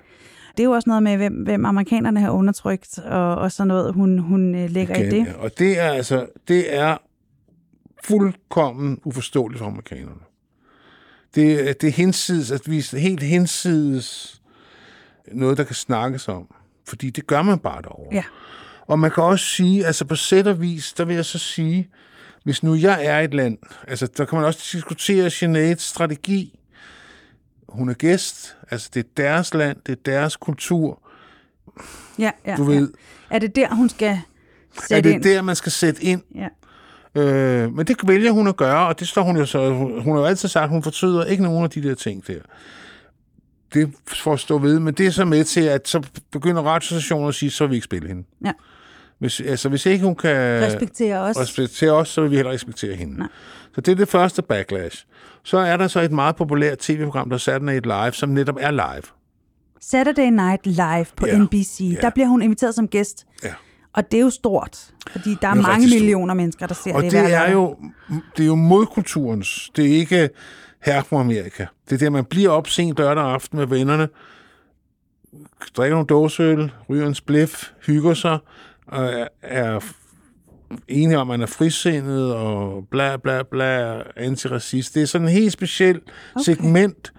Det 0.58 0.60
er 0.60 0.64
jo 0.68 0.72
også 0.72 0.90
noget 0.90 1.04
med, 1.04 1.18
hvem, 1.18 1.34
hvem 1.34 1.66
amerikanerne 1.66 2.20
har 2.20 2.30
undertrykt, 2.32 3.00
og, 3.00 3.36
og 3.36 3.52
sådan 3.52 3.68
noget, 3.68 3.94
hun, 3.94 4.20
hun 4.20 4.56
øh, 4.56 4.70
lægger 4.70 4.96
i 4.96 5.00
Igen, 5.00 5.12
det. 5.12 5.26
ja. 5.32 5.34
Og 5.38 5.60
det 5.60 5.80
er 5.80 5.92
altså, 5.92 6.26
det 6.48 6.76
er 6.76 6.98
fuldkommen 8.04 9.00
uforståeligt 9.06 9.60
for 9.60 9.66
amerikanerne. 9.66 10.20
Det, 11.36 11.70
er- 11.70 11.74
det 11.74 11.88
er 11.88 11.92
hensides, 11.92 12.52
at 12.52 12.62
vi 12.66 12.86
helt 12.94 13.24
hensides 13.24 14.42
noget, 15.32 15.58
der 15.58 15.64
kan 15.64 15.76
snakkes 15.76 16.28
om. 16.28 16.48
Fordi 16.88 17.10
det 17.10 17.28
gør 17.28 17.42
man 17.42 17.60
bare 17.60 17.82
derovre. 17.82 18.16
Ja. 18.16 18.24
Og 18.88 19.00
man 19.00 19.12
kan 19.12 19.24
også 19.24 19.46
sige, 19.46 19.86
altså 19.86 20.06
på 20.06 20.16
sæt 20.16 20.48
og 20.48 20.62
vis, 20.62 20.94
der 20.94 21.06
vil 21.06 21.16
jeg 21.16 21.26
så 21.26 21.38
sige, 21.40 21.90
hvis 22.44 22.64
nu 22.64 22.76
jeg 22.76 23.06
er 23.06 23.20
et 23.20 23.34
land, 23.34 23.58
altså 23.88 24.08
der 24.18 24.26
kan 24.26 24.36
man 24.38 24.46
også 24.46 24.70
diskutere 24.74 25.30
Sineads 25.30 25.82
strategi. 25.82 26.59
Hun 27.72 27.90
er 27.90 27.94
gæst, 27.94 28.56
altså 28.72 28.90
det 28.94 29.00
er 29.00 29.10
deres 29.18 29.54
land, 29.54 29.78
det 29.86 29.92
er 29.92 30.12
deres 30.12 30.36
kultur. 30.36 31.02
Ja, 32.20 32.32
ja, 32.46 32.56
Du 32.56 32.64
ved- 32.64 32.92
ja. 33.32 33.36
Er 33.36 33.40
det 33.40 33.56
der, 33.56 33.76
hun 33.76 33.90
skal 33.90 34.08
er 34.78 34.82
sætte 34.88 35.10
det 35.10 35.16
ind? 35.16 35.24
der, 35.24 35.42
man 35.42 35.56
skal 35.56 35.72
sætte 35.72 36.04
ind? 36.04 36.22
Ja. 36.36 36.48
Øh, 37.22 37.74
men 37.76 37.88
det 37.88 37.98
vælger 38.08 38.32
hun 38.32 38.48
at 38.48 38.56
gøre, 38.58 38.88
og 38.88 39.00
det 39.00 39.08
står 39.08 39.22
hun 39.22 39.38
jo 39.38 39.46
så... 39.46 39.74
Hun, 39.74 40.02
hun 40.04 40.14
har 40.16 40.20
jo 40.22 40.26
altid 40.26 40.50
sagt, 40.50 40.64
at 40.64 40.70
hun 40.70 40.84
fortryder 40.84 41.26
ikke 41.26 41.44
nogen 41.44 41.64
af 41.64 41.70
de 41.70 41.84
der 41.84 41.96
ting 41.96 42.28
der. 42.28 42.40
Det 43.74 43.94
får 44.08 44.34
at 44.34 44.40
stå 44.40 44.58
ved, 44.58 44.80
men 44.80 44.94
det 44.94 45.06
er 45.08 45.12
så 45.12 45.26
med 45.26 45.44
til, 45.44 45.62
at 45.62 45.88
så 45.88 46.02
begynder 46.32 46.62
radiostationen 46.62 47.28
at 47.28 47.36
sige, 47.36 47.52
så 47.52 47.64
vil 47.64 47.72
vi 47.72 47.76
ikke 47.76 47.86
spille 47.86 48.08
hende. 48.08 48.24
Ja. 48.46 48.52
Hvis, 49.20 49.42
altså, 49.42 49.70
hvis 49.70 49.86
ikke 49.86 50.06
hun 50.06 50.16
kan 50.16 50.64
Respektere 50.64 51.20
os. 51.20 51.38
respektere 51.38 51.92
os, 51.92 52.10
så 52.10 52.22
vil 52.22 52.32
vi 52.32 52.36
heller 52.36 52.52
respektere 52.52 52.96
hende. 52.96 53.18
Nej. 53.18 53.28
Så 53.80 53.82
det 53.82 53.92
er 53.92 53.96
det 53.96 54.08
første 54.08 54.42
backlash. 54.42 55.06
Så 55.44 55.58
er 55.58 55.78
der 55.78 55.88
så 55.88 56.00
et 56.00 56.12
meget 56.12 56.36
populært 56.36 56.78
tv-program, 56.78 57.30
der 57.30 57.36
er 57.36 57.40
Saturday 57.40 57.66
Night 57.74 57.86
Live, 57.86 58.12
som 58.12 58.30
netop 58.30 58.56
er 58.60 58.72
live. 58.72 59.02
Saturday 59.82 60.30
Night 60.30 60.66
Live 60.66 61.06
på 61.16 61.28
Ja. 61.28 61.38
NBC, 61.38 61.80
Ja. 61.82 62.02
der 62.02 62.10
bliver 62.10 62.28
hun 62.28 62.42
inviteret 62.42 62.76
som 62.76 62.88
gæst. 62.88 63.26
Ja. 63.44 63.54
Og 63.94 64.12
det 64.12 64.18
er 64.18 64.22
jo 64.22 64.30
stort, 64.30 64.92
fordi 65.12 65.38
der 65.42 65.48
er, 65.48 65.52
er 65.52 65.56
mange 65.62 65.88
millioner 65.88 66.34
mennesker, 66.34 66.68
der 66.68 66.74
ser 66.74 66.94
Og 66.96 67.04
det 67.04 67.12
det 67.12 67.22
hver 67.22 67.38
er 67.40 67.52
jo, 67.52 67.78
det 68.38 68.44
er 68.44 68.48
jo 68.48 68.56
modkulturens. 68.56 69.72
Det 69.76 69.86
er 69.86 69.98
ikke 69.98 70.30
her 70.84 71.04
på 71.04 71.18
Amerika. 71.18 71.66
Det 71.90 71.96
er 71.96 72.00
der, 72.00 72.10
man 72.10 72.26
bliver 72.26 72.50
op 72.50 72.68
sent 72.68 72.98
lørdag 72.98 73.24
aften 73.24 73.58
med 73.60 73.68
vennerne, 73.68 74.08
drikker 75.78 75.96
nogle 75.96 76.08
dåseøl, 76.08 76.72
ryger 76.90 77.08
en 77.08 77.16
spliff, 77.16 77.64
hygger 77.86 78.14
sig, 78.14 78.38
og 78.88 79.06
er, 79.06 79.28
er 79.42 79.80
enige 80.88 81.18
om, 81.18 81.32
at 81.32 81.40
man 81.40 81.42
er 81.42 81.52
frisindet 81.52 82.34
og 82.34 82.88
bla 82.92 83.18
bla 83.18 83.44
bla, 83.44 84.02
antiracist. 84.16 84.96
Det 84.96 85.02
er 85.02 85.06
sådan 85.06 85.28
en 85.28 85.34
helt 85.34 85.54
speciel 85.54 86.02
okay. 86.36 86.44
segment, 86.44 87.14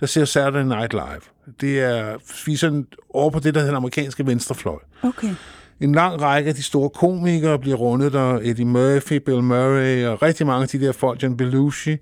der 0.00 0.06
ser 0.06 0.24
Saturday 0.24 0.64
Night 0.64 0.92
Live. 0.92 1.20
Det 1.60 1.80
er, 1.80 2.16
vi 2.46 2.52
er 2.52 2.56
sådan 2.56 2.86
over 3.10 3.30
på 3.30 3.38
det, 3.38 3.54
der 3.54 3.60
hedder 3.60 3.72
den 3.72 3.76
amerikanske 3.76 4.26
venstrefløj. 4.26 4.78
Okay. 5.02 5.34
En 5.80 5.92
lang 5.92 6.22
række 6.22 6.48
af 6.48 6.54
de 6.54 6.62
store 6.62 6.90
komikere 6.90 7.58
bliver 7.58 7.76
rundet 7.76 8.12
der. 8.12 8.38
Eddie 8.42 8.64
Murphy, 8.64 9.12
Bill 9.12 9.42
Murray 9.42 10.06
og 10.06 10.22
rigtig 10.22 10.46
mange 10.46 10.62
af 10.62 10.68
de 10.68 10.80
der 10.80 10.92
folk, 10.92 11.22
John 11.22 11.36
Belushi, 11.36 11.96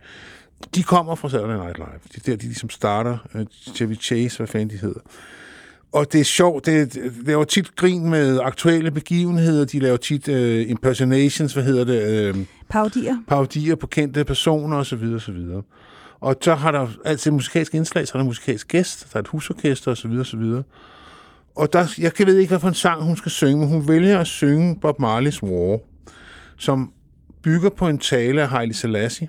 de 0.75 0.83
kommer 0.83 1.15
fra 1.15 1.31
Saturday 1.31 1.57
Night 1.57 1.77
Live. 1.77 2.01
Det 2.09 2.17
er 2.17 2.23
der, 2.27 2.37
de 2.37 2.43
ligesom 2.43 2.71
starter. 2.71 3.19
Øh, 3.35 3.47
Chevy 3.75 3.97
Chase, 4.01 4.37
hvad 4.37 4.47
fanden 4.47 4.71
de 4.71 4.77
hedder. 4.77 5.01
Og 5.95 6.13
det 6.13 6.21
er 6.21 6.25
sjovt, 6.25 6.67
det, 6.67 6.95
det 6.95 7.13
laver 7.27 7.45
tit 7.45 7.77
grin 7.77 8.11
med 8.11 8.41
aktuelle 8.43 8.91
begivenheder, 8.91 9.65
de 9.65 9.79
laver 9.79 9.97
tit 9.97 10.29
uh, 10.29 10.71
impersonations, 10.71 11.53
hvad 11.53 11.65
hedder 11.65 11.85
det, 11.85 12.35
uh, 12.35 12.41
Paudier. 12.69 13.17
parodier 13.29 13.75
på 13.75 13.87
kendte 13.87 14.25
personer 14.25 14.77
osv. 14.77 15.15
osv. 15.17 15.37
Og 16.21 16.37
så 16.41 16.55
har 16.55 16.71
der 16.71 16.89
altid 17.05 17.31
et 17.31 17.35
musikalsk 17.35 17.75
indslag, 17.75 18.09
så 18.09 18.13
er 18.15 18.17
der 18.17 18.21
en 18.23 18.27
musikalsk 18.27 18.69
gæst, 18.69 19.13
der 19.13 19.17
er 19.17 19.21
et 19.21 19.29
husorkester 19.29 19.91
osv. 19.91 20.11
osv. 20.21 20.43
Og 21.55 21.73
der, 21.73 21.95
jeg 21.99 22.15
kan 22.15 22.27
ved 22.27 22.39
ikke, 22.39 22.49
hvad 22.49 22.61
for 22.61 22.69
en 22.69 22.75
sang 22.75 23.03
hun 23.03 23.17
skal 23.17 23.31
synge, 23.31 23.57
men 23.57 23.69
hun 23.69 23.89
vælger 23.89 24.19
at 24.19 24.27
synge 24.27 24.79
Bob 24.81 24.99
Marleys 24.99 25.43
War, 25.43 25.79
som 26.57 26.93
bygger 27.43 27.71
på 27.71 27.89
en 27.89 27.99
tale 27.99 28.43
af 28.43 28.49
Haile 28.49 28.75
Selassie, 28.75 29.29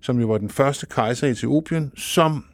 som 0.00 0.20
jo 0.20 0.26
var 0.26 0.38
den 0.38 0.50
første 0.50 0.86
kejser 0.86 1.26
i 1.26 1.30
Etiopien, 1.30 1.92
som... 1.96 2.44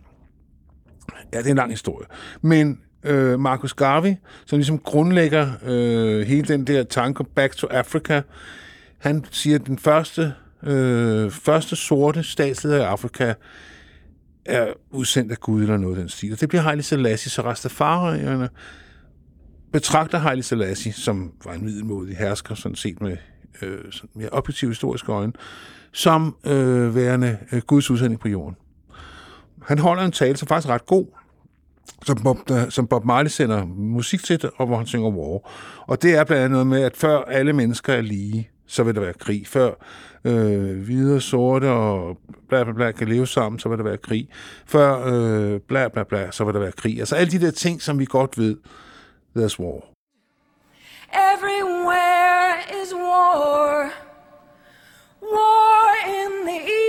Ja, 1.32 1.38
det 1.38 1.46
er 1.46 1.50
en 1.50 1.56
lang 1.56 1.70
historie. 1.70 2.06
Men 2.42 2.78
øh, 3.04 3.40
Marcus 3.40 3.74
Garvey, 3.74 4.14
som 4.46 4.58
ligesom 4.58 4.78
grundlægger 4.78 5.52
øh, 5.66 6.26
hele 6.26 6.48
den 6.48 6.66
der 6.66 6.82
tanke 6.82 7.24
Back 7.24 7.56
to 7.56 7.66
Africa, 7.70 8.22
han 8.98 9.24
siger, 9.30 9.58
at 9.58 9.66
den 9.66 9.78
første, 9.78 10.34
øh, 10.62 11.30
første 11.30 11.76
sorte 11.76 12.22
statsleder 12.22 12.76
i 12.76 12.84
Afrika 12.84 13.34
er 14.44 14.72
udsendt 14.90 15.32
af 15.32 15.38
Gud 15.40 15.62
eller 15.62 15.76
noget 15.76 15.96
af 15.96 16.00
den 16.00 16.08
stil. 16.08 16.32
Og 16.32 16.40
det 16.40 16.48
bliver 16.48 16.62
Haile 16.62 16.82
Selassie, 16.82 17.30
så 17.30 17.42
Rastafarierne 17.42 18.48
betragter 19.72 20.18
Haile 20.18 20.42
Selassie, 20.42 20.92
som 20.92 21.32
var 21.44 21.52
en 21.52 21.64
middelmodig 21.64 22.16
hersker, 22.16 22.54
sådan 22.54 22.76
set 22.76 23.00
med 23.00 23.16
øh, 23.62 23.78
sådan 23.90 24.10
mere 24.14 24.28
objektive 24.32 24.70
historiske 24.70 25.12
øjne, 25.12 25.32
som 25.92 26.36
øh, 26.46 26.94
værende 26.94 27.38
øh, 27.52 27.62
Guds 27.66 27.90
udsending 27.90 28.20
på 28.20 28.28
jorden. 28.28 28.56
Han 29.62 29.78
holder 29.78 30.02
en 30.02 30.12
tale, 30.12 30.36
som 30.36 30.48
faktisk 30.48 30.68
er 30.68 30.74
ret 30.74 30.86
god, 30.86 31.06
som 32.06 32.22
Bob, 32.22 32.48
der, 32.48 32.70
som 32.70 32.86
Bob 32.86 33.04
Marley 33.04 33.30
sender 33.30 33.64
musik 33.66 34.24
til, 34.24 34.50
og 34.56 34.66
hvor 34.66 34.76
han 34.76 34.86
synger 34.86 35.10
War. 35.10 35.50
Og 35.86 36.02
det 36.02 36.16
er 36.16 36.24
blandt 36.24 36.44
andet 36.44 36.50
noget 36.50 36.66
med, 36.66 36.82
at 36.82 36.96
før 36.96 37.18
alle 37.18 37.52
mennesker 37.52 37.92
er 37.92 38.00
lige, 38.00 38.50
så 38.66 38.82
vil 38.82 38.94
der 38.94 39.00
være 39.00 39.12
krig. 39.12 39.46
Før 39.46 39.70
øh, 40.24 40.78
hvide 40.84 41.16
og 41.16 41.22
sorte 41.22 41.70
og 41.70 42.18
bla 42.48 42.64
bla 42.64 42.72
bla 42.72 42.92
kan 42.92 43.08
leve 43.08 43.26
sammen, 43.26 43.58
så 43.58 43.68
vil 43.68 43.78
der 43.78 43.84
være 43.84 43.96
krig. 43.96 44.28
Før 44.66 45.06
øh, 45.06 45.60
bla 45.60 45.88
bla 45.88 46.02
bla, 46.02 46.30
så 46.30 46.44
vil 46.44 46.54
der 46.54 46.60
være 46.60 46.72
krig. 46.72 46.98
Altså 46.98 47.16
alle 47.16 47.30
de 47.30 47.40
der 47.40 47.50
ting, 47.50 47.82
som 47.82 47.98
vi 47.98 48.04
godt 48.04 48.38
ved, 48.38 48.56
there's 49.36 49.58
war. 49.58 49.80
Everywhere 51.12 52.54
is 52.82 52.94
war. 52.94 53.90
War 55.22 55.94
in 56.06 56.46
the 56.46 56.60
east, 56.60 56.87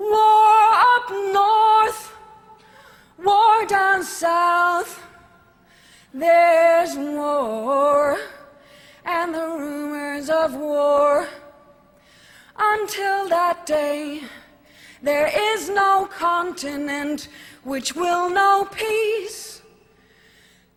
war 0.00 0.72
up 0.96 1.10
north, 1.10 2.12
war 3.22 3.66
down 3.66 4.02
south. 4.02 5.02
There's 6.12 6.96
war 6.96 8.18
and 9.04 9.34
the 9.34 9.46
rumors 9.46 10.30
of 10.30 10.54
war. 10.54 11.28
Until 12.58 13.28
that 13.28 13.66
day, 13.66 14.22
there 15.02 15.30
is 15.52 15.68
no 15.68 16.06
continent 16.06 17.28
which 17.62 17.94
will 17.94 18.30
know 18.30 18.66
peace. 18.72 19.62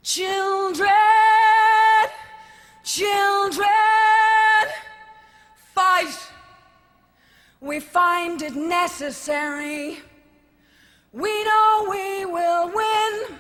Children, 0.04 0.90
children, 2.84 3.68
fight. 5.74 6.33
We 7.64 7.80
find 7.80 8.42
it 8.42 8.56
necessary. 8.56 10.00
We 11.14 11.44
know 11.46 11.88
we 11.90 12.26
will 12.26 12.70
win. 12.76 13.38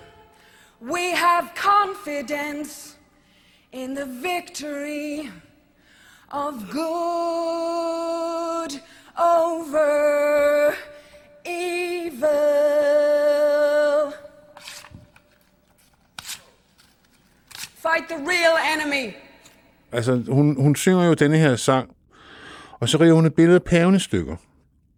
We 0.79 1.11
have 1.11 1.53
confidence 1.55 2.95
in 3.73 3.93
the 3.93 4.05
victory 4.05 5.29
of 6.31 6.69
good 6.69 7.09
over 9.21 10.73
evil. 11.45 12.29
Fight 17.75 18.07
the 18.07 18.15
real 18.15 18.55
enemy. 18.57 19.15
Altså, 19.91 20.23
hun, 20.27 20.55
hun 20.55 20.75
synger 20.75 21.05
jo 21.07 21.13
denne 21.13 21.37
her 21.37 21.55
sang, 21.55 21.92
og 22.83 22.89
så 22.89 22.97
river 22.99 23.13
hun 23.13 23.25
et 23.25 23.33
billede 23.33 23.55
af 23.55 23.63
paven 23.63 23.95
i 23.95 23.99
stykker. 23.99 24.35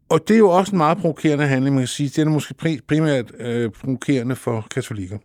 Og 0.09 0.27
det 0.27 0.33
er 0.33 0.37
jo 0.37 0.49
også 0.49 0.71
en 0.71 0.77
meget 0.77 0.97
provokerende 0.97 1.47
handling, 1.47 1.75
man 1.75 1.81
kan 1.81 1.87
sige. 1.87 2.09
Den 2.21 2.27
er 2.27 2.31
måske 2.31 2.55
pri- 2.65 2.79
primært 2.87 3.31
øh, 3.39 3.71
provokerende 3.71 4.35
for 4.35 4.67
katolikker. 4.71 5.17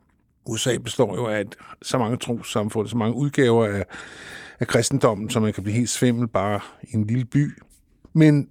USA 0.47 0.77
består 0.85 1.15
jo 1.17 1.27
af 1.27 1.41
et, 1.41 1.57
så 1.83 1.99
mange 1.99 2.17
trossamfund, 2.17 2.89
så 2.89 2.97
mange 2.97 3.15
udgaver 3.17 3.67
af, 3.67 3.85
af 4.61 4.67
kristendommen, 4.67 5.31
så 5.31 5.41
man 5.41 5.53
kan 5.53 5.63
blive 5.63 5.77
helt 5.77 5.89
svimmel 5.91 6.29
bare 6.29 6.61
i 6.83 6.95
en 6.97 7.07
lille 7.07 7.25
by. 7.25 7.59
Men 8.13 8.49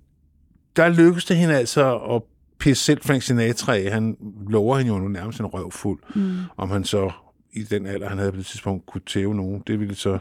der 0.75 0.89
lykkedes 0.89 1.25
det 1.25 1.37
hende 1.37 1.55
altså 1.57 1.97
at 1.97 2.21
pisse 2.59 2.83
selv 2.83 3.01
Frank 3.03 3.21
Sinatra 3.21 3.75
af. 3.77 3.91
Han 3.91 4.17
lover 4.49 4.77
hende 4.77 4.91
jo 4.93 4.99
nu 4.99 5.07
nærmest 5.07 5.39
en 5.39 5.45
røvfuld, 5.45 5.99
Mm. 6.15 6.37
om 6.57 6.69
han 6.69 6.83
så 6.83 7.11
i 7.53 7.63
den 7.63 7.85
alder, 7.85 8.09
han 8.09 8.17
havde 8.17 8.31
på 8.31 8.37
det 8.37 8.45
tidspunkt, 8.45 8.85
kunne 8.85 9.01
tæve 9.07 9.35
nogen. 9.35 9.63
Det 9.67 9.79
ville 9.79 9.95
så 9.95 10.17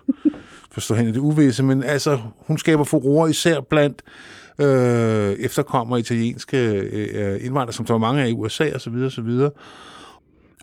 forstå 0.73 0.95
hende 0.95 1.13
det 1.13 1.19
uvisse, 1.19 1.63
men 1.63 1.83
altså, 1.83 2.19
hun 2.39 2.59
skaber 2.59 2.85
furore 2.85 3.31
især 3.31 3.61
blandt 3.61 4.03
øh, 4.61 5.33
efterkommere 5.33 6.01
italienske 6.01 6.57
øh, 6.75 7.45
indvandrere, 7.45 7.73
som 7.73 7.85
der 7.87 7.95
var 7.95 7.99
mange 7.99 8.23
af 8.23 8.29
i 8.29 8.33
USA 8.33 8.75
og 8.75 8.81
så 8.81 8.91
videre, 8.91 9.07
og 9.07 9.13
så 9.13 9.23
videre. 9.23 9.51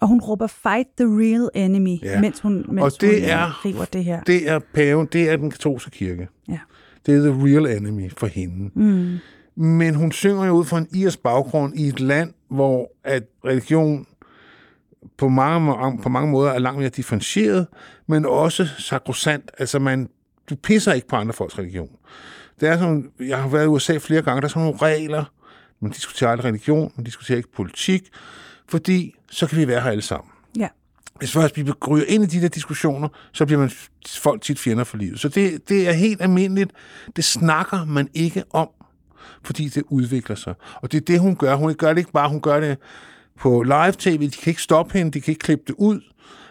Og 0.02 0.08
hun 0.08 0.20
råber, 0.22 0.48
fight 0.48 0.88
the 0.98 1.06
real 1.08 1.50
enemy, 1.54 1.98
Ja. 2.04 2.22
mens 2.22 2.40
hun, 2.40 2.66
mens 2.72 2.82
Og 2.96 3.02
det 3.02 3.10
hun 3.10 3.18
øh, 3.24 3.30
er- 3.30 3.66
river 3.66 3.86
det 3.86 4.04
her. 4.04 4.22
Det 4.24 4.50
er 4.50 4.60
paven, 4.74 5.08
det 5.14 5.30
er 5.30 5.36
den 5.38 5.52
katolske 5.52 5.92
kirke. 5.92 6.28
Ja. 6.50 6.60
Det 7.06 7.16
er 7.16 7.32
the 7.32 7.44
real 7.46 7.78
enemy 7.78 8.12
for 8.18 8.28
hende. 8.28 8.70
Mm. 8.76 9.18
Men 9.64 9.96
hun 9.96 10.12
synger 10.12 10.46
jo 10.46 10.54
ud 10.54 10.66
fra 10.66 10.78
en 10.78 10.88
irsk 10.96 11.24
baggrund 11.24 11.74
i 11.80 11.88
et 11.88 12.00
land, 12.00 12.34
hvor 12.50 12.92
at 13.04 13.24
religion 13.46 14.06
på 15.18 15.30
mange, 15.30 16.02
på 16.04 16.10
mange 16.10 16.32
måder 16.32 16.52
er 16.52 16.60
langt 16.60 16.80
mere 16.80 16.90
differentieret, 16.90 17.68
men 18.08 18.26
også 18.26 18.68
sakrosant. 18.78 19.52
Altså, 19.58 19.80
man, 19.80 20.10
du 20.50 20.56
pisser 20.56 20.94
ikke 20.94 21.08
på 21.08 21.16
andre 21.16 21.34
folks 21.34 21.60
religion. 21.60 21.90
Det 22.60 22.70
er 22.70 22.78
sådan, 22.78 23.10
jeg 23.20 23.42
har 23.42 23.48
været 23.48 23.64
i 23.64 23.68
USA 23.68 23.98
flere 23.98 24.22
gange, 24.22 24.42
der 24.42 24.48
er 24.48 24.50
sådan 24.50 24.64
nogle 24.64 24.80
regler. 24.82 25.26
Man 25.80 25.92
diskuterer 25.92 26.32
aldrig 26.32 26.46
religion, 26.46 26.92
man 26.96 27.04
diskuterer 27.04 27.38
ikke 27.38 27.52
politik, 27.56 28.10
fordi 28.70 29.16
så 29.32 29.48
kan 29.48 29.58
vi 29.58 29.68
være 29.68 29.82
her 29.82 29.90
alle 29.90 30.02
sammen. 30.02 30.32
Ja. 30.58 30.68
Hvis 31.20 31.32
først 31.32 31.58
vi 31.58 31.72
ryger 31.88 32.06
ind 32.08 32.24
i 32.24 32.28
de 32.28 32.42
der 32.42 32.48
diskussioner, 32.48 33.08
så 33.32 33.46
bliver 33.46 33.60
man 33.60 33.72
folk 34.08 34.42
tit 34.42 34.60
fjender 34.60 34.84
for 34.84 34.98
livet. 34.98 35.20
Så 35.20 35.30
det, 35.30 35.70
det 35.70 35.88
er 35.88 35.92
helt 35.92 36.22
almindeligt. 36.22 36.72
Det 37.16 37.24
snakker 37.24 37.86
man 37.86 38.10
ikke 38.14 38.44
om, 38.50 38.70
fordi 39.44 39.70
det 39.70 39.84
udvikler 39.90 40.36
sig. 40.36 40.54
Og 40.82 40.92
det 40.92 41.02
er 41.02 41.06
det, 41.06 41.20
hun 41.20 41.36
gør. 41.36 41.56
Hun 41.56 41.74
gør 41.74 41.90
det 41.90 41.98
ikke 41.98 42.12
bare, 42.12 42.30
hun 42.30 42.42
gør 42.42 42.60
det 42.60 42.78
på 43.40 43.64
live-tv. 43.64 44.22
De 44.22 44.30
kan 44.30 44.52
ikke 44.52 44.62
stoppe 44.62 44.98
hende, 44.98 45.12
de 45.12 45.22
kan 45.22 45.32
ikke 45.32 45.44
klippe 45.44 45.64
det 45.68 45.76
ud. 45.78 46.02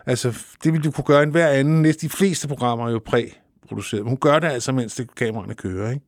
Altså, 0.07 0.39
det 0.65 0.73
ville 0.73 0.85
du 0.85 0.91
kunne 0.91 1.05
gøre 1.05 1.23
en 1.23 1.31
hver 1.31 1.49
anden. 1.49 1.83
Næsten 1.83 2.09
de 2.09 2.17
fleste 2.17 2.49
programmer 2.49 2.89
er 2.89 2.93
jo 2.93 3.01
præproduceret. 3.05 4.03
Men 4.03 4.09
hun 4.09 4.19
gør 4.19 4.39
det 4.39 4.49
altså, 4.49 4.73
mens 4.73 4.95
det 4.95 5.15
kameraerne 5.15 5.55
kører, 5.55 5.91
ikke? 5.91 6.05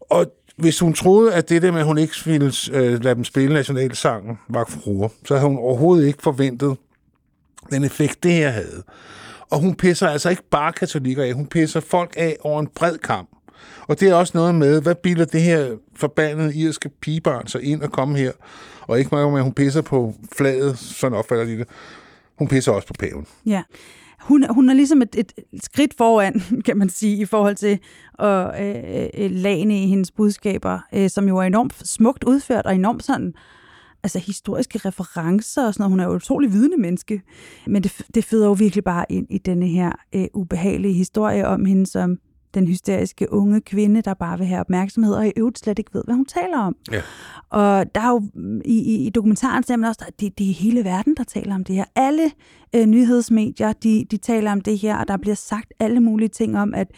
Og 0.00 0.26
hvis 0.56 0.78
hun 0.78 0.94
troede, 0.94 1.34
at 1.34 1.48
det 1.48 1.62
der 1.62 1.72
med, 1.72 1.80
at 1.80 1.86
hun 1.86 1.98
ikke 1.98 2.14
ville 2.24 2.52
øh, 2.72 3.04
lade 3.04 3.14
dem 3.14 3.24
spille 3.24 3.54
nationalsangen, 3.54 4.38
var 4.48 4.64
fruer, 4.68 5.08
så 5.24 5.34
havde 5.34 5.48
hun 5.48 5.58
overhovedet 5.58 6.06
ikke 6.06 6.22
forventet 6.22 6.76
den 7.70 7.84
effekt, 7.84 8.22
det 8.22 8.32
her 8.32 8.50
havde. 8.50 8.82
Og 9.50 9.60
hun 9.60 9.74
pisser 9.74 10.08
altså 10.08 10.30
ikke 10.30 10.42
bare 10.50 10.72
katolikker 10.72 11.24
af, 11.24 11.32
hun 11.32 11.46
pisser 11.46 11.80
folk 11.80 12.14
af 12.16 12.36
over 12.40 12.60
en 12.60 12.66
bred 12.66 12.98
kamp. 12.98 13.28
Og 13.88 14.00
det 14.00 14.08
er 14.08 14.14
også 14.14 14.32
noget 14.34 14.54
med, 14.54 14.82
hvad 14.82 14.94
bilder 14.94 15.24
det 15.24 15.42
her 15.42 15.76
forbandede 15.96 16.56
irske 16.56 16.88
pigebarn 16.88 17.46
så 17.46 17.58
ind 17.58 17.82
og 17.82 17.92
komme 17.92 18.18
her? 18.18 18.32
Og 18.80 18.98
ikke 18.98 19.08
meget 19.12 19.30
med, 19.30 19.38
at 19.38 19.44
hun 19.44 19.52
pisser 19.52 19.82
på 19.82 20.14
flaget, 20.36 20.78
sådan 20.78 21.18
opfatter 21.18 21.44
de 21.44 21.58
det. 21.58 21.68
Hun 22.38 22.48
pisser 22.48 22.72
også 22.72 22.88
på 22.88 22.94
paven. 22.98 23.26
Ja. 23.46 23.62
Hun, 24.20 24.46
hun 24.50 24.68
er 24.68 24.74
ligesom 24.74 25.02
et, 25.02 25.14
et 25.14 25.32
skridt 25.62 25.94
foran, 25.96 26.42
kan 26.66 26.76
man 26.76 26.88
sige, 26.88 27.16
i 27.16 27.24
forhold 27.24 27.54
til 27.54 27.78
at 28.18 28.62
øh, 28.62 29.08
øh, 29.18 29.30
lagene 29.30 29.82
i 29.82 29.86
hendes 29.86 30.10
budskaber, 30.10 30.78
øh, 30.94 31.10
som 31.10 31.28
jo 31.28 31.38
er 31.38 31.42
enormt 31.42 31.88
smukt 31.88 32.24
udført 32.24 32.66
og 32.66 32.74
enormt 32.74 33.04
sådan, 33.04 33.34
altså 34.02 34.18
historiske 34.18 34.78
referencer 34.78 35.66
og 35.66 35.74
sådan 35.74 35.82
noget. 35.82 35.90
Hun 35.90 36.00
er 36.00 36.04
jo 36.04 36.10
et 36.10 36.16
utrolig 36.16 36.52
vidende 36.52 36.76
menneske. 36.76 37.22
Men 37.66 37.82
det, 37.82 38.06
det 38.14 38.24
føder 38.24 38.46
jo 38.46 38.52
virkelig 38.52 38.84
bare 38.84 39.04
ind 39.08 39.26
i 39.30 39.38
denne 39.38 39.66
her 39.66 39.92
øh, 40.14 40.26
ubehagelige 40.34 40.94
historie 40.94 41.46
om 41.46 41.64
hende 41.64 41.86
som 41.86 42.18
den 42.54 42.66
hysteriske 42.68 43.32
unge 43.32 43.60
kvinde, 43.60 44.02
der 44.02 44.14
bare 44.14 44.38
vil 44.38 44.46
have 44.46 44.60
opmærksomhed, 44.60 45.14
og 45.14 45.26
i 45.26 45.32
øvrigt 45.36 45.58
slet 45.58 45.78
ikke 45.78 45.90
ved, 45.94 46.02
hvad 46.04 46.14
hun 46.14 46.26
taler 46.26 46.58
om. 46.58 46.76
Ja. 46.92 47.00
Og 47.50 47.94
der 47.94 48.00
er 48.00 48.08
jo 48.08 48.18
mm, 48.34 48.60
i, 48.64 48.78
i, 48.94 49.06
i 49.06 49.10
dokumentaren 49.10 49.62
ser 49.62 49.76
man 49.76 49.88
også, 49.88 50.04
at 50.08 50.20
det, 50.20 50.38
det 50.38 50.50
er 50.50 50.54
hele 50.54 50.84
verden, 50.84 51.14
der 51.16 51.24
taler 51.24 51.54
om 51.54 51.64
det 51.64 51.76
her. 51.76 51.84
Alle 51.96 52.30
øh, 52.74 52.86
nyhedsmedier, 52.86 53.72
de, 53.72 54.06
de 54.10 54.16
taler 54.16 54.52
om 54.52 54.60
det 54.60 54.78
her, 54.78 54.96
og 54.96 55.08
der 55.08 55.16
bliver 55.16 55.36
sagt 55.36 55.72
alle 55.80 56.00
mulige 56.00 56.28
ting 56.28 56.58
om, 56.58 56.74
at 56.74 56.88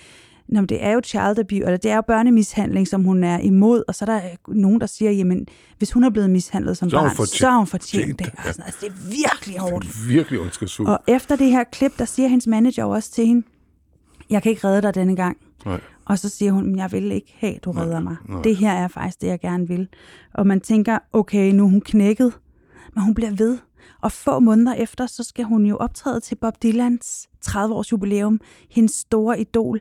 Nå, 0.49 0.61
det 0.61 0.85
er 0.85 0.93
jo 0.93 1.01
child 1.05 1.39
abuse, 1.39 1.57
eller 1.65 1.77
det 1.77 1.91
er 1.91 1.97
jo 1.97 2.03
børnemishandling, 2.07 2.89
som 2.89 3.05
hun 3.05 3.25
er 3.25 3.39
imod, 3.39 3.83
og 3.89 3.95
så 3.95 4.05
er 4.05 4.07
der 4.07 4.17
øh, 4.49 4.55
nogen, 4.57 4.81
der 4.81 4.87
siger, 4.87 5.11
jamen, 5.11 5.47
hvis 5.79 5.93
hun 5.93 6.05
er 6.05 6.11
blevet 6.11 6.31
mishandlet 6.31 6.77
som 6.77 6.91
Så 6.91 6.97
barn, 6.97 7.11
fortjent- 7.11 7.39
så 7.39 7.51
har 7.51 7.57
hun 7.59 7.67
fortjent 7.67 8.19
det. 8.19 8.25
ja. 8.27 8.31
Og 8.49 8.55
sådan, 8.55 8.65
altså, 8.65 8.79
det 8.83 8.89
er 8.89 8.95
virkelig 9.11 9.59
hårdt. 9.61 10.09
Virkelig 10.09 10.41
ondskabsfuldt. 10.41 10.91
Og 10.91 10.99
efter 11.09 11.37
det 11.37 11.51
her 11.51 11.65
klip, 11.65 11.99
der 11.99 12.05
siger 12.05 12.29
hendes 12.29 12.47
manager 12.47 12.85
også 12.85 13.11
til 13.13 13.27
hende, 13.27 13.47
jeg 14.31 14.43
kan 14.43 14.51
ikke 14.51 14.67
redde 14.69 14.83
dig 14.83 14.95
denne 14.95 15.17
gang. 15.17 15.37
Nej. 15.67 15.81
Og 16.05 16.19
så 16.19 16.29
siger 16.29 16.53
hun, 16.53 16.67
"Men 16.67 16.77
jeg 16.77 16.93
vil 16.93 17.13
ikke 17.13 17.35
have, 17.39 17.55
du 17.65 17.71
redder 17.71 18.01
mig. 18.01 18.17
nej. 18.29 18.43
Det 18.43 18.57
her 18.57 18.73
er 18.73 18.89
faktisk 18.89 19.21
det, 19.21 19.27
jeg 19.27 19.41
gerne 19.41 19.69
vil. 19.69 19.89
Og 20.35 20.47
man 20.47 20.61
tænker, 20.61 20.99
okay, 21.13 21.53
nu 21.53 21.65
er 21.65 21.69
hun 21.71 21.81
knækket, 21.81 22.33
men 22.95 23.05
hun 23.05 23.15
bliver 23.15 23.31
ved. 23.31 23.59
Og 24.03 24.13
få 24.13 24.39
måneder 24.41 24.75
efter, 24.75 25.07
så 25.07 25.23
skal 25.25 25.45
hun 25.45 25.67
jo 25.67 25.77
optræde 25.77 26.21
til 26.21 26.35
Bob 26.35 26.63
Dylans 26.63 27.29
30-års 27.47 27.93
jubilæum, 27.93 28.41
hendes 28.71 28.93
store 28.95 29.41
idol, 29.41 29.81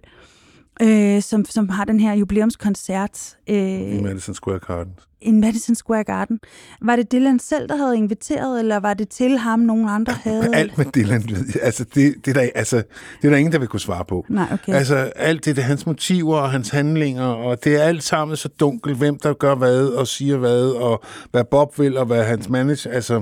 øh, 0.81 1.21
som, 1.21 1.45
som 1.45 1.69
har 1.69 1.85
den 1.85 1.99
her 1.99 2.13
jubilæumskoncert 2.13 3.37
øh, 3.49 3.97
I 3.97 4.01
Madison 4.01 4.35
Square 4.35 4.59
Garden. 4.59 4.93
I 5.25 5.31
Madison 5.31 5.75
Square 5.75 6.03
Garden. 6.03 6.39
Var 6.81 6.95
det 6.95 7.11
Dylan 7.11 7.39
selv, 7.39 7.69
der 7.69 7.75
havde 7.75 7.97
inviteret, 7.97 8.59
eller 8.59 8.77
var 8.79 8.93
det 8.93 9.09
til 9.09 9.37
ham, 9.37 9.59
nogen 9.59 9.89
andre 9.89 10.13
havde? 10.13 10.55
Alt 10.55 10.77
med 10.77 10.85
Dylan, 10.85 11.23
altså 11.61 11.83
det, 11.83 12.15
det, 12.25 12.37
er 12.37 12.41
der, 12.41 12.49
altså, 12.55 12.75
det 13.21 13.27
er 13.27 13.29
der 13.29 13.37
ingen, 13.37 13.51
der 13.51 13.59
vil 13.59 13.67
kunne 13.67 13.79
svare 13.79 14.05
på. 14.05 14.25
Nej, 14.29 14.47
okay. 14.51 14.73
Altså 14.73 14.95
alt 14.95 15.45
det, 15.45 15.55
det 15.55 15.63
hans 15.63 15.85
motiver 15.85 16.37
og 16.37 16.51
hans 16.51 16.69
handlinger, 16.69 17.25
og 17.25 17.63
det 17.63 17.75
er 17.75 17.83
alt 17.83 18.03
sammen 18.03 18.37
så 18.37 18.47
dunkelt, 18.47 18.97
hvem 18.97 19.19
der 19.19 19.33
gør 19.33 19.55
hvad 19.55 19.85
og 19.87 20.07
siger 20.07 20.37
hvad, 20.37 20.65
og 20.65 21.03
hvad 21.31 21.43
Bob 21.43 21.79
vil, 21.79 21.97
og 21.97 22.05
hvad 22.05 22.23
hans 22.23 22.49
manager... 22.49 22.91
Altså, 22.91 23.21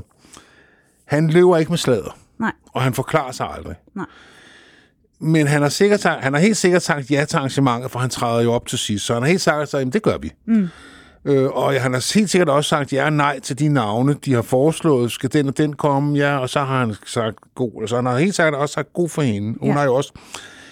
han 1.05 1.29
løber 1.29 1.57
ikke 1.57 1.71
med 1.71 1.77
slader, 1.77 2.17
Nej, 2.39 2.51
og 2.73 2.81
han 2.81 2.93
forklarer 2.93 3.31
sig 3.31 3.47
aldrig. 3.57 3.75
nej. 3.95 4.05
Men 5.19 5.47
han 5.47 5.61
har, 5.61 5.69
sikkert, 5.69 6.03
han 6.03 6.33
har 6.33 6.39
helt 6.39 6.57
sikkert 6.57 6.81
sagt 6.81 7.11
ja 7.11 7.25
til 7.25 7.37
arrangementet, 7.37 7.91
for 7.91 7.99
han 7.99 8.09
træder 8.09 8.41
jo 8.43 8.53
op 8.53 8.67
til 8.67 8.77
sidst. 8.79 9.05
Så 9.05 9.13
han 9.13 9.23
har 9.23 9.29
helt 9.29 9.41
sikkert 9.41 9.69
sagt, 9.69 9.87
at 9.87 9.93
det 9.93 10.01
gør 10.03 10.17
vi. 10.17 10.31
Mm. 10.45 10.67
Øh, 11.25 11.45
og 11.49 11.81
han 11.81 11.93
har 11.93 12.13
helt 12.13 12.29
sikkert 12.29 12.49
også 12.49 12.67
sagt 12.69 12.93
ja 12.93 13.05
og 13.05 13.13
nej 13.13 13.39
til 13.39 13.59
de 13.59 13.67
navne, 13.67 14.15
de 14.25 14.33
har 14.33 14.41
foreslået. 14.41 15.11
Skal 15.11 15.33
den 15.33 15.47
og 15.47 15.57
den 15.57 15.73
komme? 15.73 16.17
Ja, 16.17 16.37
og 16.37 16.49
så 16.49 16.59
har 16.59 16.79
han 16.79 16.95
sagt 17.05 17.37
god. 17.55 17.87
Så 17.87 17.95
han 17.95 18.05
har 18.05 18.17
helt 18.17 18.35
sikkert 18.35 18.53
også 18.53 18.73
sagt 18.73 18.93
god 18.93 19.09
for 19.09 19.21
hende. 19.21 19.59
Hun 19.59 19.69
Ja. 19.69 19.73
har 19.75 19.83
jo 19.83 19.95
også 19.95 20.13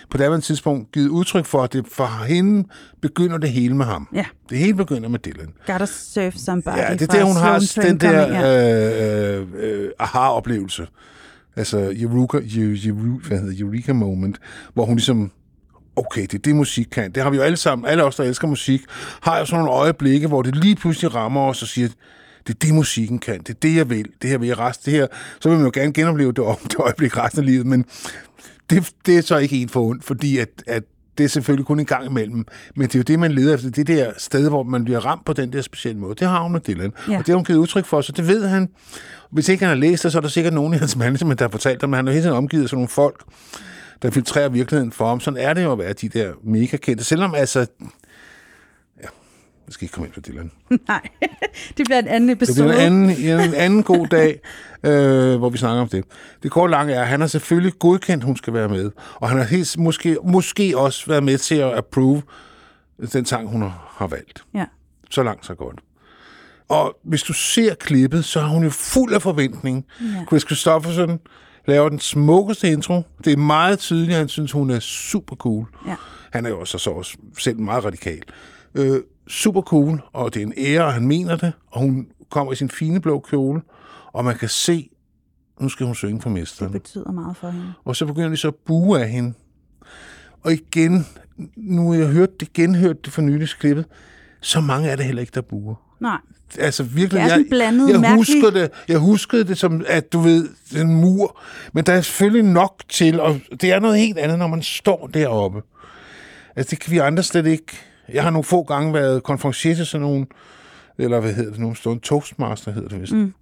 på 0.10 0.18
det 0.18 0.44
tidspunkt 0.44 0.92
givet 0.92 1.08
udtryk 1.10 1.46
for, 1.46 1.64
at 1.64 1.74
det 1.74 1.86
for 1.92 2.24
hende 2.28 2.68
begynder 3.02 3.38
det 3.38 3.50
hele 3.50 3.76
med 3.76 3.86
ham. 3.86 4.08
Ja. 4.14 4.26
Det 4.50 4.58
hele 4.58 4.74
begynder 4.74 5.10
med 5.10 5.20
Dylan. 5.20 5.54
Gotta 5.68 5.86
serve 5.86 6.32
somebody. 6.32 6.78
Ja, 6.78 6.94
det 6.94 7.02
er 7.02 7.06
der, 7.06 7.24
hun 7.24 7.36
har 7.36 7.60
den 7.82 7.98
der 8.00 9.38
øh, 9.38 9.42
øh, 9.42 9.84
øh, 9.84 9.90
aha-oplevelse. 10.00 10.88
Altså 11.56 11.94
Eureka, 12.00 12.38
Eu- 12.38 12.90
Eu- 12.90 13.28
hvad 13.28 13.38
hedder, 13.40 13.66
Eureka 13.66 13.94
moment, 13.94 14.38
hvor 14.74 14.86
hun 14.86 14.96
ligesom, 14.96 15.32
okay, 16.06 16.22
det 16.22 16.34
er 16.34 16.38
det, 16.38 16.56
musik 16.56 16.88
kan. 16.92 17.12
Det 17.12 17.24
har 17.24 17.30
vi 17.30 17.38
jo 17.38 17.44
alle 17.44 17.58
sammen, 17.58 17.88
alle 17.88 18.04
os, 18.04 18.16
der 18.16 18.24
elsker 18.24 18.48
musik, 18.48 18.82
har 19.22 19.40
jo 19.40 19.46
sådan 19.46 19.66
nogle 19.66 19.80
øjeblikke, 19.80 20.28
hvor 20.28 20.42
det 20.42 20.56
lige 20.56 20.76
pludselig 20.76 21.16
rammer 21.16 21.42
os 21.42 21.62
og 21.62 21.68
siger, 21.68 21.88
det 22.48 22.56
er 22.56 22.60
det, 22.62 22.74
musikken 22.74 23.20
kan. 23.20 23.40
Det 23.40 23.50
er 23.50 23.60
det, 23.62 23.76
jeg 23.76 23.90
vil. 23.90 24.08
Det 24.22 24.30
her 24.30 24.38
vil 24.38 24.48
jeg 24.48 24.60
resten. 24.60 24.92
Det 24.92 25.00
her, 25.00 25.08
så 25.40 25.50
vil 25.50 25.58
man 25.58 25.66
jo 25.66 25.72
gerne 25.74 25.94
genopleve 25.94 26.32
det, 26.32 26.40
om, 26.40 26.58
det 26.70 26.76
øjeblik 26.80 27.18
resten 27.18 27.40
af 27.40 27.46
livet, 27.46 27.66
men 27.66 27.86
det, 28.70 28.92
det 29.06 29.18
er 29.18 29.22
så 29.22 29.38
ikke 29.38 29.62
en 29.62 29.70
for 29.70 29.82
ondt, 29.82 30.04
fordi 30.04 30.38
at, 30.38 30.50
at 30.68 30.84
det 31.18 31.24
er 31.24 31.28
selvfølgelig 31.28 31.66
kun 31.66 31.80
en 31.80 31.86
gang 31.86 32.06
imellem. 32.06 32.46
Men 32.76 32.88
det 32.88 32.96
er 32.96 33.00
jo 33.00 33.04
det, 33.04 33.20
man 33.20 33.32
leder 33.32 33.54
efter. 33.54 33.70
Det 33.70 33.88
der 33.88 34.12
sted, 34.18 34.50
hvor 34.50 34.64
man 34.64 34.84
bliver 34.84 35.00
ramt 35.00 35.26
på 35.26 35.34
den 35.34 35.54
der 35.54 35.62
specielle 35.62 36.00
måde. 36.00 36.16
Det 36.16 36.28
har 36.28 36.44
hun 36.44 36.52
med 36.52 36.60
Dylan. 36.60 36.94
Ja. 37.10 37.18
Og 37.18 37.20
det 37.20 37.28
har 37.28 37.36
hun 37.36 37.46
givet 37.46 37.60
udtryk 37.60 37.86
for, 37.86 38.02
så 38.02 38.12
det 38.12 38.28
ved 38.28 38.48
han. 38.48 38.70
Hvis 39.32 39.50
ikke 39.50 39.66
han 39.66 39.70
har 39.70 39.82
læst 39.82 40.04
det, 40.04 40.12
så 40.12 40.18
er 40.18 40.22
der 40.22 40.30
sikkert 40.30 40.54
nogen 40.54 40.74
i 40.74 40.78
hans 40.78 40.96
management, 40.96 41.40
der 41.40 41.46
har 41.46 41.50
fortalt 41.52 41.82
ham, 41.82 41.90
men 41.90 41.96
han 41.96 42.08
er 42.08 42.12
hele 42.12 42.24
tiden 42.24 42.36
omgivet 42.36 42.64
af 42.64 42.70
sådan 42.70 42.78
nogle 42.78 42.90
folk, 42.90 43.24
der 44.02 44.12
filtrerer 44.12 44.50
virkeligheden 44.50 44.92
for 44.92 45.08
ham. 45.08 45.20
Sådan 45.20 45.40
er 45.40 45.54
det 45.54 45.64
jo 45.64 45.72
at 45.72 45.78
være 45.80 45.94
de 45.94 46.10
der 46.10 46.34
mega 46.44 46.78
kendte. 46.78 47.04
Selvom 47.04 47.36
altså... 47.36 47.60
Ja, 47.60 49.08
jeg 49.66 49.74
skal 49.74 49.86
ikke 49.86 49.94
komme 49.94 50.08
ind 50.08 50.14
på 50.14 50.20
Dylan. 50.22 50.52
Nej, 50.88 51.02
det 51.78 51.86
bliver 51.86 52.00
en 52.00 52.08
anden 52.08 52.30
Det 52.30 52.36
episode. 52.36 52.70
bliver 52.70 52.88
en 52.88 53.10
anden, 53.10 53.50
en 53.50 53.54
anden 53.54 53.84
god 53.84 54.08
dag, 54.08 54.40
øh, 54.84 55.38
hvor 55.38 55.50
vi 55.50 55.58
snakker 55.58 55.82
om 55.82 55.90
det. 55.90 56.06
Det 56.44 56.52
korte 56.52 56.72
lange 56.72 56.94
er, 56.94 57.02
at 57.02 57.08
han 57.08 57.20
har 57.22 57.28
selvfølgelig 57.28 57.74
godkendt, 57.80 58.24
hun 58.24 58.38
skal 58.38 58.54
være 58.54 58.70
med. 58.70 58.92
Og 59.16 59.30
han 59.30 59.38
har 59.38 59.46
helt, 59.46 59.78
måske, 59.78 60.18
måske 60.24 60.78
også 60.78 61.08
været 61.08 61.24
med 61.24 61.38
til 61.38 61.56
at 61.56 61.78
approve 61.78 62.22
den 63.14 63.26
sang, 63.26 63.48
hun 63.50 63.62
har, 63.62 63.94
har 63.98 64.08
valgt. 64.08 64.44
Ja. 64.54 64.66
Så 65.10 65.24
langt, 65.24 65.46
så 65.46 65.56
godt. 65.56 65.80
Og 66.70 66.98
hvis 67.04 67.24
du 67.24 67.34
ser 67.34 67.76
klippet, 67.76 68.26
så 68.26 68.40
er 68.40 68.48
hun 68.48 68.64
jo 68.64 68.70
fuld 68.70 69.14
af 69.14 69.22
forventning. 69.22 69.86
Ja. 70.02 70.06
Chris 70.28 70.42
Christofferson 70.42 71.20
laver 71.66 71.90
den 71.90 72.00
smukkeste 72.00 72.68
intro. 72.72 73.02
Det 73.26 73.34
er 73.34 73.38
meget 73.38 73.80
tydeligt, 73.80 74.12
at 74.12 74.18
han 74.18 74.30
synes, 74.30 74.52
hun 74.52 74.70
er 74.70 74.80
super 74.80 75.36
cool. 75.36 75.68
Ja. 75.88 75.96
Han 76.32 76.46
er 76.46 76.50
jo 76.50 76.60
også, 76.60 76.78
så 76.78 76.90
også 76.90 77.18
selv 77.38 77.60
meget 77.60 77.86
radikal. 77.86 78.22
Øh, 78.76 79.02
super 79.28 79.62
cool, 79.62 80.02
og 80.14 80.34
det 80.34 80.42
er 80.42 80.46
en 80.46 80.54
ære, 80.58 80.86
og 80.86 80.94
han 80.94 81.08
mener 81.08 81.36
det. 81.36 81.54
Og 81.72 81.82
hun 81.82 82.08
kommer 82.30 82.54
i 82.54 82.56
sin 82.56 82.70
fine 82.70 83.02
blå 83.02 83.20
kjole, 83.20 83.62
og 84.14 84.26
man 84.26 84.38
kan 84.38 84.50
se, 84.50 84.90
nu 85.60 85.70
skal 85.70 85.86
hun 85.86 85.96
synge 85.96 86.22
for 86.22 86.30
mesteren. 86.30 86.74
Det 86.74 86.82
betyder 86.82 87.12
meget 87.12 87.38
for 87.38 87.50
hende. 87.50 87.74
Og 87.86 87.96
så 87.96 88.06
begynder 88.06 88.30
de 88.30 88.38
så 88.38 88.48
at 88.48 88.56
bue 88.56 89.00
af 89.00 89.10
hende. 89.10 89.34
Og 90.44 90.54
igen, 90.54 91.06
nu 91.56 91.92
har 91.92 92.00
jeg 92.00 92.08
hørt 92.08 92.40
det, 92.40 92.54
genhørt 92.54 93.06
det 93.06 93.14
for 93.14 93.22
nylig 93.22 93.48
klippet, 93.60 93.86
så 94.42 94.62
mange 94.62 94.90
er 94.90 94.96
det 94.96 95.06
heller 95.06 95.22
ikke, 95.22 95.32
der 95.36 95.42
buer. 95.42 95.76
Nej. 96.02 96.18
Altså 96.60 96.84
virkelig, 96.84 97.24
sådan 97.24 97.40
jeg, 97.40 97.46
blandet, 97.50 97.90
jeg, 97.90 98.00
mærkeligt. 98.00 98.44
husker 98.44 98.50
det, 98.50 98.72
jeg 98.88 98.98
huskede 98.98 99.44
det 99.44 99.58
som, 99.58 99.86
at 99.88 100.14
du 100.14 100.20
ved, 100.20 100.50
en 100.78 100.96
mur. 100.96 101.40
Men 101.74 101.86
der 101.86 101.94
er 101.94 102.02
selvfølgelig 102.02 102.52
nok 102.52 102.84
til, 102.90 103.20
og 103.20 103.40
det 103.62 103.72
er 103.72 103.80
noget 103.80 103.98
helt 103.98 104.18
andet, 104.18 104.40
når 104.40 104.48
man 104.48 104.62
står 104.62 105.10
deroppe. 105.14 105.62
Altså 106.56 106.70
det 106.70 106.80
kan 106.80 106.92
vi 106.92 106.98
andre 106.98 107.24
slet 107.24 107.46
ikke. 107.46 107.66
Jeg 108.14 108.24
har 108.24 108.30
nogle 108.30 108.44
få 108.44 108.64
gange 108.64 108.94
været 108.94 109.24
konferencier 109.24 109.76
til 109.76 109.86
sådan 109.86 110.08
nogle, 110.08 110.26
eller 110.98 111.20
hvad 111.20 111.34
hedder 111.34 111.52
det 111.52 111.60
nu, 111.60 111.76
stående 111.76 112.04
toastmaster 112.04 112.72
hedder 112.72 112.90
det 112.90 113.02
vist. 113.02 113.14
Mm. 113.14 113.34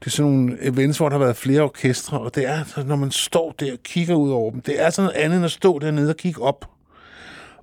Det 0.00 0.06
er 0.06 0.10
sådan 0.10 0.32
nogle 0.32 0.56
events, 0.60 0.98
hvor 0.98 1.08
der 1.08 1.16
har 1.16 1.24
været 1.24 1.36
flere 1.36 1.62
orkestre, 1.62 2.20
og 2.20 2.34
det 2.34 2.48
er, 2.48 2.84
når 2.84 2.96
man 2.96 3.10
står 3.10 3.54
der 3.60 3.72
og 3.72 3.78
kigger 3.84 4.14
ud 4.14 4.30
over 4.30 4.50
dem, 4.50 4.60
det 4.60 4.82
er 4.82 4.90
sådan 4.90 5.06
noget 5.06 5.24
andet 5.24 5.36
end 5.36 5.44
at 5.44 5.50
stå 5.50 5.78
dernede 5.78 6.08
og 6.10 6.16
kigge 6.16 6.42
op. 6.42 6.70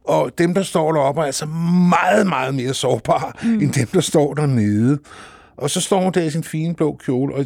Og 0.03 0.31
dem, 0.37 0.53
der 0.53 0.63
står 0.63 0.91
deroppe, 0.91 1.21
er 1.21 1.25
altså 1.25 1.45
meget, 1.89 2.27
meget 2.27 2.55
mere 2.55 2.73
sårbare, 2.73 3.31
mm. 3.43 3.59
end 3.59 3.73
dem, 3.73 3.87
der 3.87 4.01
står 4.01 4.33
dernede. 4.33 4.99
Og 5.57 5.69
så 5.69 5.81
står 5.81 6.01
hun 6.01 6.13
der 6.13 6.21
i 6.21 6.29
sin 6.29 6.43
fine 6.43 6.75
blå 6.75 6.95
kjole, 7.05 7.35
og 7.35 7.45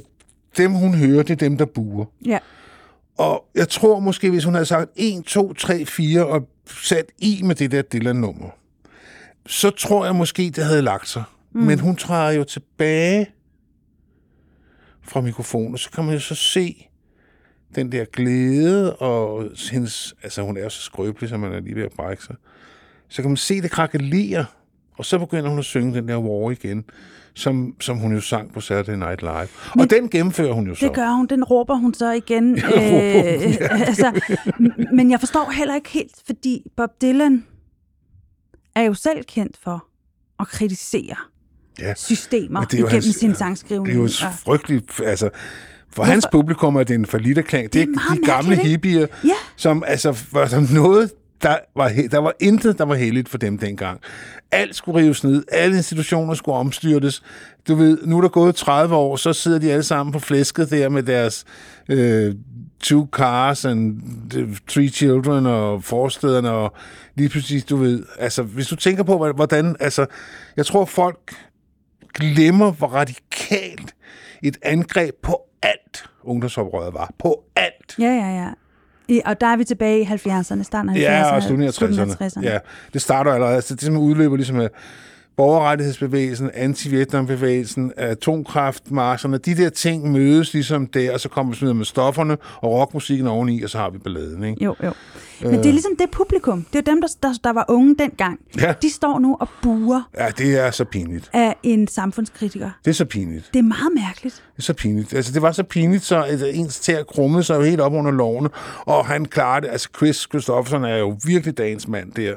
dem, 0.58 0.72
hun 0.72 0.94
hører, 0.94 1.24
det 1.24 1.32
er 1.32 1.36
dem, 1.36 1.58
der 1.58 1.66
buer. 1.66 2.06
Ja. 2.26 2.40
Og 3.18 3.46
jeg 3.56 3.70
tror 3.70 4.00
måske, 4.00 4.30
hvis 4.30 4.44
hun 4.44 4.54
havde 4.54 4.66
sagt 4.66 4.92
1, 4.96 5.24
2, 5.26 5.54
3, 5.54 5.86
4 5.86 6.26
og 6.26 6.48
sat 6.68 7.06
i 7.20 7.42
med 7.44 7.56
det 7.56 7.72
der 7.72 7.82
Dylan-nummer, 7.82 8.50
så 9.46 9.70
tror 9.70 10.06
jeg 10.06 10.16
måske, 10.16 10.52
det 10.56 10.64
havde 10.64 10.82
lagt 10.82 11.10
sig. 11.10 11.24
Mm. 11.54 11.62
Men 11.62 11.80
hun 11.80 11.96
træder 11.96 12.32
jo 12.32 12.44
tilbage 12.44 13.28
fra 15.02 15.22
mikrofonen, 15.22 15.74
og 15.74 15.80
så 15.80 15.92
kan 15.92 16.04
man 16.04 16.14
jo 16.14 16.20
så 16.20 16.36
se 16.36 16.88
den 17.76 17.92
der 17.92 18.06
glæde, 18.06 18.96
og 18.96 19.44
hendes, 19.72 20.16
altså 20.24 20.42
hun 20.42 20.58
er 20.58 20.64
jo 20.64 20.70
så 20.70 20.82
skrøbelig, 20.82 21.30
så 21.30 21.38
man 21.38 21.54
er 21.54 21.60
lige 21.60 21.76
ved 21.76 21.84
at 21.84 21.92
brække 21.92 22.24
sig. 22.24 22.36
Så 23.10 23.22
kan 23.22 23.32
man 23.32 23.38
se 23.38 23.62
det 23.62 23.72
krakelere, 23.72 24.46
og 24.98 25.06
så 25.06 25.20
begynder 25.20 25.50
hun 25.50 25.60
at 25.60 25.66
synge 25.66 25.94
den 25.94 26.08
der 26.08 26.18
War 26.18 26.52
igen, 26.52 26.86
som, 27.34 27.76
som 27.82 27.98
hun 27.98 28.14
jo 28.14 28.22
sang 28.22 28.54
på 28.54 28.62
Saturday 28.62 28.96
Night 28.96 29.22
Live. 29.22 29.48
Men 29.76 29.82
og 29.82 29.90
den 29.90 30.10
gennemfører 30.10 30.54
hun 30.54 30.68
jo 30.68 30.76
så. 30.76 30.86
Det 30.86 30.96
gør 30.96 31.10
hun, 31.10 31.28
den 31.28 31.44
råber 31.44 31.76
hun 31.76 31.94
så 31.94 32.12
igen. 32.12 32.58
Ja. 32.58 32.68
altså, 33.88 34.22
men 34.94 35.12
jeg 35.12 35.20
forstår 35.20 35.52
heller 35.52 35.76
ikke 35.76 35.90
helt, 35.90 36.16
fordi 36.26 36.64
Bob 36.78 36.90
Dylan 37.02 37.46
er 38.76 38.82
jo 38.82 38.94
selv 38.94 39.24
kendt 39.24 39.58
for 39.64 39.86
at 40.40 40.48
kritisere 40.48 41.16
ja. 41.80 41.94
systemer 41.96 42.62
det 42.62 42.74
er 42.74 42.78
igennem 42.78 42.92
hans- 42.92 43.16
sin 43.20 43.36
sangskrivning. 43.36 43.88
Det 43.88 44.22
er 44.22 44.28
jo 44.28 44.34
frygteligt, 44.46 45.02
altså... 45.06 45.30
For 45.96 46.04
hans 46.04 46.28
publikum 46.32 46.76
er 46.76 46.84
det 46.84 46.94
en 46.96 47.06
forlitterklang. 47.06 47.74
Det 47.74 47.82
er, 47.82 47.86
meget 47.88 48.22
de 48.22 48.26
gamle 48.32 48.56
hippier, 48.56 49.08
Ja. 49.24 49.30
som 49.56 49.84
altså 49.88 50.18
var 50.32 50.48
som 50.48 50.68
noget, 50.74 51.12
der 51.42 51.58
var, 51.76 51.92
der 52.12 52.18
var 52.18 52.34
intet, 52.40 52.78
der 52.78 52.86
var 52.86 52.96
heldigt 52.96 53.30
for 53.30 53.38
dem 53.38 53.58
dengang. 53.58 54.00
Alt 54.52 54.76
skulle 54.76 55.00
rives 55.02 55.24
ned, 55.24 55.44
alle 55.52 55.78
institutioner 55.78 56.34
skulle 56.34 56.56
omstyrtes. 56.58 57.24
Du 57.68 57.76
ved, 57.76 57.98
nu 58.06 58.18
er 58.18 58.22
der 58.22 58.30
gået 58.30 58.56
30 58.56 58.96
år, 58.96 59.16
så 59.16 59.34
sidder 59.34 59.60
de 59.60 59.72
alle 59.72 59.84
sammen 59.84 60.14
på 60.14 60.20
flæsket 60.20 60.70
der 60.72 60.90
med 60.90 61.04
deres 61.04 61.46
øh, 61.90 62.36
two 62.84 63.08
cars 63.12 63.66
and 63.66 64.02
the 64.30 64.58
three 64.68 64.90
children 64.90 65.46
og 65.46 65.84
forstederne 65.84 66.50
og 66.52 66.74
lige 67.16 67.30
pludselig, 67.30 67.70
du 67.70 67.76
ved, 67.76 68.04
altså 68.20 68.44
hvis 68.44 68.68
du 68.68 68.76
tænker 68.76 69.04
på, 69.04 69.32
hvordan, 69.36 69.76
altså, 69.80 70.06
jeg 70.58 70.66
tror 70.66 70.86
folk 70.86 71.36
glemmer, 72.14 72.72
hvor 72.72 72.88
radikalt 72.88 73.96
et 74.44 74.58
angreb 74.62 75.14
på 75.24 75.42
alt 75.66 76.06
ungdomsoprøret 76.24 76.94
var. 76.94 77.14
På 77.20 77.44
alt. 77.56 77.96
Ja, 78.00 78.06
ja, 78.06 78.36
ja. 78.36 78.50
I, 79.08 79.22
og 79.26 79.42
der 79.42 79.48
er 79.48 79.58
vi 79.58 79.64
tilbage 79.64 80.02
i 80.02 80.04
70'erne, 80.04 80.64
starten 80.64 80.90
af 80.90 80.94
70'erne. 80.94 81.00
Ja, 81.00 81.36
og 81.36 81.44
slutningen 81.44 81.68
af 81.68 81.74
slutningen 81.74 82.16
60'erne. 82.16 82.26
60'erne. 82.26 82.44
Ja, 82.44 82.58
det 82.94 83.02
starter 83.02 83.32
allerede. 83.34 83.56
Altså, 83.56 83.76
det 83.76 83.82
simpelthen 83.82 84.10
udløber 84.10 84.36
ligesom 84.36 84.60
af 84.60 84.70
borgerrettighedsbevægelsen, 85.38 86.50
anti-Vietnam-bevægelsen, 86.54 87.92
atomkraftmarscherne, 87.98 89.38
de 89.38 89.56
der 89.56 89.70
ting 89.70 90.12
mødes 90.12 90.54
ligesom 90.54 90.88
der, 90.88 91.14
og 91.14 91.20
så 91.20 91.30
kommer 91.30 91.66
vi 91.68 91.74
med 91.74 91.86
stofferne 91.86 92.38
og 92.56 92.72
rockmusikken 92.72 93.28
oveni, 93.28 93.62
og 93.62 93.70
så 93.70 93.78
har 93.78 93.90
vi 93.90 93.98
balladen, 93.98 94.44
ikke? 94.44 94.64
Jo, 94.64 94.76
jo. 94.84 94.94
Men 95.42 95.54
det 95.54 95.66
er 95.66 95.72
ligesom 95.72 95.96
det 96.00 96.12
publikum. 96.12 96.66
Det 96.74 96.80
er 96.88 96.92
dem, 96.92 97.02
der, 97.02 97.08
der, 97.24 97.34
der 97.44 97.54
var 97.54 97.66
unge 97.70 97.96
dengang. 98.00 98.40
Ja. 98.60 98.74
De 98.82 98.90
står 98.90 99.20
nu 99.20 99.38
og 99.40 99.50
buer 99.62 100.10
Ja, 100.18 100.30
det 100.38 100.60
er 100.60 100.72
så 100.72 100.86
pinligt. 100.86 101.30
af 101.34 101.56
en 101.64 101.88
samfundskritiker. 101.88 102.70
Det 102.86 102.92
er 102.92 102.96
så 102.96 103.06
pinligt. 103.06 103.50
Det 103.54 103.60
er 103.60 103.64
meget 103.64 103.92
mærkeligt. 103.96 104.36
Det 104.36 104.58
er 104.58 104.62
så 104.64 104.74
pinligt. 104.74 105.14
Altså, 105.14 105.32
det 105.34 105.42
var 105.42 105.52
så 105.52 105.64
pinligt, 105.64 106.04
så 106.04 106.24
at 106.24 106.42
ens 106.56 106.80
tær 106.80 107.04
krummede 107.04 107.44
sig 107.44 107.56
jo 107.56 107.62
helt 107.62 107.82
op 107.82 107.94
under 107.94 108.12
lovene, 108.12 108.50
og 108.80 109.06
han 109.06 109.26
klarede 109.26 109.66
det. 109.66 109.72
Altså, 109.72 109.90
Chris 109.98 110.16
Christofferson 110.30 110.84
er 110.84 110.98
jo 110.98 111.18
virkelig 111.26 111.58
dagens 111.58 111.88
mand 111.88 112.12
der, 112.12 112.36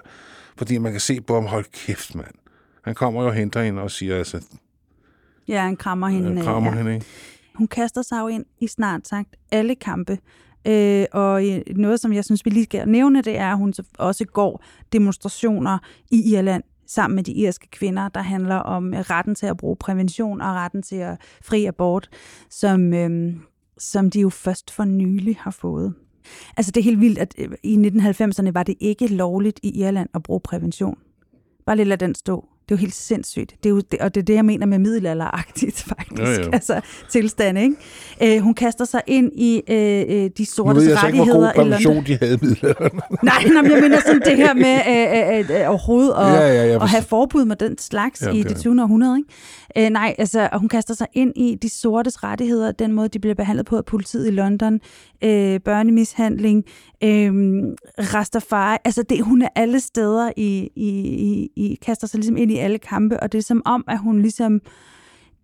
fordi 0.56 0.78
man 0.78 0.92
kan 0.92 1.00
se 1.00 1.20
på 1.20 1.34
ham, 1.34 1.44
hold 1.46 1.64
kæft, 1.86 2.14
mand. 2.14 2.34
Han 2.84 2.94
kommer 2.94 3.22
jo 3.22 3.28
og 3.28 3.34
henter 3.34 3.62
hende 3.62 3.82
og 3.82 3.90
siger, 3.90 4.16
altså, 4.16 4.40
Ja, 5.48 5.62
han 5.62 5.76
krammer 5.76 6.08
hende. 6.08 6.34
jeg 6.36 6.44
krammer 6.44 6.70
ja. 6.70 6.76
hende, 6.76 6.94
ikke? 6.94 7.06
Hun 7.54 7.66
kaster 7.68 8.02
sig 8.02 8.20
jo 8.20 8.28
ind 8.28 8.44
i 8.60 8.66
snart 8.66 9.08
sagt 9.08 9.28
alle 9.52 9.74
kampe. 9.74 10.18
Øh, 10.68 11.06
og 11.12 11.48
øh, 11.48 11.60
noget, 11.76 12.00
som 12.00 12.12
jeg 12.12 12.24
synes, 12.24 12.44
vi 12.44 12.50
lige 12.50 12.64
skal 12.64 12.88
nævne, 12.88 13.22
det 13.22 13.38
er, 13.38 13.50
at 13.52 13.58
hun 13.58 13.74
også 13.98 14.24
går 14.24 14.64
demonstrationer 14.92 15.78
i 16.10 16.34
Irland 16.34 16.62
sammen 16.86 17.14
med 17.14 17.24
de 17.24 17.32
irske 17.32 17.70
kvinder, 17.70 18.08
der 18.08 18.20
handler 18.20 18.56
om 18.56 18.94
øh, 18.94 19.00
retten 19.00 19.34
til 19.34 19.46
at 19.46 19.56
bruge 19.56 19.76
prævention 19.76 20.40
og 20.40 20.54
retten 20.54 20.82
til 20.82 20.96
at 20.96 21.20
fri 21.42 21.64
abort, 21.64 22.08
som, 22.50 22.94
øh, 22.94 23.34
som 23.78 24.10
de 24.10 24.20
jo 24.20 24.28
først 24.28 24.70
for 24.70 24.84
nylig 24.84 25.36
har 25.40 25.50
fået. 25.50 25.94
Altså 26.56 26.72
det 26.72 26.80
er 26.80 26.84
helt 26.84 27.00
vildt, 27.00 27.18
at 27.18 27.34
øh, 27.38 27.48
i 27.62 27.76
1990'erne 27.76 28.50
var 28.52 28.62
det 28.62 28.74
ikke 28.80 29.06
lovligt 29.06 29.60
i 29.62 29.80
Irland 29.80 30.08
at 30.14 30.22
bruge 30.22 30.40
prævention. 30.40 30.98
Bare 31.66 31.76
lidt 31.76 31.88
lad 31.88 31.98
den 31.98 32.14
stå. 32.14 32.48
Det 32.68 32.74
er 32.74 32.78
jo 32.78 32.80
helt 32.80 32.94
sindssygt. 32.94 33.54
Det 33.62 33.66
er 33.66 33.70
jo, 33.70 33.80
det, 33.80 33.98
og 34.00 34.14
det 34.14 34.20
er 34.20 34.24
det, 34.24 34.34
jeg 34.34 34.44
mener 34.44 34.66
med 34.66 34.78
middelalderagtigt, 34.78 35.82
faktisk. 35.96 36.40
Jo, 36.40 36.44
jo. 36.44 36.50
Altså 36.52 36.80
tilstande, 37.10 37.62
ikke? 37.62 38.36
Øh, 38.36 38.42
hun 38.42 38.54
kaster 38.54 38.84
sig 38.84 39.02
ind 39.06 39.32
i 39.34 39.62
øh, 39.68 39.76
øh, 39.76 40.06
de 40.08 40.30
Nu 40.38 40.44
sortes 40.44 40.82
ved 40.82 40.90
jeg 40.90 40.98
så 40.98 41.06
ikke, 41.06 41.16
hvor 41.16 41.32
god 41.34 41.44
rettigheder 41.44 41.50
i 41.50 41.54
prævention 41.54 42.04
de 42.06 42.18
havde 42.20 42.34
i 42.34 42.38
middelalderen. 42.42 43.00
Nej, 43.22 43.44
nej, 43.52 43.62
men 43.62 43.70
jeg 43.70 43.80
mener 43.80 44.00
sådan 44.00 44.22
det 44.24 44.36
her 44.36 44.54
med 44.54 44.76
øh, 44.88 45.38
øh, 45.38 45.60
øh, 45.60 45.68
overhovedet 45.68 46.12
at, 46.12 46.26
Ja, 46.26 46.64
ja, 46.64 46.82
at 46.82 46.88
have 46.88 47.02
forbud 47.02 47.44
med 47.44 47.56
den 47.56 47.78
slags 47.78 48.22
Ja, 48.22 48.30
i 48.30 48.42
det 48.42 48.56
20. 48.56 48.82
århundrede. 48.82 49.18
Ikke? 49.18 49.86
Øh, 49.86 49.90
nej, 49.90 50.14
altså 50.18 50.48
og 50.52 50.60
hun 50.60 50.68
kaster 50.68 50.94
sig 50.94 51.06
ind 51.12 51.32
i 51.36 51.58
de 51.62 51.68
sortes 51.68 52.24
rettigheder, 52.24 52.72
den 52.72 52.92
måde, 52.92 53.08
de 53.08 53.18
bliver 53.18 53.34
behandlet 53.34 53.66
på 53.66 53.76
af 53.76 53.84
politiet 53.84 54.26
i 54.26 54.30
London, 54.30 54.80
øh, 55.24 55.60
børnemishandling, 55.60 56.64
øh, 57.04 57.32
Rastafari, 58.14 58.76
altså 58.84 59.02
det, 59.02 59.24
hun 59.24 59.42
er 59.42 59.48
alle 59.54 59.80
steder 59.80 60.30
i, 60.36 60.70
i, 60.76 60.88
i, 60.98 61.50
i, 61.56 61.78
kaster 61.82 62.06
sig 62.06 62.18
ligesom 62.18 62.36
ind 62.36 62.50
i 62.58 62.60
alle 62.60 62.78
kampe, 62.78 63.20
og 63.20 63.32
det 63.32 63.38
er 63.38 63.42
som 63.42 63.62
om, 63.64 63.84
at 63.88 63.98
hun 63.98 64.22
ligesom 64.22 64.60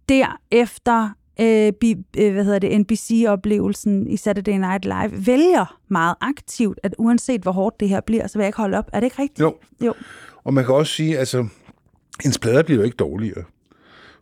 derefter 0.08 1.10
øh, 1.40 1.72
bi, 1.72 1.94
øh, 2.18 2.32
hvad 2.32 2.44
hedder 2.44 2.58
det, 2.58 2.80
NBC-oplevelsen 2.80 4.06
i 4.06 4.16
Saturday 4.16 4.52
Night 4.58 4.84
Live, 4.84 5.26
vælger 5.26 5.78
meget 5.88 6.14
aktivt, 6.20 6.80
at 6.82 6.94
uanset 6.98 7.42
hvor 7.42 7.52
hårdt 7.52 7.80
det 7.80 7.88
her 7.88 8.00
bliver, 8.00 8.26
så 8.26 8.38
vil 8.38 8.42
jeg 8.42 8.48
ikke 8.48 8.58
holde 8.58 8.78
op. 8.78 8.90
Er 8.92 9.00
det 9.00 9.06
ikke 9.06 9.22
rigtigt? 9.22 9.40
Jo. 9.40 9.54
Jo. 9.84 9.94
Og 10.44 10.54
man 10.54 10.64
kan 10.64 10.74
også 10.74 10.92
sige, 10.92 11.18
altså, 11.18 11.46
hendes 12.22 12.38
plader 12.38 12.62
bliver 12.62 12.78
jo 12.78 12.84
ikke 12.84 12.96
dårligere. 12.96 13.44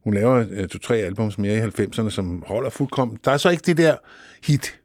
Hun 0.05 0.15
laver 0.15 0.45
øh, 0.51 0.69
to-tre 0.69 0.97
albums 0.97 1.39
mere 1.39 1.57
i 1.57 1.61
90'erne, 1.61 2.11
som 2.11 2.43
holder 2.47 2.71
fuldkommen. 2.71 3.19
Der 3.25 3.31
er 3.31 3.37
så 3.37 3.51
ikke 3.51 3.63
det 3.67 3.77
der 3.77 3.97
hit. 4.45 4.79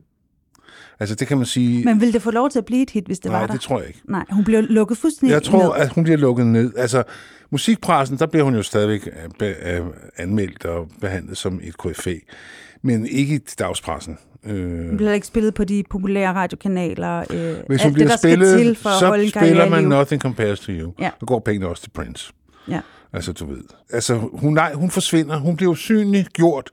Altså, 0.99 1.16
det 1.16 1.28
kan 1.28 1.38
man 1.38 1.45
sige... 1.45 1.86
Men 1.86 1.99
ville 1.99 2.14
det 2.14 2.22
få 2.22 2.32
lov 2.32 2.49
til 2.49 2.60
at 2.60 2.66
blive 2.66 2.82
et 2.82 2.89
hit, 2.89 3.05
hvis 3.05 3.20
det 3.20 3.32
Nej, 3.32 3.39
var 3.39 3.47
der? 3.47 3.53
det 3.53 3.62
tror 3.62 3.80
jeg 3.80 3.88
ikke. 3.88 4.01
Nej, 4.10 4.26
hun 4.32 4.43
blev 4.43 4.62
lukket 4.64 4.97
fuldstændig 4.97 5.34
Jeg 5.34 5.43
tror, 5.43 5.64
ned. 5.76 5.84
at 5.84 5.89
hun 5.93 6.03
bliver 6.03 6.18
lukket 6.18 6.47
ned. 6.47 6.74
Altså, 6.78 7.03
musikpressen, 7.50 8.18
der 8.18 8.26
bliver 8.26 8.43
hun 8.43 8.56
jo 8.56 8.64
stadigvæk 8.64 9.10
øh, 9.41 9.78
øh, 9.78 9.86
anmeldt 10.18 10.66
og 10.66 10.88
behandlet 11.02 11.38
som 11.38 11.60
et 11.64 11.78
KFA. 11.78 12.14
Men 12.82 13.06
ikke 13.06 13.36
i 13.36 13.39
dagspressen. 13.60 14.18
Øh, 14.43 14.88
Hun 14.88 14.98
bliver 14.98 15.14
ikke 15.14 15.28
spillet 15.28 15.54
på 15.54 15.64
de 15.64 15.84
populære 15.89 16.34
radiokanaler. 16.34 17.20
Øh, 17.34 17.56
hvis 17.68 17.84
hun 17.84 17.93
bliver 17.93 18.08
det, 18.08 18.12
der 18.12 18.18
spillet, 18.18 18.60
til 18.60 18.76
for 18.76 18.89
at 18.89 19.00
så 19.00 19.14
en 19.14 19.30
spiller 19.30 19.70
man. 19.70 19.84
Nothing 19.84 20.22
Compares 20.22 20.60
to 20.60 20.72
You. 20.72 20.93
Ja. 21.00 21.10
Så 21.20 21.26
går 21.26 21.39
pengene 21.39 21.68
også 21.68 21.84
til 21.84 21.89
Prince. 21.89 22.34
Ja. 22.68 22.82
Altså, 23.14 23.34
du 23.34 23.45
ved. 23.45 23.64
Altså, 23.93 24.16
hun, 24.34 24.54
nej, 24.54 24.74
hun 24.74 24.91
forsvinder. 24.91 25.38
Hun 25.38 25.56
bliver 25.56 25.72
usynlig 25.72 26.26
gjort. 26.34 26.70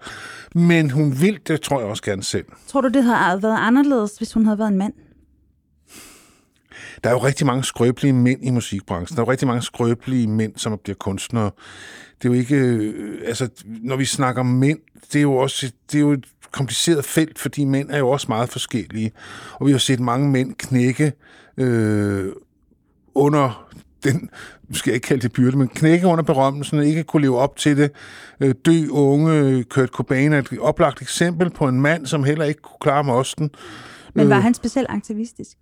Men 0.55 0.91
hun 0.91 1.21
vil 1.21 1.39
det, 1.49 1.61
tror 1.61 1.81
jeg 1.81 1.89
også 1.89 2.03
gerne 2.03 2.23
selv. 2.23 2.45
Tror 2.69 2.81
du, 2.81 2.89
det 2.89 3.05
havde 3.05 3.43
været 3.43 3.59
anderledes, 3.61 4.17
hvis 4.19 4.33
hun 4.33 4.45
havde 4.45 4.59
været 4.59 4.69
en 4.69 4.79
mand? 4.79 4.93
Der 7.05 7.11
er 7.11 7.15
jo 7.15 7.25
rigtig 7.25 7.47
mange 7.47 7.65
skrøbelige 7.65 8.13
mænd 8.13 8.45
i 8.45 8.51
musikbranchen. 8.51 9.17
Der 9.17 9.23
er 9.23 9.27
jo 9.27 9.31
rigtig 9.31 9.49
mange 9.49 9.63
skrøbelige 9.63 10.27
mænd, 10.27 10.53
som 10.57 10.81
bliver 10.85 10.97
kunstnere. 10.97 11.51
Det 12.23 12.29
er 12.29 12.35
jo 12.35 12.41
ikke... 12.41 12.57
Øh, 12.57 13.21
altså, 13.27 13.49
når 13.65 13.97
vi 13.97 14.05
snakker 14.05 14.43
mænd, 14.43 14.79
det 15.13 15.19
er 15.19 15.23
jo 15.23 15.35
også 15.35 15.73
det 15.93 15.99
er 15.99 16.03
jo 16.03 16.13
et 16.13 16.25
kompliceret 16.53 17.05
felt, 17.05 17.39
fordi 17.39 17.65
mænd 17.65 17.91
er 17.91 17.99
jo 17.99 18.11
også 18.11 18.27
meget 18.29 18.49
forskellige. 18.49 19.13
Og 19.53 19.67
vi 19.67 19.73
har 19.73 19.79
set 19.79 20.01
mange 20.01 20.31
mænd 20.31 20.55
knække 20.55 21.13
øh, 21.57 22.33
under 23.15 23.69
den, 24.05 24.31
skal 24.73 24.91
jeg 24.91 24.95
ikke 24.95 25.07
kalde 25.07 25.23
det 25.23 25.33
byrde, 25.33 25.59
men 25.59 25.69
knække 25.69 26.07
under 26.07 26.25
berømmelsen, 26.25 26.83
ikke 26.83 27.05
kunne 27.05 27.23
leve 27.23 27.39
op 27.39 27.57
til 27.57 27.77
det. 27.77 27.91
Øh, 28.41 28.55
dø 28.67 28.89
unge, 28.91 29.65
Kurt 29.65 29.89
Cobain 29.89 30.33
er 30.33 30.39
et 30.39 30.59
oplagt 30.61 31.03
eksempel 31.03 31.51
på 31.51 31.69
en 31.69 31.81
mand, 31.81 32.07
som 32.07 32.25
heller 32.25 32.45
ikke 32.45 32.63
kunne 32.63 32.79
klare 32.81 33.05
mosten. 33.05 33.51
Men 34.15 34.29
var 34.29 34.37
Øh, 34.37 34.43
han 34.43 34.55
specielt 34.55 34.87
aktivistisk? 34.91 35.57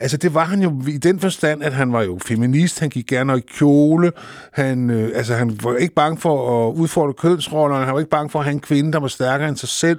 Altså, 0.00 0.16
det 0.16 0.34
var 0.34 0.44
han 0.44 0.62
jo 0.62 0.82
i 0.88 0.98
den 0.98 1.20
forstand, 1.20 1.62
at 1.62 1.72
han 1.72 1.92
var 1.92 2.02
jo 2.02 2.18
feminist, 2.26 2.80
han 2.80 2.88
gik 2.88 3.06
gerne 3.06 3.38
i 3.38 3.40
kjole, 3.40 4.12
han, 4.52 4.90
øh, 4.90 5.10
altså, 5.14 5.34
han 5.34 5.58
var 5.62 5.76
ikke 5.76 5.94
bange 5.94 6.18
for 6.18 6.68
at 6.68 6.74
udfordre 6.74 7.12
kønsrollerne, 7.12 7.84
han 7.84 7.94
var 7.94 8.00
ikke 8.00 8.10
bange 8.10 8.30
for 8.30 8.38
at 8.38 8.44
have 8.44 8.52
en 8.52 8.60
kvinde, 8.60 8.92
der 8.92 9.00
var 9.00 9.08
stærkere 9.08 9.48
end 9.48 9.56
sig 9.56 9.68
selv, 9.68 9.98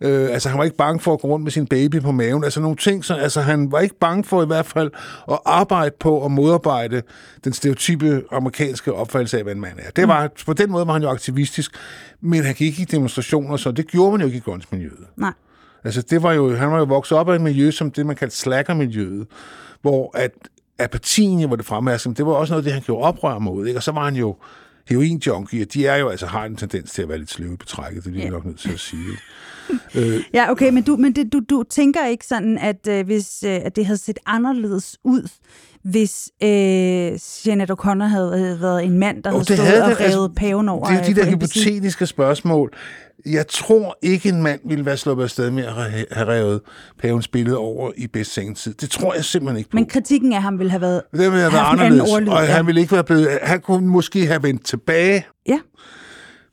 øh, 0.00 0.28
altså, 0.30 0.48
han 0.48 0.58
var 0.58 0.64
ikke 0.64 0.76
bange 0.76 1.00
for 1.00 1.12
at 1.12 1.20
gå 1.20 1.28
rundt 1.28 1.44
med 1.44 1.52
sin 1.52 1.66
baby 1.66 2.00
på 2.00 2.12
maven, 2.12 2.44
altså 2.44 2.60
nogle 2.60 2.76
ting, 2.76 3.04
så, 3.04 3.14
altså, 3.14 3.40
han 3.40 3.72
var 3.72 3.80
ikke 3.80 3.98
bange 3.98 4.24
for 4.24 4.42
i 4.42 4.46
hvert 4.46 4.66
fald 4.66 4.90
at 5.30 5.38
arbejde 5.44 5.94
på 6.00 6.24
at 6.24 6.30
modarbejde 6.30 7.02
den 7.44 7.52
stereotype 7.52 8.22
amerikanske 8.32 8.92
opfattelse 8.92 9.38
af, 9.38 9.42
hvad 9.42 9.54
en 9.54 9.60
mand 9.60 9.78
er. 9.78 9.90
Det 9.96 10.08
var, 10.08 10.30
på 10.46 10.52
den 10.52 10.70
måde 10.70 10.86
var 10.86 10.92
han 10.92 11.02
jo 11.02 11.10
aktivistisk, 11.10 11.70
men 12.20 12.44
han 12.44 12.54
gik 12.54 12.66
ikke 12.66 12.82
i 12.82 12.84
demonstrationer, 12.84 13.56
så 13.56 13.70
det 13.70 13.86
gjorde 13.86 14.10
man 14.10 14.20
jo 14.20 14.26
ikke 14.26 14.38
i 14.38 14.40
grunge-miljøet. 14.40 15.06
Nej. 15.16 15.32
Altså, 15.86 16.02
det 16.02 16.22
var 16.22 16.32
jo, 16.32 16.54
han 16.56 16.70
var 16.70 16.78
jo 16.78 16.84
vokset 16.84 17.18
op 17.18 17.28
af 17.28 17.34
et 17.34 17.40
miljø, 17.40 17.70
som 17.70 17.90
det, 17.90 18.06
man 18.06 18.16
kaldte 18.16 18.36
slacker-miljøet, 18.36 19.26
hvor 19.82 20.10
at 20.18 20.30
apatien 20.78 21.50
var 21.50 21.56
det 21.56 21.66
fremherskende, 21.66 22.16
det 22.16 22.26
var 22.26 22.32
også 22.32 22.52
noget 22.52 22.64
det, 22.64 22.72
han 22.72 22.82
gjorde 22.82 23.02
oprør 23.04 23.38
mod, 23.38 23.66
ikke? 23.66 23.78
Og 23.78 23.82
så 23.82 23.92
var 23.92 24.04
han 24.04 24.14
jo 24.16 24.36
heroin-junkie, 24.90 25.62
og 25.62 25.72
de 25.74 25.86
er 25.86 25.96
jo 25.96 26.08
altså 26.08 26.26
har 26.26 26.44
en 26.44 26.56
tendens 26.56 26.90
til 26.90 27.02
at 27.02 27.08
være 27.08 27.18
lidt 27.18 27.30
sløve 27.30 27.56
betrækket, 27.56 28.04
det 28.04 28.10
er 28.10 28.14
vi 28.14 28.20
Ja. 28.20 28.28
nok 28.28 28.44
nødt 28.44 28.58
til 28.58 28.72
at 28.72 28.80
sige. 28.80 29.00
Øh, 29.94 30.20
Ja, 30.34 30.50
okay, 30.50 30.70
men 30.70 30.82
du, 30.82 30.96
men 30.96 31.12
det, 31.12 31.32
du, 31.32 31.40
du 31.50 31.62
tænker 31.70 32.06
ikke 32.06 32.26
sådan, 32.26 32.58
at 32.58 32.88
øh, 32.88 33.06
hvis 33.06 33.42
øh, 33.46 33.50
at 33.64 33.76
det 33.76 33.86
havde 33.86 33.98
set 33.98 34.18
anderledes 34.26 34.98
ud, 35.04 35.28
hvis 35.84 36.30
øh, 36.42 36.48
Jeanette 37.46 37.74
O'Connor 37.74 38.04
havde 38.04 38.58
været 38.60 38.84
en 38.84 38.98
mand, 38.98 39.22
der 39.22 39.30
havde 39.30 39.44
stået 39.44 39.82
og 39.82 40.00
revet 40.00 40.34
paven 40.36 40.68
over. 40.68 40.88
Det 40.88 40.98
er 40.98 41.04
de 41.04 41.14
der 41.14 41.26
hypotetiske 41.30 42.06
spørgsmål. 42.06 42.72
Jeg 43.26 43.46
tror 43.48 43.98
ikke, 44.02 44.28
en 44.28 44.42
mand 44.42 44.60
ville 44.68 44.86
være 44.86 44.96
sluppet 44.96 45.24
afsted 45.24 45.50
med 45.50 45.64
at 45.64 45.72
have- 45.72 46.06
revet 46.28 46.60
pavens 47.02 47.28
billede 47.28 47.56
over 47.58 47.90
i 47.96 48.06
bedst 48.06 48.32
sengetid. 48.34 48.74
Det 48.74 48.90
tror 48.90 49.14
jeg 49.14 49.24
simpelthen 49.24 49.58
ikke 49.58 49.70
på. 49.70 49.74
Men 49.76 49.86
kritikken 49.86 50.32
af 50.32 50.42
ham 50.42 50.58
ville 50.58 50.70
have 50.70 50.80
været, 50.80 51.02
Det 51.12 51.18
ville 51.20 51.32
have 51.40 51.52
været 51.52 51.62
en 51.62 51.68
anden 51.70 51.84
anderledes, 51.86 52.12
ordlyd, 52.12 52.28
og 52.28 52.42
ja. 52.44 52.52
han 52.52 52.66
ville 52.66 52.80
ikke 52.80 52.92
være 52.92 53.04
blevet... 53.04 53.28
Han 53.42 53.60
kunne 53.60 53.86
måske 53.88 54.26
have 54.26 54.42
vendt 54.42 54.64
tilbage. 54.64 55.26
Ja. 55.48 55.58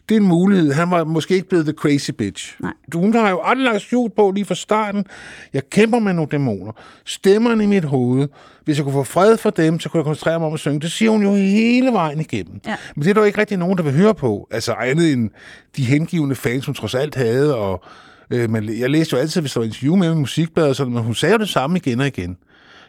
Det 0.09 0.17
er 0.17 0.19
en 0.21 0.27
mulighed. 0.27 0.73
Han 0.73 0.91
var 0.91 1.03
måske 1.03 1.33
ikke 1.33 1.49
blevet 1.49 1.65
the 1.65 1.73
crazy 1.73 2.11
bitch. 2.11 2.55
Nej. 2.59 2.73
Hun 2.93 3.13
har 3.13 3.29
jo 3.29 3.41
aldrig 3.43 3.65
lagt 3.65 3.81
skjult 3.81 4.15
på 4.15 4.31
lige 4.31 4.45
fra 4.45 4.55
starten. 4.55 5.05
Jeg 5.53 5.69
kæmper 5.69 5.99
med 5.99 6.13
nogle 6.13 6.29
dæmoner. 6.31 6.71
Stemmerne 7.05 7.63
i 7.63 7.67
mit 7.67 7.83
hoved. 7.83 8.27
Hvis 8.65 8.77
jeg 8.77 8.83
kunne 8.83 8.93
få 8.93 9.03
fred 9.03 9.37
for 9.37 9.49
dem, 9.49 9.79
så 9.79 9.89
kunne 9.89 9.99
jeg 9.99 10.05
koncentrere 10.05 10.39
mig 10.39 10.47
om 10.47 10.53
at 10.53 10.59
synge. 10.59 10.79
Det 10.79 10.91
siger 10.91 11.11
hun 11.11 11.23
jo 11.23 11.33
hele 11.33 11.91
vejen 11.91 12.19
igennem. 12.19 12.59
Ja. 12.67 12.75
Men 12.95 13.03
det 13.03 13.09
er 13.09 13.13
der 13.13 13.21
jo 13.21 13.25
ikke 13.25 13.39
rigtig 13.39 13.57
nogen, 13.57 13.77
der 13.77 13.83
vil 13.83 13.93
høre 13.93 14.15
på. 14.15 14.47
Altså 14.51 14.73
andet 14.73 15.11
end 15.13 15.29
de 15.77 15.85
hengivende 15.85 16.35
fans, 16.35 16.65
hun 16.65 16.75
trods 16.75 16.95
alt 16.95 17.15
havde. 17.15 17.55
Og, 17.57 17.83
øh, 18.29 18.49
men 18.49 18.79
jeg 18.79 18.89
læste 18.89 19.13
jo 19.13 19.19
altid, 19.21 19.41
hvis 19.41 19.53
der 19.53 19.59
var 19.59 19.65
interview 19.65 19.95
med 19.95 20.07
hende 20.07 20.17
i 20.17 20.19
musikbladet, 20.19 20.77
sådan, 20.77 20.93
men 20.93 21.03
hun 21.03 21.15
sagde 21.15 21.33
jo 21.33 21.39
det 21.39 21.49
samme 21.49 21.77
igen 21.77 21.99
og 21.99 22.07
igen. 22.07 22.37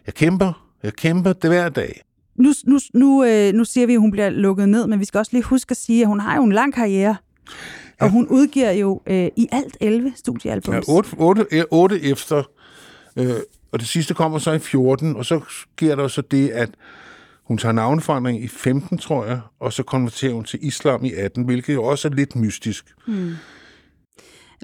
Jeg 0.06 0.14
kæmper. 0.14 0.64
Jeg 0.82 0.92
kæmper 0.92 1.32
det 1.32 1.50
hver 1.50 1.68
dag. 1.68 2.02
Nu, 2.36 2.52
nu, 2.66 2.78
nu, 2.94 3.24
øh, 3.24 3.52
nu 3.52 3.64
siger 3.64 3.86
vi, 3.86 3.94
at 3.94 4.00
hun 4.00 4.10
bliver 4.10 4.30
lukket 4.30 4.68
ned, 4.68 4.86
men 4.86 5.00
vi 5.00 5.04
skal 5.04 5.18
også 5.18 5.32
lige 5.32 5.42
huske 5.42 5.70
at 5.70 5.76
sige, 5.76 6.02
at 6.02 6.08
hun 6.08 6.20
har 6.20 6.36
jo 6.36 6.44
en 6.44 6.52
lang 6.52 6.74
karriere. 6.74 7.16
Og 8.00 8.10
hun 8.10 8.26
udgiver 8.28 8.70
jo 8.70 9.02
øh, 9.06 9.28
i 9.36 9.48
alt 9.52 9.76
11 9.80 10.12
studiealbums. 10.16 10.88
Ja, 10.88 10.94
8, 10.94 11.08
8, 11.18 11.64
8 11.70 12.02
efter, 12.02 12.42
øh, 13.16 13.34
og 13.72 13.80
det 13.80 13.88
sidste 13.88 14.14
kommer 14.14 14.38
så 14.38 14.52
i 14.52 14.58
14, 14.58 15.16
og 15.16 15.24
så 15.24 15.40
sker 15.48 15.96
der 15.96 16.08
så 16.08 16.20
det, 16.20 16.48
at 16.48 16.70
hun 17.44 17.58
tager 17.58 17.72
navneforandring 17.72 18.44
i 18.44 18.48
15, 18.48 18.98
tror 18.98 19.24
jeg, 19.24 19.40
og 19.60 19.72
så 19.72 19.82
konverterer 19.82 20.32
hun 20.32 20.44
til 20.44 20.58
islam 20.62 21.04
i 21.04 21.12
18, 21.12 21.44
hvilket 21.44 21.74
jo 21.74 21.84
også 21.84 22.08
er 22.08 22.12
lidt 22.12 22.36
mystisk. 22.36 22.94
Hmm. 23.06 23.34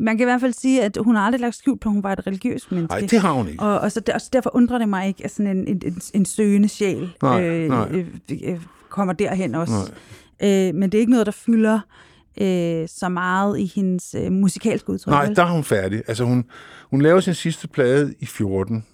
Man 0.01 0.19
kan 0.19 0.25
i 0.25 0.29
hvert 0.31 0.41
fald 0.41 0.53
sige, 0.53 0.83
at 0.83 0.99
hun 1.01 1.15
har 1.15 1.23
aldrig 1.23 1.41
lagt 1.41 1.55
skjult 1.55 1.81
på, 1.81 1.89
at 1.89 1.93
hun 1.93 2.03
var 2.03 2.13
et 2.13 2.27
religiøst 2.27 2.73
menneske. 2.73 2.93
Nej, 2.93 3.07
det 3.11 3.21
har 3.21 3.33
hun 3.33 3.49
ikke. 3.49 3.63
Og, 3.63 3.81
og, 3.81 3.93
så, 3.93 4.01
der, 4.01 4.15
og 4.15 4.21
så 4.21 4.29
derfor 4.33 4.57
undrer 4.57 4.79
det 4.79 4.89
mig 4.89 5.09
ikke, 5.09 5.25
at 5.25 5.31
sådan 5.31 5.57
en, 5.57 5.69
en, 5.69 5.83
en, 5.87 6.01
en 6.15 6.25
søgende 6.25 6.69
sjæl 6.69 7.17
Nej, 7.23 7.67
nej. 7.67 7.89
Øh, 7.91 8.07
øh, 8.43 8.61
kommer 8.89 9.15
derhen 9.15 9.55
også. 9.55 9.93
Øh, 10.43 10.75
men 10.75 10.83
det 10.83 10.95
er 10.95 11.01
ikke 11.01 11.13
noget, 11.13 11.27
der 11.27 11.33
fylder 11.33 11.81
øh, 12.41 12.89
så 12.89 13.09
meget 13.09 13.59
i 13.59 13.73
hendes 13.75 14.15
øh, 14.19 14.33
musikalske 14.33 14.91
udtryk. 14.91 15.13
Nej, 15.13 15.27
der 15.27 15.43
er 15.43 15.51
hun 15.51 15.65
færdig. 15.65 16.03
Altså, 16.09 16.25
hun, 16.25 16.45
hun 16.91 17.03
laver 17.03 17.21
sin 17.21 17.35
sidste 17.35 17.69
plade 17.69 18.15
i 18.21 18.27
14, 18.27 18.85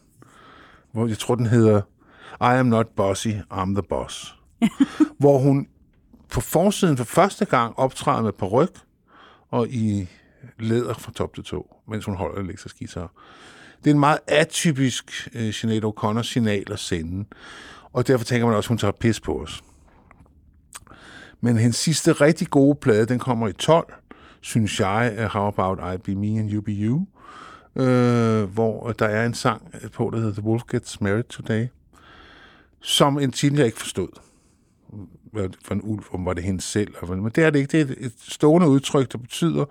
hvor 0.93 1.07
jeg 1.07 1.19
tror, 1.19 1.35
den 1.35 1.47
hedder 1.47 1.81
I 2.41 2.59
am 2.59 2.67
not 2.67 2.87
bossy, 2.97 3.29
I'm 3.29 3.73
the 3.75 3.83
boss. 3.89 4.35
hvor 5.21 5.39
hun 5.39 5.67
på 6.31 6.41
forsiden 6.41 6.97
for 6.97 7.05
første 7.05 7.45
gang 7.45 7.79
optræder 7.79 8.23
med 8.23 8.33
paryk 8.33 8.81
og 9.51 9.69
i 9.69 10.09
læder 10.59 10.95
fra 10.95 11.13
top 11.13 11.35
til 11.35 11.45
to, 11.45 11.77
mens 11.89 12.05
hun 12.05 12.17
holder 12.17 12.43
elektrisk 12.43 12.79
guitar. 12.79 13.13
Det 13.79 13.91
er 13.91 13.95
en 13.95 14.01
meget 14.01 14.19
atypisk 14.27 15.29
øh, 15.35 15.53
Sinead 15.53 15.85
O'Connor 15.85 16.23
signal 16.23 16.73
at 16.73 16.79
sende, 16.79 17.25
og 17.93 18.07
derfor 18.07 18.25
tænker 18.25 18.47
man 18.47 18.57
også, 18.57 18.67
at 18.67 18.69
hun 18.69 18.79
tager 18.79 18.93
pis 18.93 19.21
på 19.21 19.43
os. 19.43 19.63
Men 21.41 21.57
hendes 21.57 21.77
sidste 21.77 22.13
rigtig 22.13 22.49
gode 22.49 22.75
plade, 22.81 23.07
den 23.07 23.19
kommer 23.19 23.49
i 23.49 23.53
12, 23.53 23.93
synes 24.41 24.81
jeg, 24.81 25.29
How 25.33 25.47
About 25.47 25.95
I 25.95 25.99
Be 25.99 26.15
Me 26.15 26.41
and 26.41 26.53
You 26.53 26.61
Be 26.61 26.73
You, 26.73 27.07
øh, 27.77 28.43
hvor 28.45 28.93
der 28.93 29.07
er 29.07 29.27
en 29.27 29.35
sang 29.35 29.73
på, 29.93 30.11
der 30.13 30.19
hedder 30.19 30.33
The 30.33 30.43
Wolf 30.43 30.63
Gets 30.71 31.01
Married 31.01 31.25
Today, 31.25 31.67
som 32.81 33.19
en 33.19 33.33
titel, 33.33 33.57
jeg 33.57 33.67
ikke 33.67 33.79
forstod. 33.79 34.26
Hvad 35.37 35.49
for 35.65 35.75
en 35.75 35.81
ulv, 35.85 36.05
om 36.11 36.25
var 36.25 36.33
det 36.33 36.45
hende 36.45 36.61
selv. 36.61 36.95
og 37.01 37.19
Men 37.19 37.33
det 37.35 37.45
er 37.45 37.51
det 37.51 37.59
ikke. 37.59 37.73
Det 37.73 37.81
er 37.81 37.85
et- 37.95 38.07
et 38.07 38.13
stående 38.29 38.69
udtryk, 38.69 39.13
der 39.13 39.19
betyder, 39.19 39.65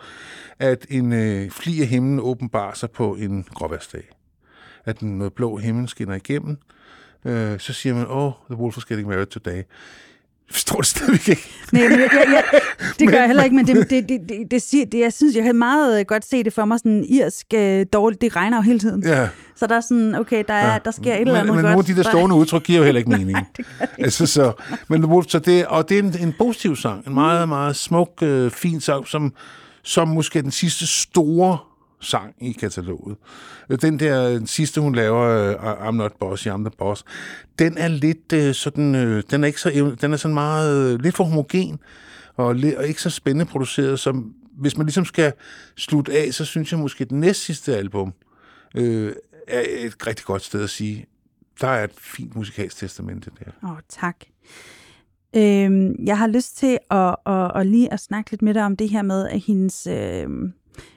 at 0.59 0.85
en 0.89 1.13
øh, 1.13 1.49
fli 1.51 1.81
af 1.81 1.87
himlen 1.87 2.19
åbenbarer 2.19 2.73
sig 2.73 2.91
på 2.91 3.15
en 3.15 3.43
gråværsdag. 3.53 4.03
At 4.85 4.99
den 4.99 5.17
noget 5.17 5.33
blå 5.33 5.57
himmel 5.57 5.87
skinner 5.87 6.15
igennem. 6.15 6.57
Øh, 7.25 7.59
så 7.59 7.73
siger 7.73 7.95
man, 7.95 8.05
oh, 8.09 8.31
the 8.49 8.59
wolf 8.59 8.77
is 8.77 8.85
getting 8.85 9.09
married 9.09 9.25
today. 9.27 9.63
Forstår 10.51 10.75
det 10.77 10.85
stadigvæk 10.85 11.29
ikke. 11.29 11.47
Nej, 11.71 11.81
men 11.89 11.91
jeg, 11.99 12.09
jeg, 12.13 12.43
jeg, 12.53 12.61
det 12.99 13.07
gør 13.07 13.13
jeg 13.13 13.21
Men- 13.21 13.27
heller 13.29 13.43
ikke, 13.43 13.55
men 13.55 13.67
det, 13.67 13.89
det, 13.89 14.09
det, 14.09 14.19
det, 14.29 14.51
det, 14.51 14.61
siger, 14.61 14.85
det, 14.85 14.99
jeg 14.99 15.13
synes, 15.13 15.35
jeg 15.35 15.43
kan 15.43 15.55
meget 15.55 15.99
øh, 15.99 16.05
godt 16.05 16.25
se 16.25 16.43
det 16.43 16.53
for 16.53 16.65
mig, 16.65 16.79
sådan 16.79 17.05
irsk 17.09 17.45
øh, 17.53 17.85
dårligt, 17.93 18.21
det 18.21 18.35
regner 18.35 18.57
jo 18.57 18.61
hele 18.61 18.79
tiden. 18.79 19.03
Ja. 19.03 19.27
Så 19.55 19.67
der 19.67 19.75
er 19.75 19.81
sådan, 19.81 20.15
okay, 20.15 20.43
der, 20.47 20.53
er, 20.53 20.71
Ja. 20.73 20.79
der 20.85 20.91
sker 20.91 21.13
et 21.13 21.19
eller 21.21 21.33
men, 21.33 21.39
andet 21.41 21.55
Men 21.55 21.63
godt. 21.63 21.63
nogle 21.63 21.79
af 21.79 21.85
de 21.85 21.95
der 21.95 22.09
stående 22.09 22.35
udtryk 22.35 22.63
giver 22.63 22.79
jo 22.79 22.85
heller 22.85 22.99
ikke 22.99 23.09
mening. 23.17 23.37
altså, 23.99 24.25
så, 24.25 24.51
men 24.87 25.23
så 25.27 25.39
det, 25.39 25.65
og 25.65 25.89
det 25.89 25.99
er 25.99 26.03
en, 26.03 26.15
en 26.19 26.33
positiv 26.37 26.75
sang. 26.75 27.07
En 27.07 27.13
meget, 27.13 27.49
meget 27.49 27.75
smuk, 27.75 28.09
øh, 28.21 28.51
fin 28.51 28.81
sang, 28.81 29.07
som, 29.07 29.33
som 29.83 30.07
måske 30.07 30.39
er 30.39 30.43
den 30.43 30.51
sidste 30.51 30.87
store 30.87 31.57
sang 32.05 32.35
i 32.41 32.51
kataloget. 32.51 33.17
Øh, 33.69 33.77
den 33.81 33.99
der 33.99 34.29
den 34.29 34.47
sidste, 34.47 34.81
hun 34.81 34.95
laver, 34.95 35.21
øh, 35.21 35.87
I'm 35.87 35.91
not 35.91 36.11
boss, 36.19 36.47
I'm 36.47 36.57
the 36.57 36.71
boss, 36.77 37.05
den 37.59 37.77
er 37.77 37.87
lidt 37.87 38.55
sådan, 38.55 38.93
den 39.21 39.43
er 39.43 39.47
ikke 39.47 39.61
så, 39.61 39.95
den 40.01 40.13
er 40.13 40.17
sådan 40.17 40.33
meget, 40.33 41.01
lidt 41.01 41.15
for 41.15 41.23
homogen, 41.23 41.79
og, 42.35 42.45
og 42.77 42.87
ikke 42.87 43.01
så 43.01 43.09
spændende 43.09 43.45
produceret, 43.45 43.99
som 43.99 44.33
hvis 44.57 44.77
man 44.77 44.85
ligesom 44.85 45.05
skal 45.05 45.33
slutte 45.77 46.13
af, 46.13 46.33
så 46.33 46.45
synes 46.45 46.71
jeg 46.71 46.79
måske, 46.79 47.01
at 47.01 47.09
det 47.09 47.17
næst 47.17 47.43
sidste 47.43 47.77
album 47.77 48.13
øh, 48.75 49.13
er 49.47 49.63
et 49.67 50.07
rigtig 50.07 50.25
godt 50.25 50.41
sted 50.41 50.63
at 50.63 50.69
sige, 50.69 51.05
der 51.61 51.67
er 51.67 51.83
et 51.83 51.93
fint 51.97 52.35
musikalsk 52.35 52.77
testamente 52.77 53.31
der. 53.39 53.51
Åh, 53.63 53.71
oh, 53.71 53.77
tak. 53.89 54.15
Øhm, 55.35 55.95
jeg 56.05 56.17
har 56.17 56.27
lyst 56.27 56.57
til 56.57 56.77
at, 56.91 57.15
at, 57.25 57.51
at 57.55 57.67
lige 57.67 57.93
at 57.93 57.99
snakke 57.99 58.31
lidt 58.31 58.41
med 58.41 58.53
dig 58.53 58.63
om 58.65 58.77
det 58.77 58.89
her 58.89 59.01
med, 59.01 59.27
at 59.27 59.39
hendes, 59.39 59.87
øh, 59.87 60.27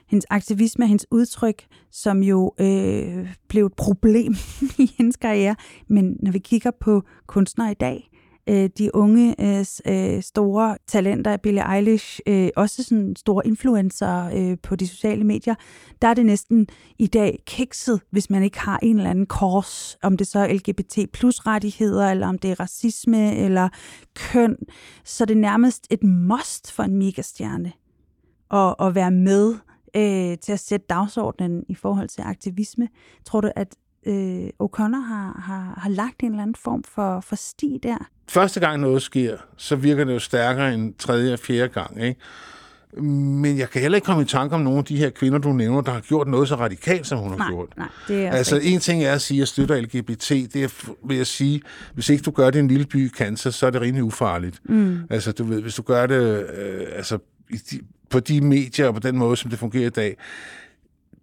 hendes 0.07 0.25
aktivisme, 0.29 0.87
hendes 0.87 1.05
udtryk, 1.11 1.65
som 1.91 2.23
jo 2.23 2.53
øh, 2.59 3.35
blev 3.47 3.65
et 3.65 3.73
problem 3.73 4.35
i 4.77 4.91
hendes 4.97 5.15
karriere. 5.15 5.55
Men 5.87 6.17
når 6.23 6.31
vi 6.31 6.39
kigger 6.39 6.71
på 6.81 7.03
kunstnere 7.27 7.71
i 7.71 7.75
dag, 7.79 8.09
øh, 8.49 8.69
de 8.77 8.95
unge 8.95 9.35
øh, 9.41 9.65
øh, 9.85 10.23
store 10.23 10.77
talenter, 10.87 11.37
Billie 11.37 11.75
Eilish, 11.75 12.19
øh, 12.27 12.49
også 12.55 12.83
sådan 12.83 13.15
store 13.15 13.47
influencer 13.47 14.29
øh, 14.35 14.57
på 14.63 14.75
de 14.75 14.87
sociale 14.87 15.23
medier, 15.23 15.55
der 16.01 16.07
er 16.07 16.13
det 16.13 16.25
næsten 16.25 16.67
i 16.99 17.07
dag 17.07 17.39
kikset, 17.45 18.01
hvis 18.11 18.29
man 18.29 18.43
ikke 18.43 18.59
har 18.59 18.79
en 18.83 18.97
eller 18.97 19.09
anden 19.09 19.25
kors, 19.25 19.97
om 20.03 20.17
det 20.17 20.27
så 20.27 20.39
er 20.39 20.53
LGBT 20.53 20.97
plus 21.13 21.39
rettigheder, 21.39 22.11
eller 22.11 22.27
om 22.27 22.37
det 22.37 22.51
er 22.51 22.59
racisme, 22.59 23.35
eller 23.35 23.69
køn, 24.15 24.55
så 25.03 25.23
er 25.23 25.25
det 25.25 25.37
nærmest 25.37 25.87
et 25.89 26.03
must 26.03 26.71
for 26.71 26.83
en 26.83 26.95
megastjerne 26.95 27.71
at, 28.51 28.75
at 28.79 28.95
være 28.95 29.11
med 29.11 29.55
øh, 29.95 30.37
til 30.37 30.51
at 30.51 30.59
sætte 30.59 30.85
dagsordenen 30.89 31.63
i 31.69 31.75
forhold 31.75 32.07
til 32.07 32.21
aktivisme. 32.21 32.87
Tror 33.25 33.41
du, 33.41 33.51
at 33.55 33.75
øh, 34.07 34.47
O'Connor 34.63 35.01
har, 35.07 35.41
har, 35.45 35.73
har 35.77 35.89
lagt 35.89 36.19
en 36.23 36.29
eller 36.31 36.41
anden 36.41 36.55
form 36.55 36.83
for, 36.83 37.19
for 37.19 37.35
sti 37.35 37.79
der? 37.83 37.97
Første 38.29 38.59
gang 38.59 38.81
noget 38.81 39.01
sker, 39.01 39.37
så 39.57 39.75
virker 39.75 40.03
det 40.03 40.13
jo 40.13 40.19
stærkere 40.19 40.73
end 40.73 40.93
tredje 40.93 41.33
og 41.33 41.39
fjerde 41.39 41.67
gang, 41.73 42.03
ikke? 42.03 42.19
Men 43.03 43.57
jeg 43.57 43.69
kan 43.69 43.81
heller 43.81 43.95
ikke 43.95 44.05
komme 44.05 44.21
i 44.21 44.25
tanke 44.25 44.55
om 44.55 44.61
nogle 44.61 44.79
af 44.79 44.85
de 44.85 44.97
her 44.97 45.09
kvinder, 45.09 45.39
du 45.39 45.53
nævner, 45.53 45.81
der 45.81 45.91
har 45.91 45.99
gjort 45.99 46.27
noget 46.27 46.47
så 46.47 46.55
radikalt, 46.55 47.07
som 47.07 47.19
hun 47.19 47.29
har 47.29 47.37
Nej, 47.37 47.47
gjort. 47.49 47.77
nej, 47.77 47.87
det 48.07 48.25
er 48.25 48.31
Altså, 48.31 48.55
rigtigt. 48.55 48.73
en 48.73 48.79
ting 48.79 49.03
er 49.03 49.13
at 49.13 49.21
sige, 49.21 49.37
at 49.37 49.39
jeg 49.39 49.47
støtter 49.47 49.81
LGBT. 49.81 50.29
Det 50.29 50.55
er, 50.55 50.89
vil 51.07 51.17
jeg 51.17 51.27
sige, 51.27 51.61
hvis 51.93 52.09
ikke 52.09 52.21
du 52.23 52.31
gør 52.31 52.49
det 52.49 52.55
i 52.55 52.59
en 52.59 52.67
lille 52.67 52.85
by 52.85 53.05
i 53.05 53.11
Kansas, 53.17 53.55
så 53.55 53.65
er 53.67 53.69
det 53.69 53.81
rimelig 53.81 54.03
ufarligt. 54.03 54.59
Mm. 54.69 54.99
Altså, 55.09 55.31
du 55.31 55.43
ved, 55.43 55.61
hvis 55.61 55.75
du 55.75 55.81
gør 55.81 56.05
det 56.05 56.45
øh, 56.57 56.85
altså, 56.95 57.17
på 58.09 58.19
de 58.19 58.41
medier 58.41 58.87
og 58.87 58.93
på 58.93 58.99
den 58.99 59.17
måde, 59.17 59.37
som 59.37 59.49
det 59.49 59.59
fungerer 59.59 59.87
i 59.87 59.89
dag, 59.89 60.17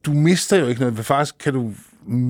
du 0.07 0.13
mister 0.13 0.57
jo 0.57 0.67
ikke 0.67 0.81
noget. 0.81 0.99
Faktisk 0.99 1.39
kan 1.39 1.53
du 1.53 1.73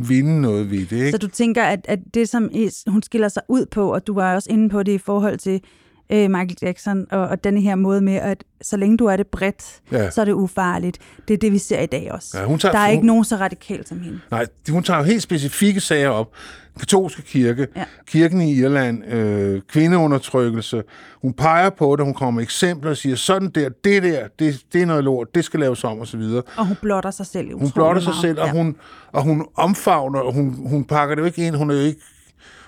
vinde 0.09 0.41
noget 0.41 0.71
ved 0.71 0.87
det. 0.87 0.93
Ikke? 0.93 1.11
Så 1.11 1.19
du 1.19 1.29
tænker, 1.29 1.65
at, 1.65 1.81
at 1.89 1.99
det, 2.15 2.29
som 2.29 2.51
hun 2.87 3.03
skiller 3.03 3.29
sig 3.29 3.43
ud 3.49 3.67
på, 3.67 3.95
og 3.95 4.07
du 4.07 4.15
var 4.15 4.35
også 4.35 4.51
inde 4.53 4.69
på 4.69 4.83
det 4.83 4.93
i 4.93 4.99
forhold 4.99 5.39
til 5.39 5.63
øh, 6.11 6.31
Michael 6.31 6.57
Jackson, 6.63 7.07
og, 7.11 7.29
og 7.29 7.45
denne 7.45 7.61
her 7.61 7.75
måde 7.75 8.01
med, 8.01 8.15
at 8.15 8.45
så 8.63 8.77
længe 8.77 8.97
du 8.97 9.07
er 9.07 9.17
det 9.17 9.27
bredt, 9.27 9.81
Ja. 9.93 10.03
ja. 10.03 10.11
så 10.11 10.21
er 10.21 10.25
det 10.25 10.33
ufarligt. 10.33 10.99
Det 11.29 11.35
er 11.35 11.39
det, 11.39 11.53
vi 11.53 11.59
ser 11.59 11.81
i 11.81 11.87
dag 11.87 12.13
også. 12.13 12.39
Ja, 12.39 12.45
hun 12.45 12.59
tager- 12.59 12.73
Der 12.73 12.79
er 12.79 12.87
hun- 12.87 12.95
ikke 12.95 13.07
nogen 13.07 13.25
så 13.25 13.37
radikal 13.37 13.87
som 13.87 14.01
hende. 14.01 14.21
Nej, 14.31 14.47
hun 14.71 14.83
tager 14.83 14.99
jo 14.99 15.05
helt 15.05 15.23
specifikke 15.23 15.81
sager 15.81 16.09
op. 16.09 16.33
Katolske 16.79 17.23
kirke, 17.23 17.67
ja. 17.77 17.81
Ja. 17.81 17.85
kirken 18.07 18.41
i 18.41 18.53
Irland, 18.55 19.05
øh, 19.13 19.61
kvindeundertrykkelse. 19.69 20.83
Hun 21.23 21.33
peger 21.33 21.71
på 21.71 21.97
det, 21.97 22.05
hun 22.05 22.15
kommer 22.15 22.31
med 22.31 22.43
eksempler 22.43 22.91
og 22.91 22.97
siger, 22.97 23.17
sådan 23.17 23.49
der, 23.49 23.69
det 23.85 24.03
der, 24.03 24.29
det, 24.39 24.61
det 24.73 24.83
er 24.83 24.87
noget 24.87 25.05
lort, 25.05 25.35
det 25.35 25.45
skal 25.45 25.61
laves 25.61 25.85
om, 25.85 25.99
og 25.99 26.07
så 26.07 26.17
videre. 26.17 26.43
Og 26.57 26.67
hun 26.67 26.77
blotter 26.83 27.11
sig 27.11 27.27
selv 27.27 27.59
Hun 27.59 27.71
blotter 27.71 28.03
sig 28.03 28.15
selv, 28.21 28.41
og, 28.41 28.51
hun, 28.51 28.77
og 29.13 29.23
hun 29.23 29.47
omfavner, 29.55 30.19
og 30.21 30.33
hun, 30.33 30.55
hun 30.69 30.85
pakker 30.85 31.15
det 31.15 31.21
jo 31.23 31.27
ikke 31.27 31.47
ind, 31.47 31.57
hun 31.57 31.71
er 31.71 31.75
jo 31.75 31.81
ikke, 31.81 32.01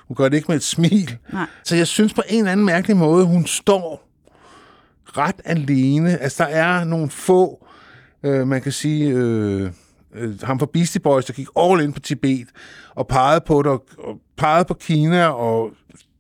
hun 0.09 0.15
gør 0.15 0.29
det 0.29 0.37
ikke 0.37 0.49
med 0.49 0.57
et 0.57 0.63
smil. 0.63 1.19
Nej. 1.33 1.47
Så 1.65 1.77
jeg 1.77 1.87
synes 1.87 2.15
på 2.15 2.23
en 2.29 2.39
eller 2.39 2.53
anden 2.53 2.67
mærkelig 2.67 2.97
måde, 2.97 3.25
hun 3.25 3.47
står 3.47 4.09
ret 5.05 5.41
alene. 5.45 6.19
Altså, 6.19 6.45
der 6.45 6.51
er 6.51 6.85
nogle 6.85 7.11
få, 7.11 7.67
øh, 8.23 8.47
man 8.47 8.63
kan 8.63 8.73
sige, 8.73 9.11
øh, 9.11 9.71
øh, 10.15 10.41
ham 10.43 10.59
fra 10.59 10.67
Beastie 10.73 11.01
Boys, 11.01 11.25
der 11.25 11.33
gik 11.33 11.49
all 11.57 11.81
in 11.81 11.93
på 11.93 12.01
Tibet, 12.01 12.49
og 12.95 13.07
pegede 13.07 13.41
på 13.47 13.63
det, 13.63 13.73
og, 13.73 13.85
og 13.99 14.19
pegede 14.37 14.65
på 14.65 14.75
Kina, 14.75 15.27
og 15.27 15.71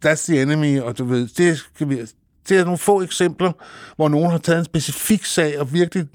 that's 0.06 0.32
the 0.32 0.42
enemy, 0.42 0.80
og 0.80 0.98
du 0.98 1.04
ved, 1.04 1.28
det 1.28 1.58
skal 1.58 1.88
vi... 1.88 2.00
Det 2.48 2.58
er 2.58 2.64
nogle 2.64 2.78
få 2.78 3.02
eksempler, 3.02 3.52
hvor 3.96 4.08
nogen 4.08 4.30
har 4.30 4.38
taget 4.38 4.58
en 4.58 4.64
specifik 4.64 5.24
sag 5.24 5.60
og 5.60 5.72
virkelig 5.72 6.06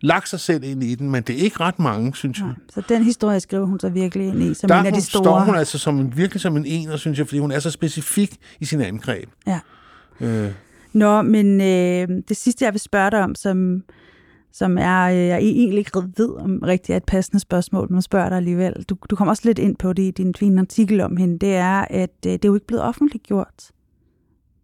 lagt 0.00 0.28
sig 0.28 0.40
selv 0.40 0.64
ind 0.64 0.84
i 0.84 0.94
den, 0.94 1.10
men 1.10 1.22
det 1.22 1.34
er 1.40 1.44
ikke 1.44 1.60
ret 1.60 1.78
mange, 1.78 2.14
synes 2.14 2.38
jeg. 2.38 2.54
Så 2.74 2.82
den 2.88 3.04
historie 3.04 3.40
skriver 3.40 3.66
hun 3.66 3.80
så 3.80 3.88
virkelig 3.88 4.28
ind 4.28 4.42
i, 4.42 4.54
som 4.54 4.68
Der 4.68 4.80
en 4.80 4.86
af 4.86 4.92
de 4.92 5.00
store. 5.00 5.24
står 5.24 5.40
hun 5.40 5.54
altså 5.54 5.78
som 5.78 5.98
en, 5.98 6.16
virkelig 6.16 6.40
som 6.40 6.56
en 6.56 6.66
ener, 6.66 6.96
synes 6.96 7.18
jeg, 7.18 7.26
fordi 7.26 7.38
hun 7.38 7.50
er 7.50 7.58
så 7.58 7.70
specifik 7.70 8.36
i 8.60 8.64
sin 8.64 8.80
angreb. 8.80 9.28
Ja. 9.46 9.60
Øh, 10.20 10.50
Nå, 10.92 11.22
men 11.22 11.60
øh, 11.60 12.22
det 12.28 12.36
sidste, 12.36 12.64
jeg 12.64 12.72
vil 12.72 12.80
spørge 12.80 13.10
dig 13.10 13.20
om, 13.20 13.34
som, 13.34 13.82
som 14.52 14.78
er, 14.78 15.02
øh, 15.02 15.16
jeg 15.16 15.38
egentlig 15.38 15.78
ikke 15.78 16.02
ved 16.16 16.36
om 16.36 16.58
rigtig 16.62 16.92
er 16.92 16.96
et 16.96 17.04
passende 17.04 17.40
spørgsmål, 17.40 17.92
men 17.92 18.02
spørger 18.02 18.28
dig 18.28 18.36
alligevel. 18.36 18.84
Du, 18.88 18.96
du 19.10 19.16
kommer 19.16 19.32
også 19.32 19.42
lidt 19.44 19.58
ind 19.58 19.76
på 19.76 19.92
det 19.92 20.02
i 20.02 20.10
din 20.10 20.34
fine 20.34 20.60
artikel 20.60 21.00
om 21.00 21.16
hende. 21.16 21.38
Det 21.38 21.54
er, 21.54 21.84
at 21.90 22.10
øh, 22.26 22.32
det 22.32 22.44
er 22.44 22.48
jo 22.48 22.54
ikke 22.54 22.66
blevet 22.66 22.84
offentliggjort, 22.84 23.70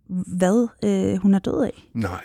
hvad 0.09 0.69
øh, 0.85 1.17
hun 1.23 1.35
er 1.35 1.39
død 1.39 1.65
af. 1.65 1.89
nej. 1.95 2.25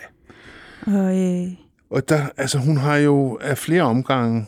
Og, 0.88 1.20
øh, 1.20 1.52
Og 1.90 2.10
der, 2.10 2.30
altså, 2.38 2.58
hun 2.60 2.78
har 2.78 2.98
jo 2.98 3.38
af 3.42 3.58
flere 3.58 3.82
omgange 3.82 4.46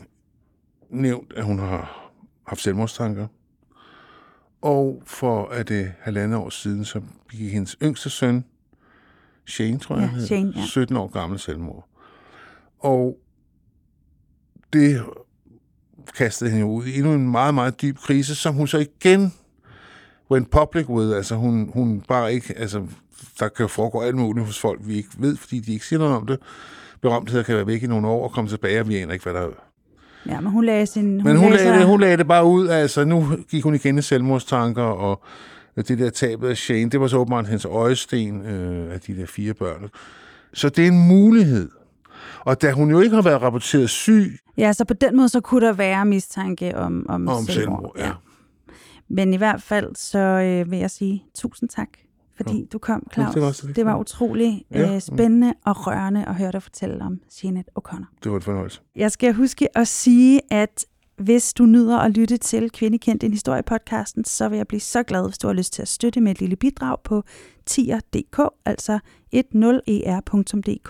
nævnt, 0.89 1.33
at 1.33 1.43
hun 1.45 1.59
har 1.59 2.11
haft 2.47 2.61
selvmordstanker. 2.61 3.27
Og 4.61 5.01
for 5.05 5.47
at 5.47 5.67
det 5.67 5.91
halvandet 5.99 6.39
år 6.39 6.49
siden, 6.49 6.85
så 6.85 7.01
begik 7.29 7.53
hendes 7.53 7.75
yngste 7.83 8.09
søn, 8.09 8.45
Shane, 9.47 9.79
tror 9.79 9.99
jeg, 9.99 10.11
Ja, 10.17 10.25
Shane, 10.25 10.53
ja. 10.55 10.65
17 10.65 10.97
år 10.97 11.07
gammel 11.07 11.39
selvmord. 11.39 11.87
Og 12.79 13.17
det 14.73 15.03
kastede 16.17 16.49
hende 16.51 16.65
ud 16.65 16.85
i 16.85 16.97
endnu 16.97 17.13
en 17.13 17.31
meget, 17.31 17.53
meget 17.53 17.81
dyb 17.81 17.97
krise, 17.97 18.35
som 18.35 18.55
hun 18.55 18.67
så 18.67 18.77
igen 18.77 19.33
went 20.31 20.51
public 20.51 20.89
with. 20.89 21.15
Altså 21.15 21.35
hun, 21.35 21.69
hun 21.73 22.01
bare 22.01 22.33
ikke, 22.33 22.57
altså 22.57 22.87
der 23.39 23.47
kan 23.47 23.69
foregå 23.69 24.01
alt 24.01 24.15
muligt 24.15 24.45
hos 24.45 24.59
folk, 24.59 24.79
vi 24.83 24.95
ikke 24.95 25.09
ved, 25.17 25.37
fordi 25.37 25.59
de 25.59 25.73
ikke 25.73 25.85
siger 25.85 25.99
noget 25.99 26.15
om 26.15 26.27
det. 26.27 26.39
Berømtheder 27.01 27.43
kan 27.43 27.55
være 27.55 27.67
væk 27.67 27.83
i 27.83 27.87
nogle 27.87 28.07
år 28.07 28.23
og 28.23 28.31
komme 28.31 28.49
tilbage, 28.49 28.79
og 28.79 28.89
vi 28.89 28.97
aner 28.97 29.13
ikke, 29.13 29.23
hvad 29.23 29.33
der 29.33 29.41
er. 29.41 29.49
ja, 30.25 30.39
men 30.39 30.51
hun 30.51 30.65
lagde 30.65 30.85
sin... 30.85 31.23
Men 31.23 31.37
hun, 31.37 31.51
lagde 31.51 31.65
lagde, 31.65 31.79
det, 31.79 31.87
hun 31.87 32.01
lagde 32.01 32.17
det 32.17 32.27
bare 32.27 32.45
ud, 32.45 32.67
altså 32.67 33.05
nu 33.05 33.27
gik 33.49 33.63
hun 33.63 33.75
igen 33.75 33.97
i 33.97 34.01
selvmordstanker, 34.01 34.83
og 34.83 35.23
det 35.75 35.99
der 35.99 36.09
tabet 36.09 36.49
af 36.49 36.57
Shane, 36.57 36.89
det 36.89 36.99
var 36.99 37.07
så 37.07 37.17
åbenbart 37.17 37.47
hendes 37.47 37.65
øjesten 37.65 38.45
øh, 38.45 38.93
af 38.93 38.99
de 39.01 39.17
der 39.17 39.25
fire 39.25 39.53
børn. 39.53 39.89
Så 40.53 40.69
det 40.69 40.83
er 40.83 40.87
en 40.87 41.07
mulighed. 41.07 41.69
Og 42.39 42.61
da 42.61 42.71
hun 42.71 42.91
jo 42.91 42.99
ikke 42.99 43.15
har 43.15 43.21
været 43.21 43.41
rapporteret 43.41 43.89
syg 43.89 44.39
Ja, 44.57 44.73
så 44.73 44.85
på 44.85 44.93
den 44.93 45.15
måde, 45.15 45.29
så 45.29 45.41
kunne 45.41 45.65
der 45.65 45.73
være 45.73 46.05
mistanke 46.05 46.77
om, 46.77 47.05
om, 47.09 47.27
om 47.27 47.43
selvmord, 47.43 47.95
ja. 47.97 48.11
Men 49.09 49.33
i 49.33 49.37
hvert 49.37 49.61
fald, 49.61 49.95
så 49.95 50.19
øh, 50.19 50.71
vil 50.71 50.79
jeg 50.79 50.91
sige 50.91 51.23
tusind 51.35 51.69
tak, 51.69 51.89
fordi 52.35 52.65
du 52.73 52.77
kom, 52.77 53.07
Ja, 53.09 53.13
Claus. 53.13 53.33
det 53.33 53.41
var 53.43 53.51
så 53.51 53.67
det 53.67 53.85
var 53.85 53.97
utrolig 53.99 54.65
Ja. 54.71 54.95
øh, 54.95 55.01
spændende 55.01 55.53
og 55.65 55.87
rørende 55.87 56.25
at 56.25 56.35
høre 56.35 56.51
dig 56.51 56.63
fortælle 56.63 57.01
om 57.01 57.19
Jeanette 57.43 57.71
O'Connor. 57.79 58.05
det 58.23 58.31
var 58.31 58.37
en 58.37 58.41
fornøjelse. 58.43 58.81
Jeg 58.95 59.11
skal 59.11 59.33
huske 59.33 59.77
at 59.77 59.87
sige, 59.87 60.41
at 60.49 60.85
hvis 61.17 61.53
du 61.53 61.65
nyder 61.65 61.97
at 61.97 62.11
lytte 62.17 62.37
til 62.37 62.69
Kvindekendt 62.71 63.23
en 63.23 63.31
historie 63.31 63.63
podcasten, 63.63 64.25
så 64.25 64.49
vil 64.49 64.57
jeg 64.57 64.67
blive 64.67 64.79
så 64.79 65.03
glad, 65.03 65.27
hvis 65.27 65.37
du 65.37 65.47
har 65.47 65.53
lyst 65.53 65.73
til 65.73 65.81
at 65.81 65.87
støtte 65.87 66.21
med 66.21 66.31
et 66.31 66.39
lille 66.39 66.55
bidrag 66.55 66.97
på 67.03 67.23
tier.dk, 67.65 68.39
altså 68.65 68.99
10er.dk. 69.35 70.89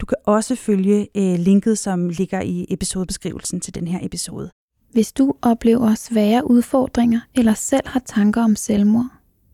Du 0.00 0.06
kan 0.06 0.16
også 0.26 0.56
følge 0.56 1.08
øh, 1.16 1.38
linket, 1.38 1.78
som 1.78 2.08
ligger 2.08 2.40
i 2.40 2.66
episodebeskrivelsen 2.70 3.60
til 3.60 3.74
den 3.74 3.88
her 3.88 3.98
episode. 4.02 4.50
Hvis 4.92 5.12
du 5.12 5.34
oplever 5.42 5.94
svære 5.94 6.50
udfordringer 6.50 7.20
eller 7.34 7.54
selv 7.54 7.88
har 7.88 8.00
tanker 8.06 8.42
om 8.42 8.56
selvmord, 8.56 9.06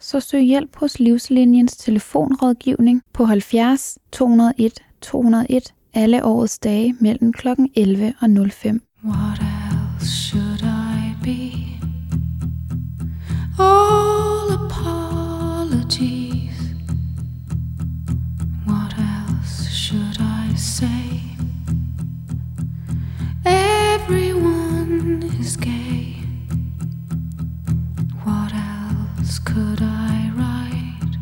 så 0.05 0.21
søg 0.21 0.43
hjælp 0.43 0.77
hos 0.77 0.99
Livslinjens 0.99 1.77
telefonrådgivning 1.77 3.03
på 3.13 3.25
70 3.25 3.99
201 4.13 4.83
201 5.01 5.75
alle 5.95 6.25
årets 6.25 6.59
dage 6.59 6.97
mellem 7.01 7.33
kl. 7.33 7.49
11 7.75 8.15
og 8.21 8.29
05. 8.51 8.83
What 9.05 9.41
else 9.41 10.07
should 10.07 10.63
I 10.63 11.15
be? 11.23 11.41
All 13.59 14.53
apologies. 14.53 15.95
What 18.67 18.95
else 18.99 19.71
should 19.71 20.19
I 20.21 20.57
say? 20.57 21.21
Everyone 23.47 25.23
is 25.41 25.57
gay. 25.57 26.17
What 28.27 28.53
else 28.53 28.74
could 29.45 29.81
I 29.83 30.31
write? 30.37 31.17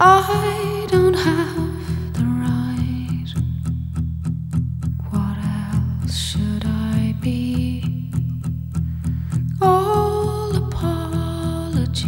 I 0.00 0.86
don't 0.90 1.14
have 1.14 2.14
the 2.14 2.24
right. 2.24 3.28
What 5.10 5.38
else 5.66 6.16
should 6.16 6.64
I 6.66 7.14
be? 7.20 8.10
All 9.60 10.54
apologies. 10.56 12.06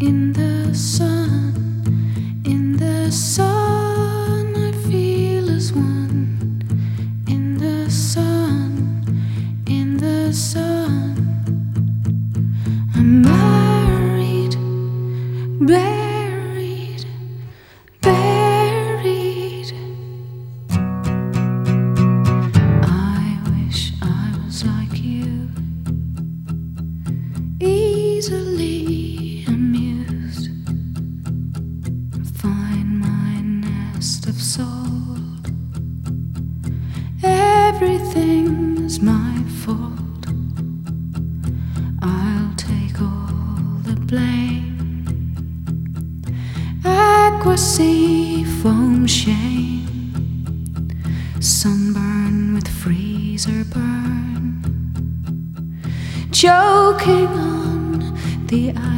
In 0.00 0.32
the 0.32 0.74
sun, 0.74 1.29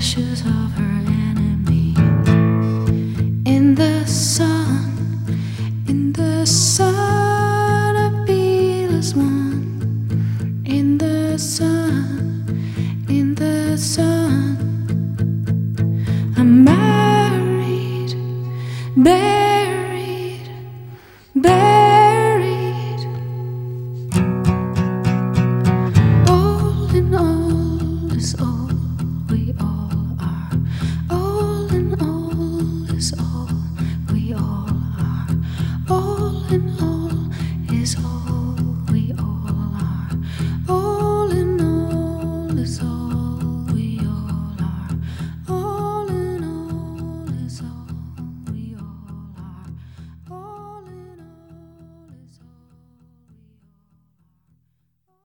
ashes 0.03 0.41
of 0.41 0.62